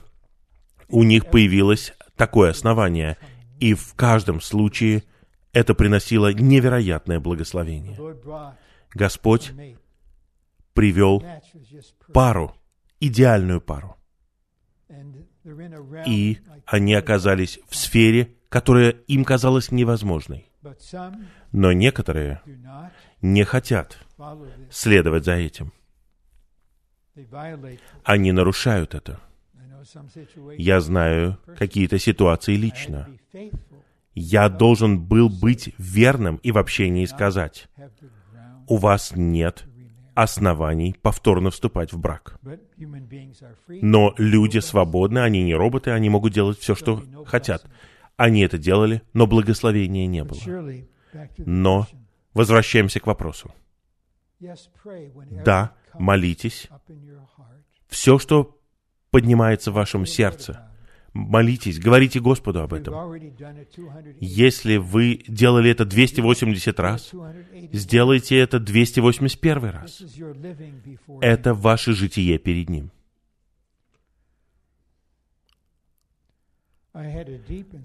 у 0.88 1.02
них 1.02 1.30
появилось 1.30 1.92
такое 2.16 2.50
основание. 2.50 3.16
И 3.60 3.74
в 3.74 3.94
каждом 3.94 4.40
случае 4.40 5.04
это 5.52 5.74
приносило 5.74 6.32
невероятное 6.32 7.20
благословение. 7.20 7.96
Господь 8.92 9.52
привел 10.72 11.24
пару, 12.12 12.54
идеальную 13.00 13.60
пару 13.60 13.96
и 16.06 16.38
они 16.66 16.94
оказались 16.94 17.58
в 17.68 17.76
сфере, 17.76 18.34
которая 18.48 18.90
им 18.90 19.24
казалась 19.24 19.70
невозможной. 19.70 20.50
Но 21.52 21.72
некоторые 21.72 22.40
не 23.20 23.44
хотят 23.44 23.98
следовать 24.70 25.24
за 25.24 25.34
этим. 25.34 25.72
Они 28.04 28.32
нарушают 28.32 28.94
это. 28.94 29.20
Я 30.56 30.80
знаю 30.80 31.38
какие-то 31.58 31.98
ситуации 31.98 32.56
лично. 32.56 33.08
Я 34.14 34.48
должен 34.48 35.04
был 35.04 35.28
быть 35.28 35.74
верным 35.76 36.36
и 36.36 36.52
в 36.52 36.58
общении 36.58 37.04
сказать, 37.04 37.68
у 38.66 38.78
вас 38.78 39.12
нет 39.14 39.64
оснований 40.14 40.94
повторно 41.00 41.50
вступать 41.50 41.92
в 41.92 41.98
брак. 41.98 42.38
Но 43.68 44.14
люди 44.16 44.58
свободны, 44.58 45.18
они 45.20 45.42
не 45.42 45.54
роботы, 45.54 45.90
они 45.90 46.10
могут 46.10 46.32
делать 46.32 46.58
все, 46.58 46.74
что 46.74 47.02
хотят. 47.26 47.64
Они 48.16 48.42
это 48.42 48.58
делали, 48.58 49.02
но 49.12 49.26
благословения 49.26 50.06
не 50.06 50.24
было. 50.24 50.40
Но 51.38 51.86
возвращаемся 52.32 53.00
к 53.00 53.06
вопросу. 53.06 53.52
Да, 55.44 55.72
молитесь. 55.94 56.68
Все, 57.88 58.18
что 58.18 58.58
поднимается 59.10 59.70
в 59.70 59.74
вашем 59.74 60.06
сердце, 60.06 60.68
молитесь, 61.14 61.78
говорите 61.78 62.20
Господу 62.20 62.60
об 62.60 62.74
этом. 62.74 62.94
Если 64.20 64.76
вы 64.76 65.22
делали 65.26 65.70
это 65.70 65.84
280 65.84 66.80
раз, 66.80 67.12
сделайте 67.72 68.36
это 68.38 68.58
281 68.58 69.70
раз. 69.70 70.02
Это 71.20 71.54
ваше 71.54 71.92
житие 71.92 72.38
перед 72.38 72.68
Ним. 72.68 72.90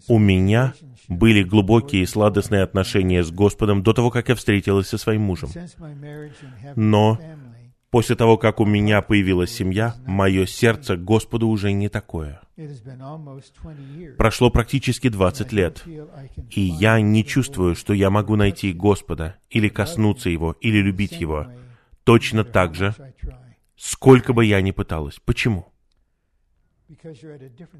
У 0.07 0.19
меня 0.19 0.73
были 1.07 1.41
глубокие 1.41 2.03
и 2.03 2.05
сладостные 2.05 2.61
отношения 2.61 3.23
с 3.23 3.31
Господом 3.31 3.81
до 3.81 3.93
того, 3.93 4.11
как 4.11 4.29
я 4.29 4.35
встретилась 4.35 4.87
со 4.87 4.99
своим 4.99 5.21
мужем. 5.21 5.49
Но 6.75 7.19
после 7.89 8.15
того, 8.15 8.37
как 8.37 8.59
у 8.59 8.65
меня 8.65 9.01
появилась 9.01 9.51
семья, 9.51 9.95
мое 10.05 10.45
сердце 10.45 10.97
Господу 10.97 11.47
уже 11.47 11.71
не 11.71 11.89
такое. 11.89 12.41
Прошло 14.17 14.49
практически 14.49 15.09
20 15.09 15.51
лет, 15.53 15.83
и 16.51 16.61
я 16.61 16.99
не 17.01 17.25
чувствую, 17.25 17.75
что 17.75 17.93
я 17.93 18.09
могу 18.09 18.35
найти 18.35 18.73
Господа, 18.73 19.37
или 19.49 19.69
коснуться 19.69 20.29
Его, 20.29 20.55
или 20.61 20.77
любить 20.77 21.13
Его, 21.13 21.47
точно 22.03 22.43
так 22.43 22.75
же, 22.75 22.93
сколько 23.75 24.33
бы 24.33 24.45
я 24.45 24.61
ни 24.61 24.71
пыталась. 24.71 25.19
Почему? 25.23 25.67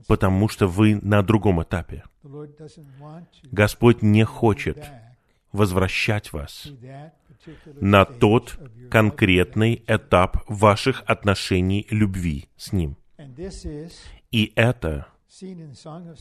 потому 0.08 0.50
что 0.50 0.68
вы 0.68 0.96
на 1.02 1.24
другом 1.24 1.62
этапе. 1.64 2.04
Господь 3.52 4.02
не 4.02 4.24
хочет 4.24 4.86
возвращать 5.52 6.32
вас 6.32 6.68
на 7.80 8.06
тот 8.06 8.58
конкретный 8.90 9.84
этап 9.88 10.44
ваших 10.48 11.04
отношений 11.06 11.88
любви 11.90 12.50
с 12.58 12.72
Ним. 12.74 12.98
И 14.32 14.52
это 14.56 15.08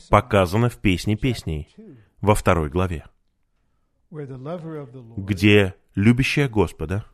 показано 0.09 0.69
в 0.69 0.77
«Песне 0.77 1.15
песней» 1.15 1.67
во 2.21 2.35
второй 2.35 2.69
главе, 2.69 3.05
где 4.11 5.75
любящая 5.95 6.47
Господа 6.47 7.05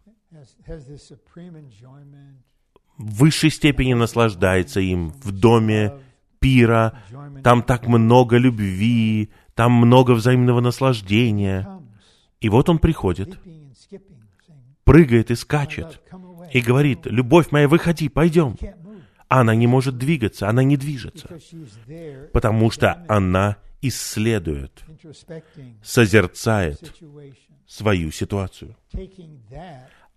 в 2.98 3.18
высшей 3.20 3.50
степени 3.50 3.94
наслаждается 3.94 4.80
им 4.80 5.10
в 5.10 5.32
доме 5.32 5.94
пира. 6.40 7.00
Там 7.44 7.64
так 7.64 7.88
много 7.88 8.38
любви, 8.38 9.32
там 9.54 9.72
много 9.74 10.12
взаимного 10.12 10.62
наслаждения. 10.62 11.68
И 12.40 12.50
вот 12.50 12.70
он 12.70 12.80
приходит, 12.80 13.40
прыгает 14.86 15.32
и 15.32 15.36
скачет, 15.36 16.02
и 16.54 16.62
говорит, 16.62 17.06
«Любовь 17.06 17.52
моя, 17.52 17.68
выходи, 17.68 18.08
пойдем». 18.08 18.56
Она 19.28 19.56
не 19.56 19.68
может 19.68 19.98
двигаться, 19.98 20.48
она 20.48 20.64
не 20.64 20.78
движется, 20.78 21.28
потому 22.32 22.72
что 22.72 23.04
она 23.08 23.58
исследует, 23.82 24.84
созерцает 25.84 26.94
свою 27.68 28.12
ситуацию 28.12 28.76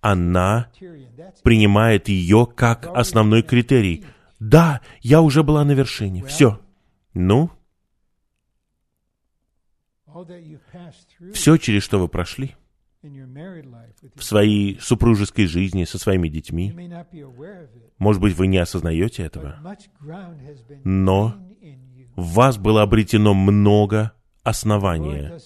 она 0.00 0.70
принимает 1.42 2.08
ее 2.08 2.46
как 2.46 2.86
основной 2.86 3.42
критерий. 3.42 4.04
Да, 4.38 4.80
я 5.00 5.20
уже 5.20 5.42
была 5.42 5.64
на 5.64 5.72
вершине. 5.72 6.24
Все. 6.24 6.60
Ну, 7.14 7.50
все, 11.32 11.56
через 11.56 11.82
что 11.82 11.98
вы 11.98 12.08
прошли 12.08 12.54
в 14.14 14.22
своей 14.22 14.78
супружеской 14.80 15.46
жизни 15.46 15.84
со 15.84 15.98
своими 15.98 16.28
детьми, 16.28 16.74
может 17.98 18.20
быть, 18.22 18.36
вы 18.36 18.46
не 18.46 18.58
осознаете 18.58 19.24
этого, 19.24 19.58
но 20.84 21.34
в 22.16 22.32
вас 22.34 22.58
было 22.58 22.82
обретено 22.82 23.34
много 23.34 24.12
основания, 24.42 25.38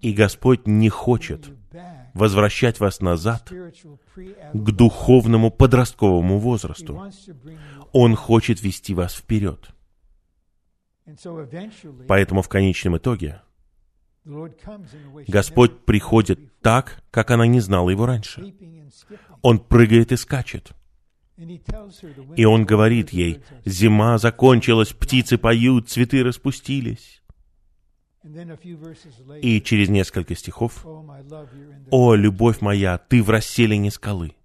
и 0.00 0.12
Господь 0.12 0.66
не 0.66 0.88
хочет, 0.88 1.50
возвращать 2.14 2.80
вас 2.80 3.00
назад 3.00 3.50
к 3.50 4.70
духовному 4.70 5.50
подростковому 5.50 6.38
возрасту. 6.38 7.02
Он 7.92 8.14
хочет 8.16 8.62
вести 8.62 8.94
вас 8.94 9.14
вперед. 9.14 9.70
Поэтому 12.08 12.42
в 12.42 12.48
конечном 12.48 12.96
итоге 12.96 13.42
Господь 14.24 15.84
приходит 15.84 16.60
так, 16.60 17.02
как 17.10 17.30
она 17.30 17.46
не 17.46 17.60
знала 17.60 17.90
его 17.90 18.06
раньше. 18.06 18.54
Он 19.42 19.58
прыгает 19.58 20.12
и 20.12 20.16
скачет. 20.16 20.72
И 22.36 22.44
он 22.44 22.64
говорит 22.64 23.10
ей, 23.10 23.42
зима 23.64 24.18
закончилась, 24.18 24.92
птицы 24.92 25.38
поют, 25.38 25.88
цветы 25.88 26.22
распустились. 26.22 27.22
И 29.42 29.60
через 29.60 29.88
несколько 29.88 30.36
стихов, 30.36 30.86
«О, 31.90 32.14
любовь 32.14 32.60
моя, 32.60 32.98
ты 32.98 33.20
в 33.22 33.30
расселине 33.30 33.90
скалы! 33.90 34.36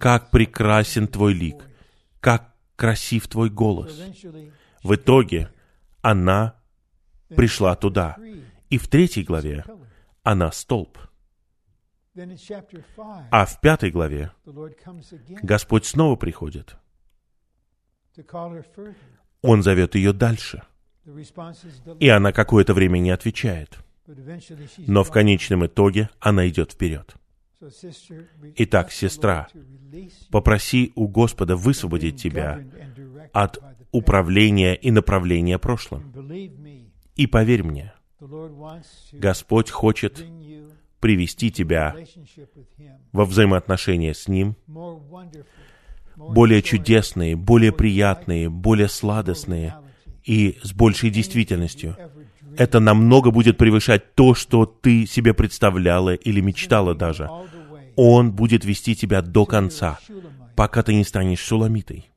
Как 0.00 0.30
прекрасен 0.30 1.06
твой 1.06 1.34
лик! 1.34 1.68
Как 2.20 2.56
красив 2.74 3.28
твой 3.28 3.50
голос!» 3.50 4.00
В 4.82 4.94
итоге 4.94 5.50
она 6.10 6.56
пришла 7.28 7.74
туда. 7.74 8.16
И 8.70 8.78
в 8.78 8.88
третьей 8.88 9.24
главе 9.24 9.64
она 10.22 10.50
столб. 10.52 10.98
А 13.30 13.44
в 13.46 13.60
пятой 13.60 13.90
главе 13.90 14.32
Господь 15.42 15.84
снова 15.84 16.16
приходит 16.16 16.76
он 19.42 19.62
зовет 19.62 19.94
ее 19.94 20.12
дальше. 20.12 20.62
И 22.00 22.08
она 22.08 22.32
какое-то 22.32 22.74
время 22.74 22.98
не 22.98 23.10
отвечает. 23.10 23.78
Но 24.78 25.04
в 25.04 25.10
конечном 25.10 25.66
итоге 25.66 26.10
она 26.20 26.48
идет 26.48 26.72
вперед. 26.72 27.14
Итак, 28.56 28.92
сестра, 28.92 29.48
попроси 30.30 30.92
у 30.94 31.08
Господа 31.08 31.56
высвободить 31.56 32.20
тебя 32.20 32.60
от 33.32 33.58
управления 33.92 34.74
и 34.74 34.90
направления 34.90 35.58
прошлым. 35.58 36.12
И 37.14 37.26
поверь 37.26 37.62
мне, 37.62 37.92
Господь 39.12 39.70
хочет 39.70 40.24
привести 41.00 41.50
тебя 41.50 41.94
во 43.12 43.24
взаимоотношения 43.24 44.14
с 44.14 44.28
Ним 44.28 44.56
более 46.16 46.62
чудесные, 46.62 47.36
более 47.36 47.72
приятные, 47.72 48.48
более 48.48 48.88
сладостные 48.88 49.76
и 50.24 50.58
с 50.62 50.72
большей 50.72 51.10
действительностью. 51.10 51.96
Это 52.58 52.80
намного 52.80 53.30
будет 53.30 53.58
превышать 53.58 54.14
то, 54.14 54.34
что 54.34 54.66
ты 54.66 55.06
себе 55.06 55.34
представляла 55.34 56.14
или 56.14 56.40
мечтала 56.40 56.94
даже. 56.94 57.28
Он 57.96 58.32
будет 58.32 58.64
вести 58.64 58.94
тебя 58.94 59.22
до 59.22 59.46
конца, 59.46 59.98
пока 60.54 60.82
ты 60.82 60.94
не 60.94 61.04
станешь 61.04 61.40
суламитой. 61.40 62.10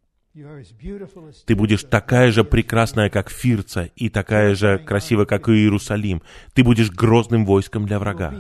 Ты 1.45 1.55
будешь 1.55 1.83
такая 1.83 2.31
же 2.31 2.43
прекрасная, 2.43 3.09
как 3.09 3.29
Фирца, 3.29 3.89
и 3.95 4.09
такая 4.09 4.55
же 4.55 4.77
красивая, 4.77 5.25
как 5.25 5.49
и 5.49 5.53
Иерусалим. 5.53 6.21
Ты 6.53 6.63
будешь 6.63 6.91
грозным 6.91 7.45
войском 7.45 7.85
для 7.85 7.99
врага. 7.99 8.33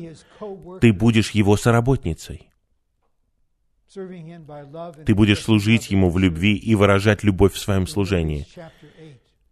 Ты 0.81 0.93
будешь 0.93 1.31
его 1.31 1.57
соработницей. 1.57 2.49
Ты 5.05 5.15
будешь 5.15 5.41
служить 5.41 5.89
Ему 5.89 6.11
в 6.11 6.19
любви 6.19 6.55
и 6.55 6.75
выражать 6.75 7.23
любовь 7.23 7.53
в 7.53 7.57
своем 7.57 7.87
служении. 7.87 8.45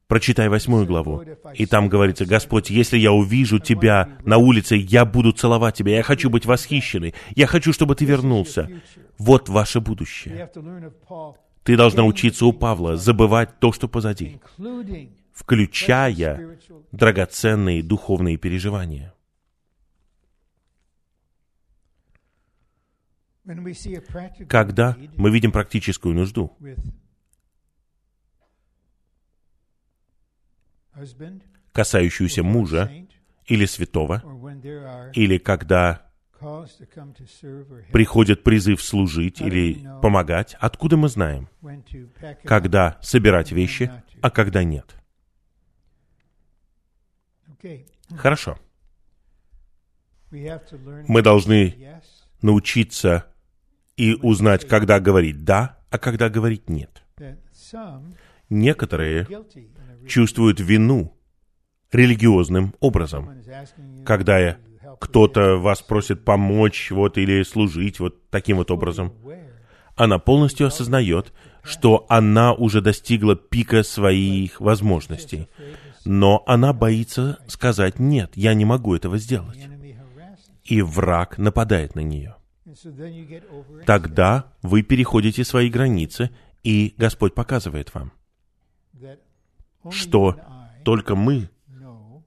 Прочитай 0.07 0.47
восьмую 0.47 0.85
главу, 0.85 1.21
и 1.53 1.65
там 1.65 1.89
говорится, 1.89 2.25
«Господь, 2.25 2.69
если 2.69 2.97
я 2.97 3.11
увижу 3.11 3.59
Тебя 3.59 4.17
на 4.23 4.37
улице, 4.37 4.77
я 4.77 5.03
буду 5.03 5.33
целовать 5.33 5.75
Тебя, 5.75 5.97
я 5.97 6.03
хочу 6.03 6.29
быть 6.29 6.45
восхищенной, 6.45 7.13
я 7.35 7.45
хочу, 7.45 7.73
чтобы 7.73 7.95
Ты 7.95 8.05
вернулся. 8.05 8.69
Вот 9.17 9.49
ваше 9.49 9.81
будущее». 9.81 10.49
Ты 11.63 11.75
должна 11.75 12.05
учиться 12.05 12.45
у 12.45 12.53
Павла 12.53 12.95
забывать 12.95 13.59
то, 13.59 13.73
что 13.73 13.89
позади, 13.89 14.39
включая 15.33 16.57
драгоценные 16.93 17.83
духовные 17.83 18.37
переживания. 18.37 19.13
Когда 24.47 24.95
мы 25.17 25.29
видим 25.29 25.51
практическую 25.51 26.15
нужду, 26.15 26.55
касающуюся 31.73 32.43
мужа 32.43 32.91
или 33.45 33.65
святого, 33.65 34.23
или 35.13 35.37
когда 35.37 36.07
приходит 37.91 38.43
призыв 38.43 38.81
служить 38.81 39.41
или 39.41 39.87
помогать, 40.01 40.55
откуда 40.59 40.97
мы 40.97 41.09
знаем, 41.09 41.49
когда 42.43 42.97
собирать 43.01 43.51
вещи, 43.51 43.91
а 44.21 44.29
когда 44.29 44.63
нет? 44.63 44.95
Хорошо. 48.17 48.57
Мы 50.29 51.21
должны 51.21 52.01
научиться 52.41 53.25
и 53.95 54.13
узнать, 54.13 54.67
когда 54.67 54.99
говорить 54.99 55.43
«да», 55.43 55.79
а 55.89 55.97
когда 55.97 56.29
говорить 56.29 56.69
«нет». 56.69 57.03
Некоторые 58.49 59.27
чувствуют 60.07 60.59
вину 60.59 61.13
религиозным 61.91 62.73
образом, 62.79 63.29
когда 64.05 64.57
кто-то 64.99 65.57
вас 65.57 65.81
просит 65.81 66.25
помочь 66.25 66.91
вот 66.91 67.17
или 67.17 67.43
служить 67.43 67.99
вот 67.99 68.29
таким 68.29 68.57
вот 68.57 68.71
образом. 68.71 69.13
Она 69.95 70.19
полностью 70.19 70.67
осознает, 70.67 71.33
что 71.63 72.05
она 72.07 72.53
уже 72.53 72.81
достигла 72.81 73.35
пика 73.35 73.83
своих 73.83 74.61
возможностей, 74.61 75.47
но 76.05 76.43
она 76.45 76.71
боится 76.71 77.39
сказать 77.47 77.99
«нет, 77.99 78.31
я 78.35 78.53
не 78.53 78.65
могу 78.65 78.95
этого 78.95 79.17
сделать». 79.17 79.67
И 80.63 80.81
враг 80.81 81.37
нападает 81.37 81.95
на 81.95 82.01
нее. 82.01 82.35
Тогда 83.85 84.53
вы 84.61 84.83
переходите 84.83 85.43
свои 85.43 85.69
границы, 85.69 86.29
и 86.63 86.93
Господь 86.97 87.33
показывает 87.33 87.93
вам, 87.93 88.11
что 89.91 90.39
только 90.83 91.15
мы 91.15 91.49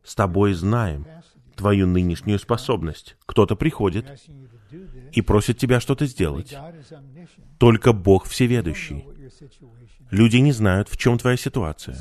с 0.03 0.14
тобой 0.14 0.55
знаем 0.55 1.07
твою 1.57 1.86
нынешнюю 1.86 2.38
способность. 2.38 3.16
Кто-то 3.26 3.55
приходит 3.55 4.07
и 5.12 5.20
просит 5.20 5.59
тебя 5.59 5.78
что-то 5.80 6.07
сделать. 6.07 6.57
Только 7.59 7.92
Бог 7.92 8.24
всеведущий. 8.26 9.07
Люди 10.11 10.38
не 10.38 10.53
знают, 10.53 10.88
в 10.88 10.96
чем 10.96 11.18
твоя 11.18 11.36
ситуация. 11.36 11.96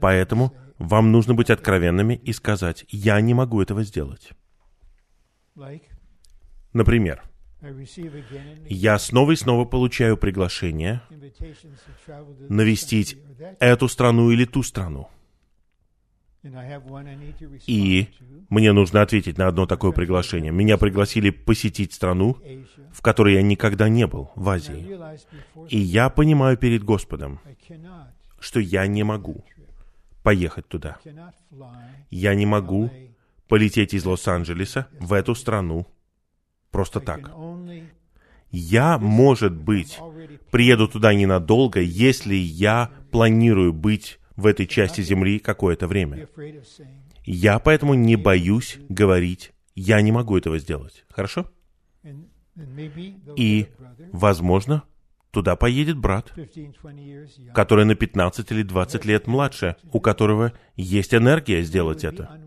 Поэтому 0.00 0.54
вам 0.78 1.10
нужно 1.12 1.34
быть 1.34 1.50
откровенными 1.50 2.14
и 2.14 2.32
сказать, 2.32 2.84
я 2.88 3.20
не 3.20 3.34
могу 3.34 3.60
этого 3.60 3.82
сделать. 3.82 4.30
Например, 6.72 7.22
я 8.68 8.98
снова 8.98 9.32
и 9.32 9.36
снова 9.36 9.64
получаю 9.64 10.16
приглашение 10.16 11.02
навестить 12.48 13.18
эту 13.58 13.88
страну 13.88 14.30
или 14.30 14.44
ту 14.44 14.62
страну. 14.62 15.08
И 17.66 18.08
мне 18.48 18.72
нужно 18.72 19.02
ответить 19.02 19.38
на 19.38 19.48
одно 19.48 19.66
такое 19.66 19.90
приглашение. 19.90 20.52
Меня 20.52 20.78
пригласили 20.78 21.30
посетить 21.30 21.92
страну, 21.92 22.38
в 22.92 23.02
которой 23.02 23.34
я 23.34 23.42
никогда 23.42 23.88
не 23.88 24.06
был, 24.06 24.30
в 24.36 24.48
Азии. 24.48 24.96
И 25.68 25.78
я 25.78 26.10
понимаю 26.10 26.56
перед 26.56 26.84
Господом, 26.84 27.40
что 28.38 28.60
я 28.60 28.86
не 28.86 29.02
могу 29.02 29.44
поехать 30.22 30.68
туда. 30.68 30.98
Я 32.10 32.34
не 32.36 32.46
могу 32.46 32.90
полететь 33.48 33.94
из 33.94 34.04
Лос-Анджелеса 34.04 34.86
в 35.00 35.12
эту 35.12 35.34
страну 35.34 35.86
просто 36.70 37.00
так. 37.00 37.30
Я, 38.50 38.98
может 38.98 39.54
быть, 39.54 39.98
приеду 40.50 40.88
туда 40.88 41.12
ненадолго, 41.12 41.80
если 41.80 42.34
я 42.34 42.90
планирую 43.10 43.72
быть 43.72 44.18
в 44.36 44.46
этой 44.46 44.66
части 44.66 45.02
земли 45.02 45.38
какое-то 45.38 45.86
время. 45.86 46.28
Я 47.24 47.58
поэтому 47.58 47.94
не 47.94 48.16
боюсь 48.16 48.78
говорить, 48.88 49.52
я 49.74 50.00
не 50.00 50.12
могу 50.12 50.38
этого 50.38 50.58
сделать. 50.58 51.04
Хорошо? 51.10 51.50
И, 53.36 53.66
возможно, 54.12 54.84
туда 55.30 55.56
поедет 55.56 55.98
брат, 55.98 56.32
который 57.54 57.84
на 57.84 57.94
15 57.94 58.50
или 58.50 58.62
20 58.62 59.04
лет 59.04 59.26
младше, 59.26 59.76
у 59.92 60.00
которого 60.00 60.52
есть 60.76 61.14
энергия 61.14 61.62
сделать 61.62 62.04
это. 62.04 62.40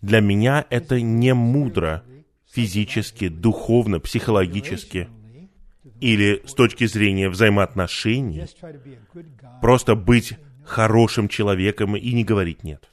Для 0.00 0.20
меня 0.20 0.66
это 0.68 1.00
не 1.00 1.32
мудро 1.32 2.02
физически, 2.52 3.28
духовно, 3.28 3.98
психологически 3.98 5.08
или 6.00 6.42
с 6.46 6.52
точки 6.52 6.86
зрения 6.86 7.28
взаимоотношений, 7.28 8.46
просто 9.60 9.94
быть 9.94 10.34
хорошим 10.64 11.28
человеком 11.28 11.96
и 11.96 12.12
не 12.12 12.24
говорить 12.24 12.62
«нет». 12.62 12.88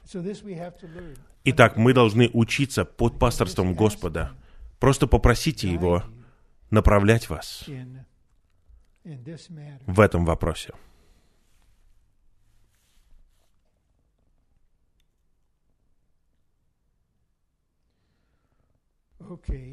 Итак, 1.44 1.76
мы 1.76 1.92
должны 1.92 2.30
учиться 2.32 2.84
под 2.84 3.18
пасторством 3.18 3.74
Господа. 3.74 4.32
Просто 4.78 5.06
попросите 5.06 5.70
Его 5.70 6.04
направлять 6.70 7.28
вас 7.28 7.64
в 9.86 10.00
этом 10.00 10.24
вопросе. 10.24 10.72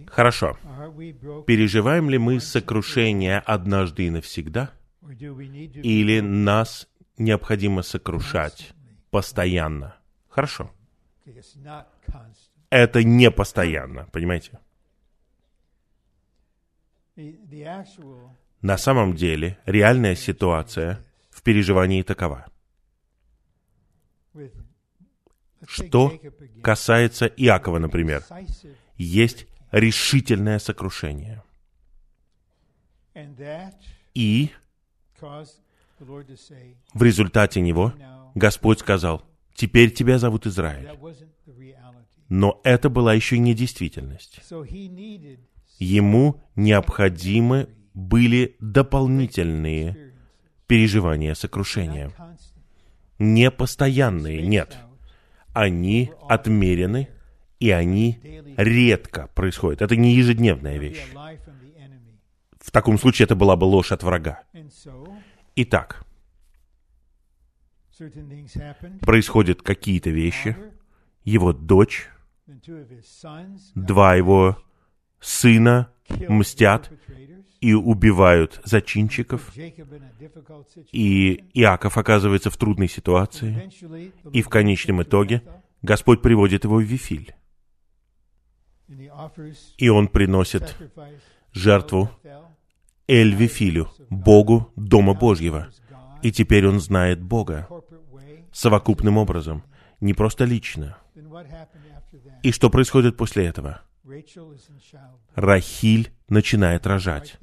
Хорошо. 0.07 0.57
Переживаем 1.45 2.09
ли 2.09 2.17
мы 2.17 2.39
сокрушение 2.39 3.39
однажды 3.39 4.07
и 4.07 4.09
навсегда? 4.09 4.71
Или 5.01 6.19
нас 6.19 6.87
необходимо 7.17 7.81
сокрушать 7.81 8.73
постоянно? 9.09 9.95
Хорошо. 10.29 10.71
Это 12.69 13.03
не 13.03 13.31
постоянно, 13.31 14.07
понимаете? 14.11 14.59
На 18.61 18.77
самом 18.77 19.15
деле, 19.15 19.57
реальная 19.65 20.15
ситуация 20.15 21.03
в 21.29 21.41
переживании 21.41 22.03
такова. 22.03 22.45
Что 25.65 26.19
касается 26.61 27.25
Иакова, 27.25 27.79
например, 27.79 28.23
есть 28.97 29.47
решительное 29.71 30.59
сокрушение. 30.59 31.43
И 34.13 34.51
в 36.93 37.03
результате 37.03 37.61
него 37.61 37.93
Господь 38.35 38.79
сказал, 38.79 39.23
«Теперь 39.55 39.91
тебя 39.91 40.19
зовут 40.19 40.45
Израиль». 40.45 40.89
Но 42.29 42.59
это 42.63 42.89
была 42.89 43.13
еще 43.13 43.39
не 43.39 43.53
действительность. 43.53 44.41
Ему 45.79 46.43
необходимы 46.55 47.69
были 47.93 48.55
дополнительные 48.59 50.13
переживания 50.67 51.33
сокрушения. 51.33 52.11
Не 53.17 53.49
постоянные, 53.49 54.45
нет. 54.45 54.77
Они 55.53 56.11
отмерены 56.27 57.09
и 57.59 57.71
они 57.71 58.19
редко 58.57 59.27
происходят. 59.33 59.81
Это 59.81 59.95
не 59.95 60.13
ежедневная 60.13 60.77
вещь. 60.77 61.03
В 62.59 62.71
таком 62.71 62.99
случае 62.99 63.25
это 63.25 63.35
была 63.35 63.55
бы 63.55 63.65
ложь 63.65 63.91
от 63.91 64.03
врага. 64.03 64.43
Итак, 65.55 66.05
происходят 69.01 69.61
какие-то 69.61 70.09
вещи. 70.09 70.55
Его 71.23 71.53
дочь, 71.53 72.09
два 73.75 74.15
его 74.15 74.61
сына 75.19 75.91
мстят 76.09 76.91
и 77.59 77.73
убивают 77.73 78.61
зачинщиков. 78.63 79.51
И 80.91 81.43
Иаков 81.53 81.97
оказывается 81.97 82.49
в 82.49 82.57
трудной 82.57 82.87
ситуации. 82.87 83.71
И 84.31 84.41
в 84.41 84.49
конечном 84.49 85.01
итоге 85.03 85.41
Господь 85.81 86.21
приводит 86.21 86.63
его 86.65 86.77
в 86.77 86.83
Вифиль. 86.83 87.33
И 89.77 89.89
он 89.89 90.07
приносит 90.07 90.75
жертву 91.51 92.09
Эль-Вифилю, 93.07 93.89
Богу 94.09 94.71
Дома 94.75 95.13
Божьего. 95.13 95.69
И 96.21 96.31
теперь 96.31 96.67
он 96.67 96.79
знает 96.79 97.21
Бога 97.21 97.67
совокупным 98.51 99.17
образом, 99.17 99.63
не 99.99 100.13
просто 100.13 100.45
лично. 100.45 100.97
И 102.43 102.51
что 102.51 102.69
происходит 102.69 103.17
после 103.17 103.45
этого? 103.45 103.81
Рахиль 105.35 106.11
начинает 106.29 106.87
рожать, 106.87 107.37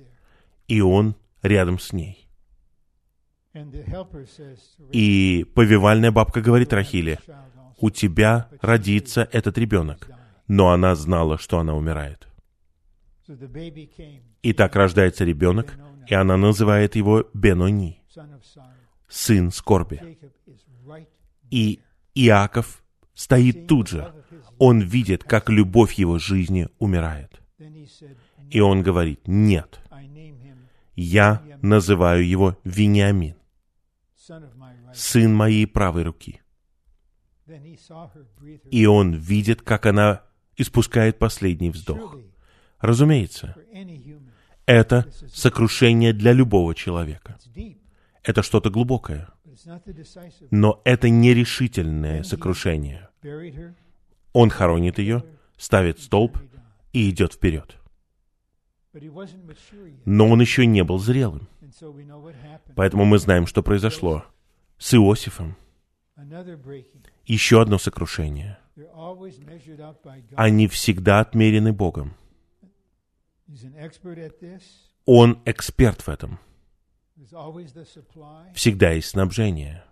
и 0.67 0.81
он 0.81 1.15
рядом 1.43 1.79
с 1.79 1.93
ней. 1.93 2.29
И 4.93 5.47
повивальная 5.55 6.11
бабка 6.11 6.41
говорит 6.41 6.73
Рахиле, 6.73 7.21
у 7.79 7.91
тебя 7.91 8.49
родится 8.61 9.29
этот 9.31 9.59
ребенок 9.59 10.09
но 10.49 10.71
она 10.71 10.95
знала, 10.95 11.39
что 11.39 11.59
она 11.59 11.75
умирает. 11.75 12.29
И 14.43 14.53
так 14.53 14.77
рождается 14.77 15.25
ребенок, 15.25 15.79
и 16.07 16.15
она 16.15 16.37
называет 16.37 16.97
его 16.97 17.29
Бенони, 17.33 18.03
сын 19.09 19.51
скорби. 19.51 20.19
И 21.51 21.81
Иаков 22.15 22.83
стоит 23.15 23.67
тут 23.67 23.89
же. 23.89 24.13
Он 24.59 24.81
видит, 24.81 25.25
как 25.25 25.49
любовь 25.49 25.95
его 25.95 26.19
жизни 26.19 26.69
умирает. 26.79 27.41
И 28.51 28.61
он 28.61 28.83
говорит, 28.83 29.27
нет, 29.27 29.81
я 30.95 31.43
называю 31.63 32.27
его 32.27 32.59
Вениамин, 32.65 33.37
сын 34.93 35.35
моей 35.35 35.67
правой 35.67 36.05
руки. 36.05 36.41
И 38.71 38.87
он 38.87 39.15
видит, 39.15 39.63
как 39.63 39.87
она 39.87 40.23
испускает 40.57 41.19
последний 41.19 41.71
вздох. 41.71 42.17
Разумеется, 42.81 43.57
это 44.67 45.07
сокрушение 45.33 46.13
для 46.13 46.33
любого 46.33 46.75
человека. 46.75 47.39
Это 48.23 48.43
что-то 48.43 48.71
глубокое. 48.71 49.29
Но 50.51 50.81
это 50.85 51.09
нерешительное 51.09 52.23
сокрушение. 52.23 53.09
Он 54.33 54.51
хоронит 54.51 54.99
ее, 54.99 55.25
ставит 55.57 56.01
столб 56.01 56.39
и 56.93 57.09
идет 57.11 57.35
вперед. 57.35 57.77
Но 60.05 60.29
он 60.29 60.41
еще 60.41 60.67
не 60.67 60.85
был 60.85 60.99
зрелым. 60.99 61.49
Поэтому 62.77 63.05
мы 63.05 63.19
знаем, 63.19 63.47
что 63.47 63.63
произошло 63.63 64.25
с 64.79 64.95
Иосифом. 64.95 65.57
Еще 67.27 67.61
одно 67.61 67.79
сокрушение. 67.79 68.59
Они 70.37 70.69
всегда 70.69 71.21
отмерены 71.21 71.73
Богом. 71.73 72.15
Он 75.05 75.41
эксперт 75.45 76.03
в 76.03 76.09
этом. 76.09 76.39
Всегда 78.55 78.91
есть 78.91 79.09
снабжение. 79.09 79.85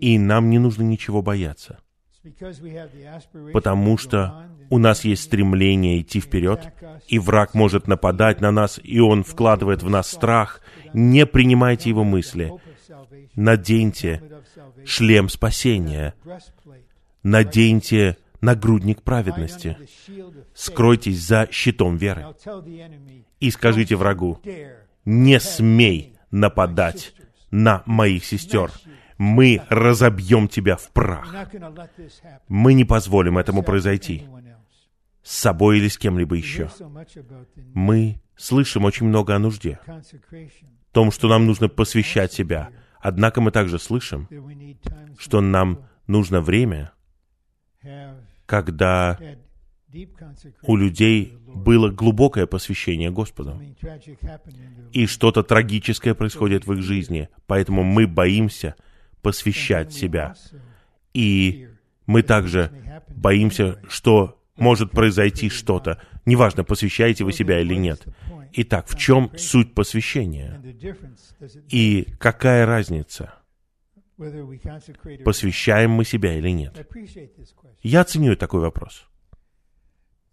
И 0.00 0.18
нам 0.18 0.50
не 0.50 0.58
нужно 0.58 0.82
ничего 0.82 1.22
бояться. 1.22 1.80
Потому 3.52 3.98
что 3.98 4.50
у 4.70 4.78
нас 4.78 5.04
есть 5.04 5.24
стремление 5.24 6.00
идти 6.00 6.20
вперед, 6.20 6.72
и 7.06 7.18
враг 7.18 7.54
может 7.54 7.86
нападать 7.86 8.40
на 8.40 8.50
нас, 8.50 8.80
и 8.82 9.00
он 9.00 9.24
вкладывает 9.24 9.82
в 9.82 9.90
нас 9.90 10.10
страх. 10.10 10.60
Не 10.92 11.26
принимайте 11.26 11.88
его 11.90 12.04
мысли. 12.04 12.52
Наденьте 13.34 14.22
шлем 14.84 15.28
спасения. 15.28 16.14
Наденьте 17.22 18.16
нагрудник 18.40 19.02
праведности. 19.02 19.76
Скройтесь 20.54 21.20
за 21.20 21.48
щитом 21.50 21.96
веры. 21.96 22.26
И 23.40 23.50
скажите 23.50 23.96
врагу, 23.96 24.40
не 25.04 25.40
смей 25.40 26.16
нападать 26.30 27.14
на 27.50 27.82
моих 27.86 28.24
сестер. 28.24 28.70
Мы 29.16 29.62
разобьем 29.68 30.48
тебя 30.48 30.76
в 30.76 30.90
прах. 30.90 31.34
Мы 32.46 32.74
не 32.74 32.84
позволим 32.84 33.36
этому 33.38 33.62
произойти 33.62 34.28
с 35.28 35.36
собой 35.36 35.78
или 35.78 35.88
с 35.88 35.98
кем-либо 35.98 36.36
еще. 36.36 36.70
Мы 37.74 38.22
слышим 38.36 38.84
очень 38.84 39.06
много 39.06 39.34
о 39.34 39.38
нужде, 39.38 39.78
том, 40.92 41.10
что 41.10 41.28
нам 41.28 41.46
нужно 41.46 41.68
посвящать 41.68 42.32
себя. 42.32 42.70
Однако 43.00 43.40
мы 43.40 43.50
также 43.50 43.78
слышим, 43.78 44.28
что 45.18 45.40
нам 45.40 45.86
нужно 46.06 46.40
время, 46.40 46.92
когда 48.46 49.18
у 50.62 50.76
людей 50.76 51.38
было 51.46 51.88
глубокое 51.90 52.46
посвящение 52.46 53.10
Господу. 53.10 53.60
И 54.92 55.06
что-то 55.06 55.42
трагическое 55.42 56.14
происходит 56.14 56.66
в 56.66 56.72
их 56.72 56.82
жизни, 56.82 57.28
поэтому 57.46 57.82
мы 57.82 58.06
боимся 58.06 58.74
посвящать 59.22 59.92
себя. 59.92 60.34
И 61.14 61.68
мы 62.06 62.22
также 62.22 62.70
боимся, 63.08 63.80
что 63.88 64.37
может 64.58 64.90
произойти 64.90 65.48
что-то. 65.48 66.00
Неважно, 66.26 66.64
посвящаете 66.64 67.24
вы 67.24 67.32
себя 67.32 67.60
или 67.60 67.74
нет. 67.74 68.04
Итак, 68.52 68.88
в 68.88 68.96
чем 68.96 69.30
суть 69.36 69.74
посвящения? 69.74 70.60
И 71.68 72.06
какая 72.18 72.66
разница? 72.66 73.34
Посвящаем 75.24 75.92
мы 75.92 76.04
себя 76.04 76.36
или 76.36 76.50
нет? 76.50 76.86
Я 77.82 78.04
ценю 78.04 78.36
такой 78.36 78.60
вопрос. 78.60 79.04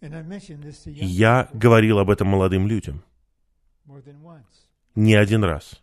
Я 0.01 1.49
говорил 1.53 1.99
об 1.99 2.09
этом 2.09 2.27
молодым 2.27 2.67
людям 2.67 3.03
не 4.95 5.15
один 5.15 5.43
раз. 5.43 5.81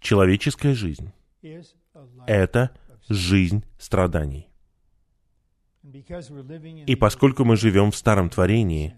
Человеческая 0.00 0.74
жизнь— 0.74 1.12
это 2.26 2.70
жизнь 3.08 3.64
страданий. 3.78 4.51
И 5.82 6.96
поскольку 6.96 7.44
мы 7.44 7.56
живем 7.56 7.90
в 7.90 7.96
старом 7.96 8.30
творении, 8.30 8.94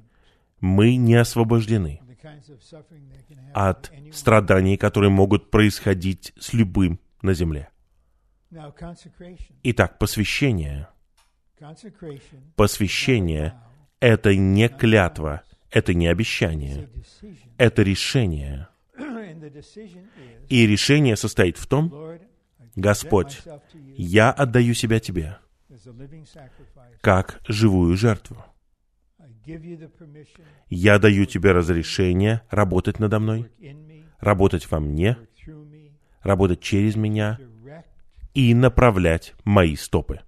мы 0.60 0.96
не 0.96 1.14
освобождены 1.14 2.00
от 3.54 3.90
страданий, 4.12 4.76
которые 4.76 5.10
могут 5.10 5.50
происходить 5.50 6.32
с 6.38 6.52
любым 6.52 7.00
на 7.22 7.32
земле. 7.34 7.70
Итак, 9.62 9.98
посвящение. 9.98 10.88
Посвящение— 12.56 13.54
это 14.00 14.36
не 14.36 14.68
клятва, 14.68 15.42
это 15.70 15.94
не 15.94 16.06
обещание, 16.08 16.88
это 17.56 17.82
решение. 17.82 18.68
И 20.48 20.66
решение 20.66 21.16
состоит 21.16 21.56
в 21.56 21.66
том, 21.66 22.18
Господь, 22.76 23.42
я 23.96 24.30
отдаю 24.30 24.74
себя 24.74 25.00
Тебе 25.00 25.38
как 27.00 27.40
живую 27.46 27.96
жертву. 27.96 28.44
Я 30.68 30.98
даю 30.98 31.26
Тебе 31.26 31.52
разрешение 31.52 32.42
работать 32.50 32.98
надо 32.98 33.20
мной, 33.20 33.50
работать 34.18 34.70
во 34.70 34.80
мне, 34.80 35.18
работать 36.22 36.60
через 36.60 36.96
меня 36.96 37.38
и 38.32 38.54
направлять 38.54 39.34
мои 39.44 39.76
стопы. 39.76 40.20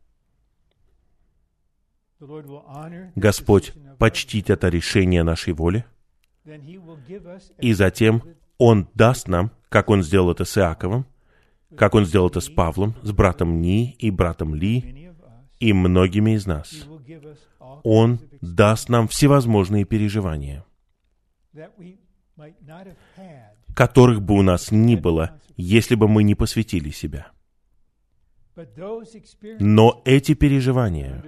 Господь 3.14 3.74
почтит 3.98 4.50
это 4.50 4.68
решение 4.68 5.22
нашей 5.22 5.52
воли, 5.52 5.84
и 7.58 7.72
затем 7.72 8.22
Он 8.58 8.88
даст 8.94 9.28
нам, 9.28 9.50
как 9.68 9.90
Он 9.90 10.02
сделал 10.02 10.30
это 10.30 10.44
с 10.44 10.56
Иаковом, 10.56 11.06
как 11.76 11.94
Он 11.94 12.06
сделал 12.06 12.28
это 12.28 12.40
с 12.40 12.48
Павлом, 12.48 12.94
с 13.02 13.12
братом 13.12 13.60
Ни 13.60 13.92
и 13.92 14.10
братом 14.10 14.54
Ли, 14.54 14.95
и 15.60 15.72
многими 15.72 16.32
из 16.32 16.46
нас. 16.46 16.86
Он 17.82 18.20
даст 18.40 18.88
нам 18.88 19.08
всевозможные 19.08 19.84
переживания, 19.84 20.64
которых 23.74 24.22
бы 24.22 24.34
у 24.34 24.42
нас 24.42 24.70
ни 24.70 24.96
было, 24.96 25.40
если 25.56 25.94
бы 25.94 26.08
мы 26.08 26.22
не 26.22 26.34
посвятили 26.34 26.90
себя. 26.90 27.32
Но 29.60 30.00
эти 30.06 30.34
переживания 30.34 31.22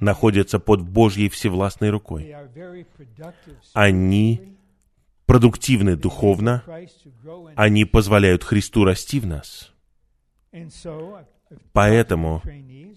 находятся 0.00 0.58
под 0.58 0.82
Божьей 0.82 1.30
всевластной 1.30 1.90
рукой. 1.90 2.34
Они 3.72 4.56
продуктивны 5.24 5.96
духовно, 5.96 6.62
они 7.56 7.84
позволяют 7.84 8.44
Христу 8.44 8.84
расти 8.84 9.18
в 9.18 9.26
нас. 9.26 9.72
Поэтому 11.72 12.42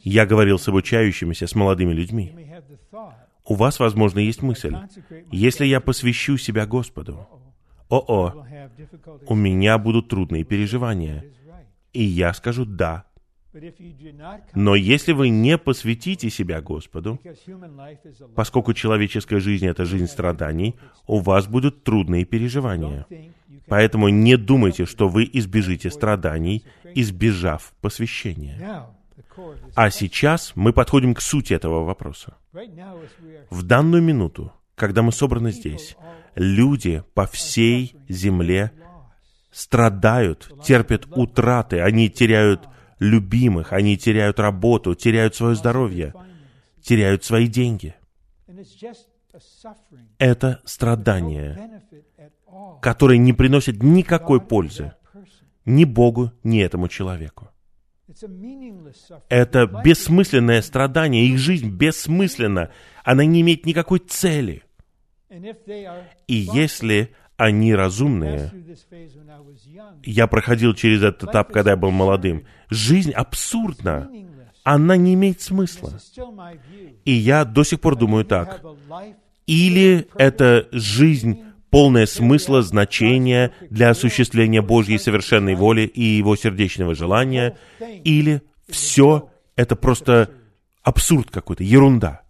я 0.04 0.26
говорил 0.26 0.58
с 0.58 0.68
обучающимися, 0.68 1.48
с 1.48 1.56
молодыми 1.56 1.94
людьми. 1.94 2.34
У 3.46 3.56
вас, 3.56 3.80
возможно, 3.80 4.20
есть 4.20 4.42
мысль, 4.42 4.76
если 5.32 5.66
я 5.66 5.80
посвящу 5.80 6.38
себя 6.38 6.66
Господу, 6.66 7.28
о-о, 7.90 8.46
у 9.26 9.36
меня 9.36 9.78
будут 9.78 10.10
трудные 10.10 10.44
переживания. 10.44 11.26
И 11.92 12.04
я 12.04 12.34
скажу 12.34 12.66
«да». 12.66 13.09
Но 14.54 14.76
если 14.76 15.12
вы 15.12 15.30
не 15.30 15.58
посвятите 15.58 16.30
себя 16.30 16.62
Господу, 16.62 17.20
поскольку 18.36 18.74
человеческая 18.74 19.40
жизнь— 19.40 19.66
это 19.68 19.86
жизнь 19.86 20.08
страданий, 20.08 20.76
у 21.08 21.20
вас 21.20 21.48
будут 21.48 21.84
трудные 21.84 22.26
переживания. 22.26 23.08
Поэтому 23.68 24.10
не 24.10 24.38
думайте, 24.38 24.86
что 24.86 25.08
вы 25.08 25.30
избежите 25.32 25.90
страданий, 25.90 26.64
избежав 26.96 27.74
посвящения. 27.82 28.88
А 29.76 29.90
сейчас 29.90 30.52
мы 30.56 30.74
подходим 30.74 31.14
к 31.14 31.22
сути 31.22 31.54
этого 31.54 31.84
вопроса. 31.84 32.36
В 33.50 33.64
данную 33.64 34.04
минуту, 34.04 34.52
когда 34.76 35.02
мы 35.02 35.12
собраны 35.12 35.52
здесь, 35.52 35.96
люди 36.36 37.04
по 37.14 37.26
всей 37.26 37.96
земле 38.08 38.72
страдают, 39.52 40.52
терпят 40.64 41.08
утраты, 41.10 41.82
они 41.82 42.10
теряют 42.10 42.68
любимых, 43.00 43.74
они 43.74 43.98
теряют 43.98 44.40
работу, 44.40 44.96
теряют 44.96 45.36
свое 45.36 45.56
здоровье, 45.56 46.14
теряют 46.82 47.24
свои 47.24 47.48
деньги. 47.48 47.96
Это 50.18 50.62
страдание, 50.66 51.82
которое 52.82 53.18
не 53.18 53.34
приносит 53.34 53.82
никакой 53.82 54.42
пользы 54.42 54.94
ни 55.66 55.86
Богу, 55.86 56.32
ни 56.44 56.62
этому 56.62 56.88
человеку. 56.88 57.50
Это 59.30 59.66
бессмысленное 59.68 60.62
страдание, 60.62 61.28
их 61.28 61.38
жизнь 61.38 61.70
бессмысленна, 61.70 62.72
она 63.04 63.24
не 63.24 63.42
имеет 63.42 63.66
никакой 63.66 64.00
цели. 64.00 64.64
И 65.30 66.36
если 66.36 67.14
они 67.40 67.74
разумные, 67.74 68.52
я 70.04 70.28
проходил 70.28 70.74
через 70.74 71.02
этот 71.02 71.30
этап, 71.30 71.54
когда 71.54 71.72
я 71.72 71.78
был 71.78 71.90
молодым, 71.90 72.46
жизнь 72.70 73.12
абсурдна, 73.12 74.10
она 74.64 74.98
не 74.98 75.14
имеет 75.14 75.42
смысла. 75.42 75.94
И 77.06 77.14
я 77.14 77.46
до 77.46 77.64
сих 77.64 77.80
пор 77.80 77.96
думаю 77.96 78.26
так. 78.26 78.62
Или 79.48 80.08
это 80.16 80.68
жизнь 80.74 81.44
полное 81.70 82.06
смысла, 82.06 82.62
значения 82.62 83.54
для 83.70 83.92
осуществления 83.92 84.62
Божьей 84.62 85.00
совершенной 85.00 85.56
воли 85.56 85.82
и 85.82 86.02
Его 86.02 86.36
сердечного 86.36 86.94
желания, 86.94 87.58
или 88.04 88.42
все 88.68 89.30
это 89.56 89.78
просто 89.78 90.30
абсурд 90.84 91.32
какой-то, 91.32 91.64
ерунда. 91.64 92.24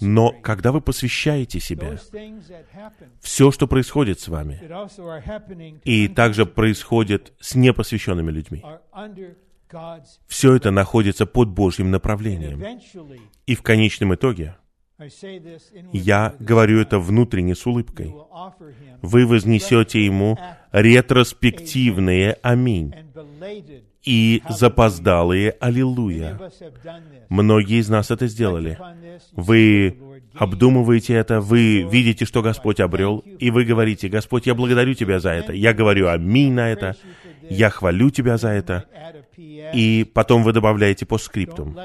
Но 0.00 0.32
когда 0.42 0.72
вы 0.72 0.80
посвящаете 0.80 1.60
себя, 1.60 1.98
все, 3.20 3.50
что 3.50 3.66
происходит 3.66 4.20
с 4.20 4.28
вами, 4.28 4.60
и 5.84 6.08
также 6.08 6.46
происходит 6.46 7.32
с 7.40 7.54
непосвященными 7.54 8.30
людьми, 8.30 8.64
все 10.26 10.54
это 10.54 10.70
находится 10.70 11.26
под 11.26 11.48
Божьим 11.50 11.90
направлением. 11.90 12.62
И 13.46 13.54
в 13.54 13.62
конечном 13.62 14.14
итоге, 14.14 14.56
я 15.92 16.34
говорю 16.38 16.80
это 16.80 16.98
внутренне 16.98 17.54
с 17.54 17.66
улыбкой. 17.66 18.14
Вы 19.02 19.26
вознесете 19.26 20.04
ему 20.04 20.38
ретроспективные 20.72 22.38
«Аминь» 22.42 22.94
и 24.06 24.40
запоздалые 24.48 25.56
«Аллилуйя». 25.60 26.38
Многие 27.28 27.80
из 27.80 27.88
нас 27.88 28.10
это 28.10 28.28
сделали. 28.28 28.78
Вы 29.32 29.98
обдумываете 30.34 31.14
это, 31.14 31.40
вы 31.40 31.82
видите, 31.82 32.24
что 32.24 32.40
Господь 32.40 32.78
обрел, 32.78 33.18
и 33.18 33.50
вы 33.50 33.64
говорите, 33.64 34.08
«Господь, 34.08 34.46
я 34.46 34.54
благодарю 34.54 34.94
Тебя 34.94 35.18
за 35.18 35.30
это». 35.30 35.52
Я 35.52 35.74
говорю 35.74 36.08
«Аминь» 36.08 36.52
на 36.52 36.70
это. 36.70 36.96
Я 37.50 37.68
хвалю 37.68 38.10
Тебя 38.10 38.36
за 38.38 38.50
это. 38.50 38.84
И 39.36 40.08
потом 40.14 40.44
вы 40.44 40.52
добавляете 40.52 41.04
по 41.04 41.18
скриптум. 41.18 41.76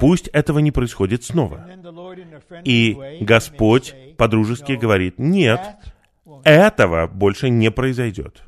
Пусть 0.00 0.28
этого 0.28 0.58
не 0.58 0.70
происходит 0.70 1.24
снова. 1.24 1.66
И 2.64 3.18
Господь 3.22 3.94
по-дружески 4.18 4.72
говорит, 4.72 5.18
нет, 5.18 5.60
этого 6.44 7.06
больше 7.06 7.48
не 7.48 7.70
произойдет 7.70 8.42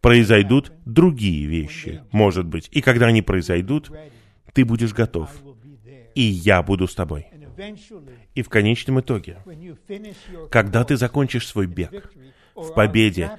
произойдут 0.00 0.72
другие 0.84 1.46
вещи, 1.46 2.02
может 2.12 2.46
быть. 2.46 2.68
И 2.72 2.80
когда 2.80 3.06
они 3.06 3.22
произойдут, 3.22 3.90
ты 4.52 4.64
будешь 4.64 4.92
готов. 4.92 5.30
И 6.14 6.22
я 6.22 6.62
буду 6.62 6.86
с 6.86 6.94
тобой. 6.94 7.26
И 8.34 8.42
в 8.42 8.48
конечном 8.48 9.00
итоге, 9.00 9.38
когда 10.50 10.84
ты 10.84 10.96
закончишь 10.96 11.46
свой 11.46 11.66
бег 11.66 12.12
в 12.54 12.72
победе 12.74 13.30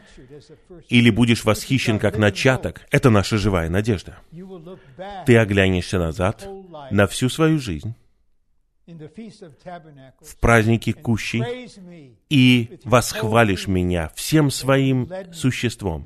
или 0.89 1.09
будешь 1.09 1.43
восхищен 1.43 1.99
как 1.99 2.17
начаток, 2.17 2.85
это 2.91 3.09
наша 3.09 3.37
живая 3.37 3.69
надежда. 3.69 4.17
Ты 5.25 5.37
оглянешься 5.37 5.99
назад 5.99 6.47
на 6.91 7.07
всю 7.07 7.29
свою 7.29 7.59
жизнь 7.59 7.95
в 10.21 10.37
празднике 10.39 10.93
Кущи 10.93 11.43
и 12.29 12.79
восхвалишь 12.83 13.67
меня 13.67 14.11
всем 14.15 14.49
своим 14.51 15.09
существом, 15.33 16.05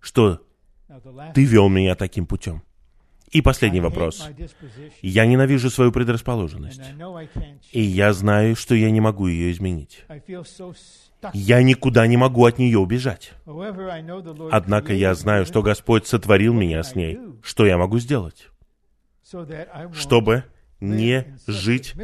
что 0.00 0.40
ты 1.34 1.44
вел 1.44 1.68
меня 1.68 1.94
таким 1.94 2.26
путем. 2.26 2.62
И 3.30 3.42
последний 3.42 3.80
вопрос. 3.80 4.28
Я 5.02 5.26
ненавижу 5.26 5.68
свою 5.68 5.90
предрасположенность. 5.90 6.80
И 7.72 7.80
я 7.80 8.12
знаю, 8.12 8.54
что 8.56 8.74
я 8.74 8.90
не 8.90 9.00
могу 9.00 9.26
ее 9.26 9.50
изменить. 9.50 10.04
Я 11.32 11.62
никуда 11.62 12.06
не 12.06 12.16
могу 12.16 12.44
от 12.44 12.58
нее 12.58 12.78
убежать. 12.78 13.32
Однако 14.52 14.92
я 14.92 15.14
знаю, 15.14 15.44
что 15.44 15.62
Господь 15.62 16.06
сотворил 16.06 16.54
меня 16.54 16.82
с 16.82 16.94
ней. 16.94 17.18
Что 17.42 17.66
я 17.66 17.78
могу 17.78 17.98
сделать? 17.98 18.48
Чтобы 19.92 20.44
не 20.80 21.38
жить 21.46 21.94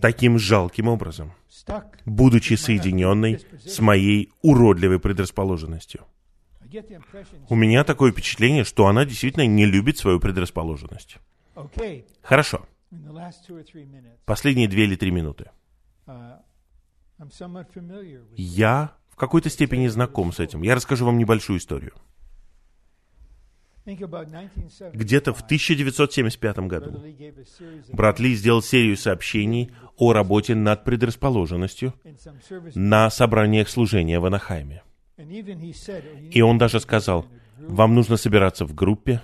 таким 0.00 0.38
жалким 0.38 0.88
образом, 0.88 1.32
будучи 2.04 2.54
соединенной 2.54 3.40
с 3.64 3.78
моей 3.80 4.30
уродливой 4.42 4.98
предрасположенностью. 4.98 6.04
У 7.48 7.54
меня 7.54 7.84
такое 7.84 8.12
впечатление, 8.12 8.64
что 8.64 8.86
она 8.86 9.04
действительно 9.04 9.46
не 9.46 9.66
любит 9.66 9.98
свою 9.98 10.20
предрасположенность. 10.20 11.18
Хорошо. 12.22 12.66
Последние 14.24 14.68
две 14.68 14.84
или 14.84 14.96
три 14.96 15.10
минуты. 15.10 15.50
Я 18.36 18.96
в 19.10 19.16
какой-то 19.16 19.50
степени 19.50 19.86
знаком 19.88 20.32
с 20.32 20.40
этим. 20.40 20.62
Я 20.62 20.74
расскажу 20.74 21.04
вам 21.06 21.18
небольшую 21.18 21.58
историю. 21.58 21.92
Где-то 23.84 25.32
в 25.34 25.40
1975 25.40 26.58
году 26.60 27.02
брат 27.92 28.20
Ли 28.20 28.34
сделал 28.34 28.62
серию 28.62 28.96
сообщений 28.96 29.72
о 29.96 30.12
работе 30.12 30.54
над 30.54 30.84
предрасположенностью 30.84 31.94
на 32.74 33.10
собраниях 33.10 33.68
служения 33.68 34.20
в 34.20 34.26
Анахайме. 34.26 34.82
И 35.18 36.40
он 36.42 36.58
даже 36.58 36.80
сказал, 36.80 37.26
вам 37.58 37.94
нужно 37.94 38.16
собираться 38.16 38.64
в 38.66 38.74
группе 38.74 39.20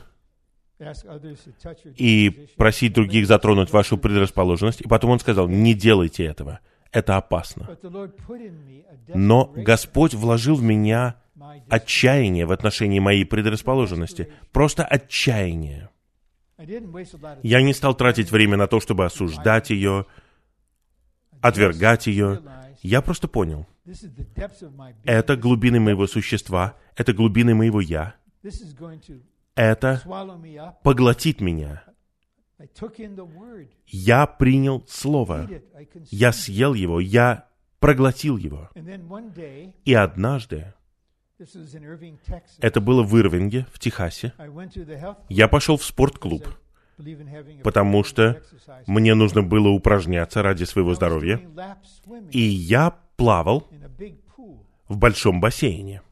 и 1.97 2.49
просить 2.57 2.93
других 2.95 3.27
затронуть 3.27 3.73
вашу 3.73 3.97
предрасположенность. 3.97 4.81
И 4.81 4.89
потом 4.89 5.11
он 5.11 5.21
сказал, 5.21 5.49
не 5.49 5.75
делайте 5.75 6.25
этого, 6.25 6.61
это 6.93 7.17
опасно. 7.17 7.69
Но 9.09 9.53
Господь 9.57 10.15
вложил 10.15 10.57
в 10.57 10.63
меня 10.63 11.17
отчаяние 11.69 12.47
в 12.47 12.53
отношении 12.53 12.99
моей 12.99 13.25
предрасположенности. 13.25 14.33
Просто 14.53 14.85
отчаяние. 14.85 15.91
Я 17.43 17.63
не 17.63 17.73
стал 17.73 17.95
тратить 17.95 18.33
время 18.33 18.57
на 18.57 18.67
то, 18.67 18.81
чтобы 18.81 19.05
осуждать 19.05 19.71
ее, 19.71 20.07
отвергать 21.41 22.07
ее. 22.07 22.43
Я 22.83 23.01
просто 23.01 23.29
понял. 23.29 23.67
Это 25.05 25.37
глубины 25.37 25.81
моего 25.81 26.07
существа, 26.07 26.77
это 26.97 27.13
глубины 27.13 27.55
моего 27.55 27.81
«я». 27.81 28.15
Это 29.55 30.03
поглотит 30.83 31.41
меня. 31.41 31.83
Я 33.87 34.27
принял 34.27 34.85
Слово. 34.89 35.49
Я 36.11 36.33
съел 36.33 36.75
его, 36.75 37.01
я 37.01 37.49
проглотил 37.79 38.37
его. 38.37 38.71
И 39.85 39.95
однажды 39.95 40.75
это 42.61 42.81
было 42.81 43.03
в 43.03 43.17
Ирвинге, 43.17 43.67
в 43.73 43.79
Техасе. 43.79 44.33
Я 45.29 45.49
пошел 45.49 45.77
в 45.77 45.85
спортклуб, 45.85 46.49
потому 47.63 48.03
что 48.03 48.43
мне 48.87 49.15
нужно 49.15 49.43
было 49.43 49.69
упражняться 49.69 50.43
ради 50.43 50.65
своего 50.65 50.95
здоровья. 50.95 51.41
И 52.31 52.41
я 52.41 52.97
плавал 53.17 53.69
в 54.89 54.97
большом 54.97 55.41
бассейне. 55.41 56.03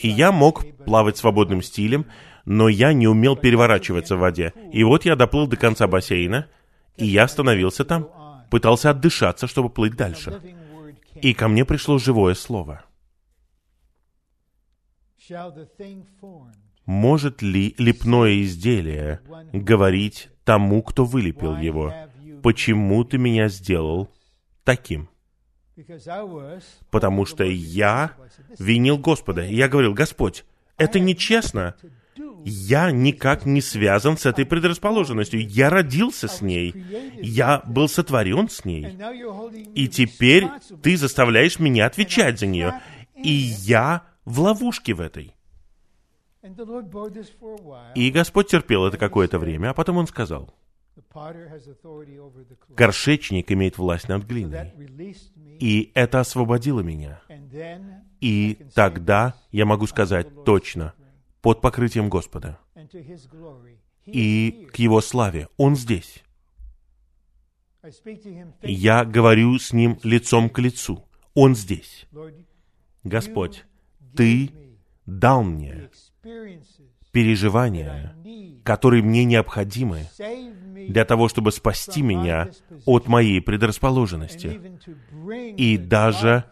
И 0.00 0.08
я 0.08 0.32
мог 0.32 0.64
плавать 0.84 1.16
свободным 1.16 1.62
стилем, 1.62 2.06
но 2.44 2.68
я 2.68 2.92
не 2.92 3.06
умел 3.06 3.36
переворачиваться 3.36 4.16
в 4.16 4.20
воде. 4.20 4.52
И 4.72 4.82
вот 4.84 5.04
я 5.04 5.16
доплыл 5.16 5.46
до 5.46 5.56
конца 5.56 5.86
бассейна, 5.86 6.48
и 6.96 7.06
я 7.06 7.24
остановился 7.24 7.84
там, 7.84 8.08
пытался 8.50 8.90
отдышаться, 8.90 9.46
чтобы 9.46 9.70
плыть 9.70 9.96
дальше. 9.96 10.40
И 11.14 11.32
ко 11.32 11.48
мне 11.48 11.64
пришло 11.64 11.98
живое 11.98 12.34
слово— 12.34 12.82
может 16.86 17.42
ли 17.42 17.74
лепное 17.78 18.42
изделие 18.42 19.20
говорить 19.52 20.28
тому, 20.44 20.82
кто 20.82 21.04
вылепил 21.04 21.56
его, 21.56 21.92
почему 22.42 23.04
ты 23.04 23.18
меня 23.18 23.48
сделал 23.48 24.10
таким? 24.64 25.08
Потому 26.90 27.24
что 27.26 27.44
я 27.44 28.12
винил 28.58 28.98
Господа. 28.98 29.44
я 29.44 29.68
говорил, 29.68 29.94
Господь, 29.94 30.44
это 30.76 31.00
нечестно. 31.00 31.74
Я 32.44 32.92
никак 32.92 33.46
не 33.46 33.60
связан 33.60 34.16
с 34.16 34.26
этой 34.26 34.44
предрасположенностью. 34.44 35.40
Я 35.48 35.70
родился 35.70 36.28
с 36.28 36.42
ней. 36.42 36.74
Я 37.20 37.62
был 37.66 37.88
сотворен 37.88 38.48
с 38.48 38.64
ней. 38.64 38.96
И 39.74 39.88
теперь 39.88 40.48
ты 40.82 40.96
заставляешь 40.96 41.58
меня 41.58 41.86
отвечать 41.86 42.38
за 42.38 42.46
нее. 42.46 42.80
И 43.16 43.32
я 43.32 44.02
в 44.24 44.40
ловушке 44.40 44.94
в 44.94 45.00
этой. 45.00 45.34
И 47.94 48.10
Господь 48.10 48.48
терпел 48.48 48.86
это 48.86 48.98
какое-то 48.98 49.38
время, 49.38 49.70
а 49.70 49.74
потом 49.74 49.96
Он 49.96 50.06
сказал, 50.06 50.54
горшечник 52.68 53.50
имеет 53.50 53.78
власть 53.78 54.08
над 54.08 54.24
глиной. 54.24 54.72
И 55.58 55.90
это 55.94 56.20
освободило 56.20 56.80
меня. 56.80 57.22
И 58.20 58.66
тогда 58.74 59.34
я 59.52 59.64
могу 59.64 59.86
сказать 59.86 60.44
точно, 60.44 60.94
под 61.40 61.60
покрытием 61.60 62.08
Господа. 62.08 62.58
И 64.06 64.68
к 64.72 64.76
Его 64.76 65.00
славе. 65.00 65.48
Он 65.56 65.76
здесь. 65.76 66.22
Я 68.62 69.04
говорю 69.04 69.58
с 69.58 69.72
Ним 69.72 69.98
лицом 70.02 70.48
к 70.48 70.58
лицу. 70.58 71.04
Он 71.34 71.54
здесь. 71.54 72.06
Господь, 73.02 73.64
ты 74.16 74.50
дал 75.06 75.42
мне 75.42 75.90
переживания, 77.12 78.14
которые 78.64 79.02
мне 79.02 79.24
необходимы 79.24 80.06
для 80.88 81.04
того, 81.04 81.28
чтобы 81.28 81.52
спасти 81.52 82.02
меня 82.02 82.50
от 82.84 83.06
моей 83.06 83.40
предрасположенности, 83.40 84.60
и 85.56 85.78
даже 85.78 86.44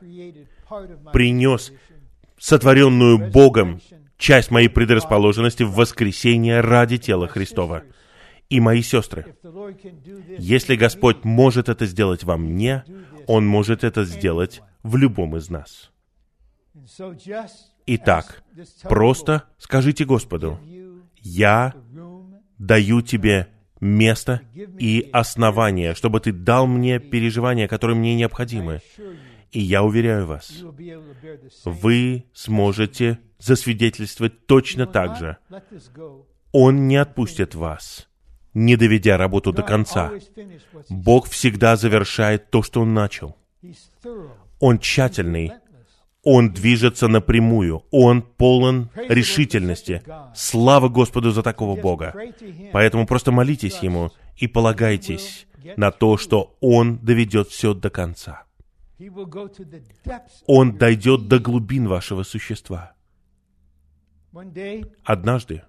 принес 1.12 1.72
сотворенную 2.38 3.30
Богом 3.30 3.80
часть 4.16 4.50
моей 4.50 4.68
предрасположенности 4.68 5.64
в 5.64 5.72
воскресение 5.72 6.60
ради 6.60 6.98
тела 6.98 7.28
Христова. 7.28 7.82
И 8.48 8.60
мои 8.60 8.82
сестры, 8.82 9.34
если 10.38 10.76
Господь 10.76 11.24
может 11.24 11.68
это 11.68 11.86
сделать 11.86 12.22
во 12.22 12.36
мне, 12.36 12.84
Он 13.26 13.46
может 13.46 13.82
это 13.82 14.04
сделать 14.04 14.60
в 14.82 14.96
любом 14.96 15.36
из 15.36 15.48
нас. 15.48 15.91
Итак, 17.86 18.42
просто 18.82 19.44
скажите 19.58 20.04
Господу, 20.04 20.58
я 21.20 21.74
даю 22.58 23.02
тебе 23.02 23.48
место 23.80 24.40
и 24.78 25.08
основание, 25.12 25.94
чтобы 25.94 26.20
ты 26.20 26.32
дал 26.32 26.66
мне 26.66 27.00
переживания, 27.00 27.68
которые 27.68 27.96
мне 27.96 28.14
необходимы. 28.14 28.80
И 29.50 29.60
я 29.60 29.82
уверяю 29.82 30.26
вас, 30.26 30.50
вы 31.64 32.24
сможете 32.32 33.18
засвидетельствовать 33.38 34.46
точно 34.46 34.86
так 34.86 35.18
же. 35.18 35.36
Он 36.52 36.86
не 36.86 36.96
отпустит 36.96 37.54
вас, 37.54 38.08
не 38.54 38.76
доведя 38.76 39.18
работу 39.18 39.52
до 39.52 39.62
конца. 39.62 40.12
Бог 40.88 41.28
всегда 41.28 41.76
завершает 41.76 42.50
то, 42.50 42.62
что 42.62 42.80
Он 42.80 42.94
начал. 42.94 43.36
Он 44.60 44.78
тщательный, 44.78 45.52
он 46.22 46.52
движется 46.52 47.08
напрямую. 47.08 47.84
Он 47.90 48.22
полон 48.22 48.90
решительности. 49.08 50.02
Слава 50.34 50.88
Господу 50.88 51.32
за 51.32 51.42
такого 51.42 51.80
Бога. 51.80 52.14
Поэтому 52.72 53.06
просто 53.06 53.32
молитесь 53.32 53.78
Ему 53.78 54.12
и 54.36 54.46
полагайтесь 54.46 55.46
на 55.76 55.90
то, 55.90 56.16
что 56.16 56.56
Он 56.60 56.98
доведет 56.98 57.48
все 57.48 57.74
до 57.74 57.90
конца. 57.90 58.44
Он 60.46 60.78
дойдет 60.78 61.26
до 61.26 61.40
глубин 61.40 61.88
вашего 61.88 62.22
существа. 62.22 62.92
Однажды 65.04 65.62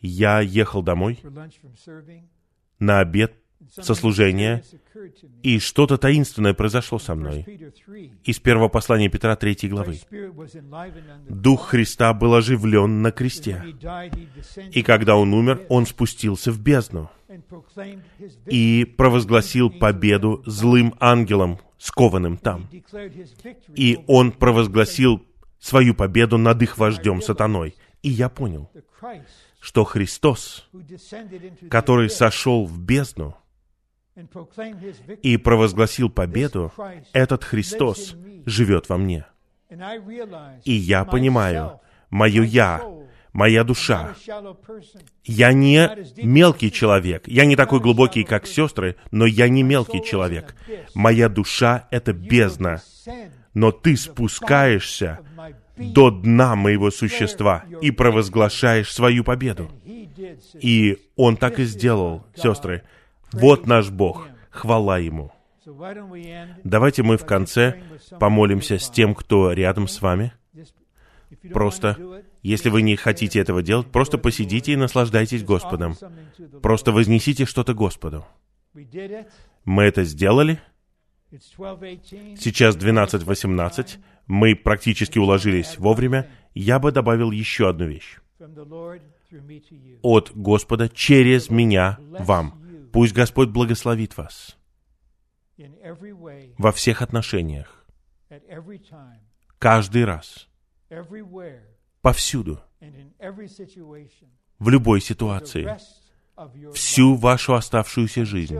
я 0.00 0.40
ехал 0.40 0.82
домой 0.82 1.20
на 2.78 3.00
обед 3.00 3.34
со 3.70 3.94
служения, 3.94 4.64
и 5.42 5.58
что-то 5.58 5.96
таинственное 5.98 6.54
произошло 6.54 6.98
со 6.98 7.14
мной. 7.14 7.46
Из 8.24 8.38
первого 8.38 8.68
послания 8.68 9.08
Петра 9.08 9.36
3 9.36 9.68
главы. 9.68 10.00
Дух 11.28 11.68
Христа 11.68 12.12
был 12.12 12.34
оживлен 12.34 13.02
на 13.02 13.12
кресте. 13.12 13.64
И 14.72 14.82
когда 14.82 15.16
Он 15.16 15.32
умер, 15.34 15.66
Он 15.68 15.86
спустился 15.86 16.50
в 16.52 16.60
бездну 16.60 17.10
и 18.46 18.84
провозгласил 18.96 19.70
победу 19.70 20.42
злым 20.46 20.94
ангелам, 20.98 21.60
скованным 21.78 22.38
там. 22.38 22.68
И 23.74 23.98
Он 24.06 24.32
провозгласил 24.32 25.24
свою 25.58 25.94
победу 25.94 26.38
над 26.38 26.62
их 26.62 26.78
вождем 26.78 27.22
сатаной. 27.22 27.74
И 28.02 28.08
я 28.08 28.28
понял, 28.28 28.70
что 29.60 29.84
Христос, 29.84 30.68
который 31.68 32.08
сошел 32.08 32.66
в 32.66 32.80
бездну, 32.80 33.36
и 35.22 35.36
провозгласил 35.36 36.10
победу, 36.10 36.72
этот 37.12 37.44
Христос 37.44 38.16
живет 38.46 38.88
во 38.88 38.96
мне. 38.98 39.26
И 40.64 40.72
я 40.72 41.04
понимаю, 41.04 41.80
мое 42.10 42.42
«я», 42.42 42.82
моя 43.32 43.64
душа. 43.64 44.14
Я 45.24 45.52
не 45.52 45.90
мелкий 46.22 46.72
человек. 46.72 47.26
Я 47.26 47.44
не 47.44 47.56
такой 47.56 47.80
глубокий, 47.80 48.24
как 48.24 48.46
сестры, 48.46 48.96
но 49.10 49.26
я 49.26 49.48
не 49.48 49.62
мелкий 49.62 50.02
человек. 50.02 50.54
Моя 50.94 51.28
душа— 51.28 51.88
это 51.90 52.12
бездна. 52.12 52.82
Но 53.54 53.72
ты 53.72 53.96
спускаешься 53.96 55.20
до 55.76 56.10
дна 56.10 56.56
моего 56.56 56.90
существа 56.90 57.64
и 57.80 57.90
провозглашаешь 57.90 58.92
свою 58.92 59.24
победу. 59.24 59.70
И 60.54 60.98
он 61.16 61.36
так 61.36 61.58
и 61.58 61.64
сделал, 61.64 62.26
сестры. 62.34 62.82
Вот 63.32 63.66
наш 63.66 63.90
Бог. 63.90 64.28
Хвала 64.50 64.98
Ему. 64.98 65.32
Давайте 66.64 67.02
мы 67.02 67.16
в 67.16 67.24
конце 67.24 67.82
помолимся 68.18 68.78
с 68.78 68.90
тем, 68.90 69.14
кто 69.14 69.52
рядом 69.52 69.88
с 69.88 70.00
вами. 70.00 70.32
Просто, 71.52 72.22
если 72.42 72.70
вы 72.70 72.82
не 72.82 72.96
хотите 72.96 73.40
этого 73.40 73.62
делать, 73.62 73.86
просто 73.90 74.18
посидите 74.18 74.72
и 74.72 74.76
наслаждайтесь 74.76 75.44
Господом. 75.44 75.96
Просто 76.62 76.92
вознесите 76.92 77.44
что-то 77.44 77.74
Господу. 77.74 78.26
Мы 79.64 79.84
это 79.84 80.04
сделали. 80.04 80.60
Сейчас 81.30 82.76
12.18. 82.76 83.98
Мы 84.26 84.56
практически 84.56 85.18
уложились 85.18 85.78
вовремя. 85.78 86.28
Я 86.54 86.78
бы 86.78 86.90
добавил 86.90 87.30
еще 87.30 87.68
одну 87.68 87.86
вещь. 87.86 88.18
От 90.02 90.32
Господа 90.34 90.88
через 90.88 91.50
меня 91.50 91.98
вам. 92.00 92.59
Пусть 92.92 93.12
Господь 93.12 93.48
благословит 93.48 94.16
вас 94.16 94.56
во 96.58 96.72
всех 96.72 97.02
отношениях, 97.02 97.84
каждый 99.58 100.04
раз, 100.04 100.48
повсюду, 102.00 102.60
в 104.58 104.68
любой 104.68 105.00
ситуации, 105.00 105.76
всю 106.72 107.14
вашу 107.14 107.54
оставшуюся 107.54 108.24
жизнь, 108.24 108.56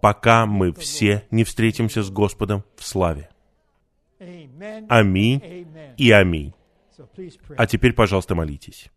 пока 0.00 0.46
мы 0.46 0.72
все 0.72 1.26
не 1.30 1.44
встретимся 1.44 2.02
с 2.02 2.10
Господом 2.10 2.64
в 2.76 2.84
славе. 2.84 3.28
Аминь 4.88 5.66
и 5.98 6.10
аминь. 6.10 6.54
А 7.56 7.66
теперь, 7.66 7.92
пожалуйста, 7.92 8.34
молитесь. 8.34 8.90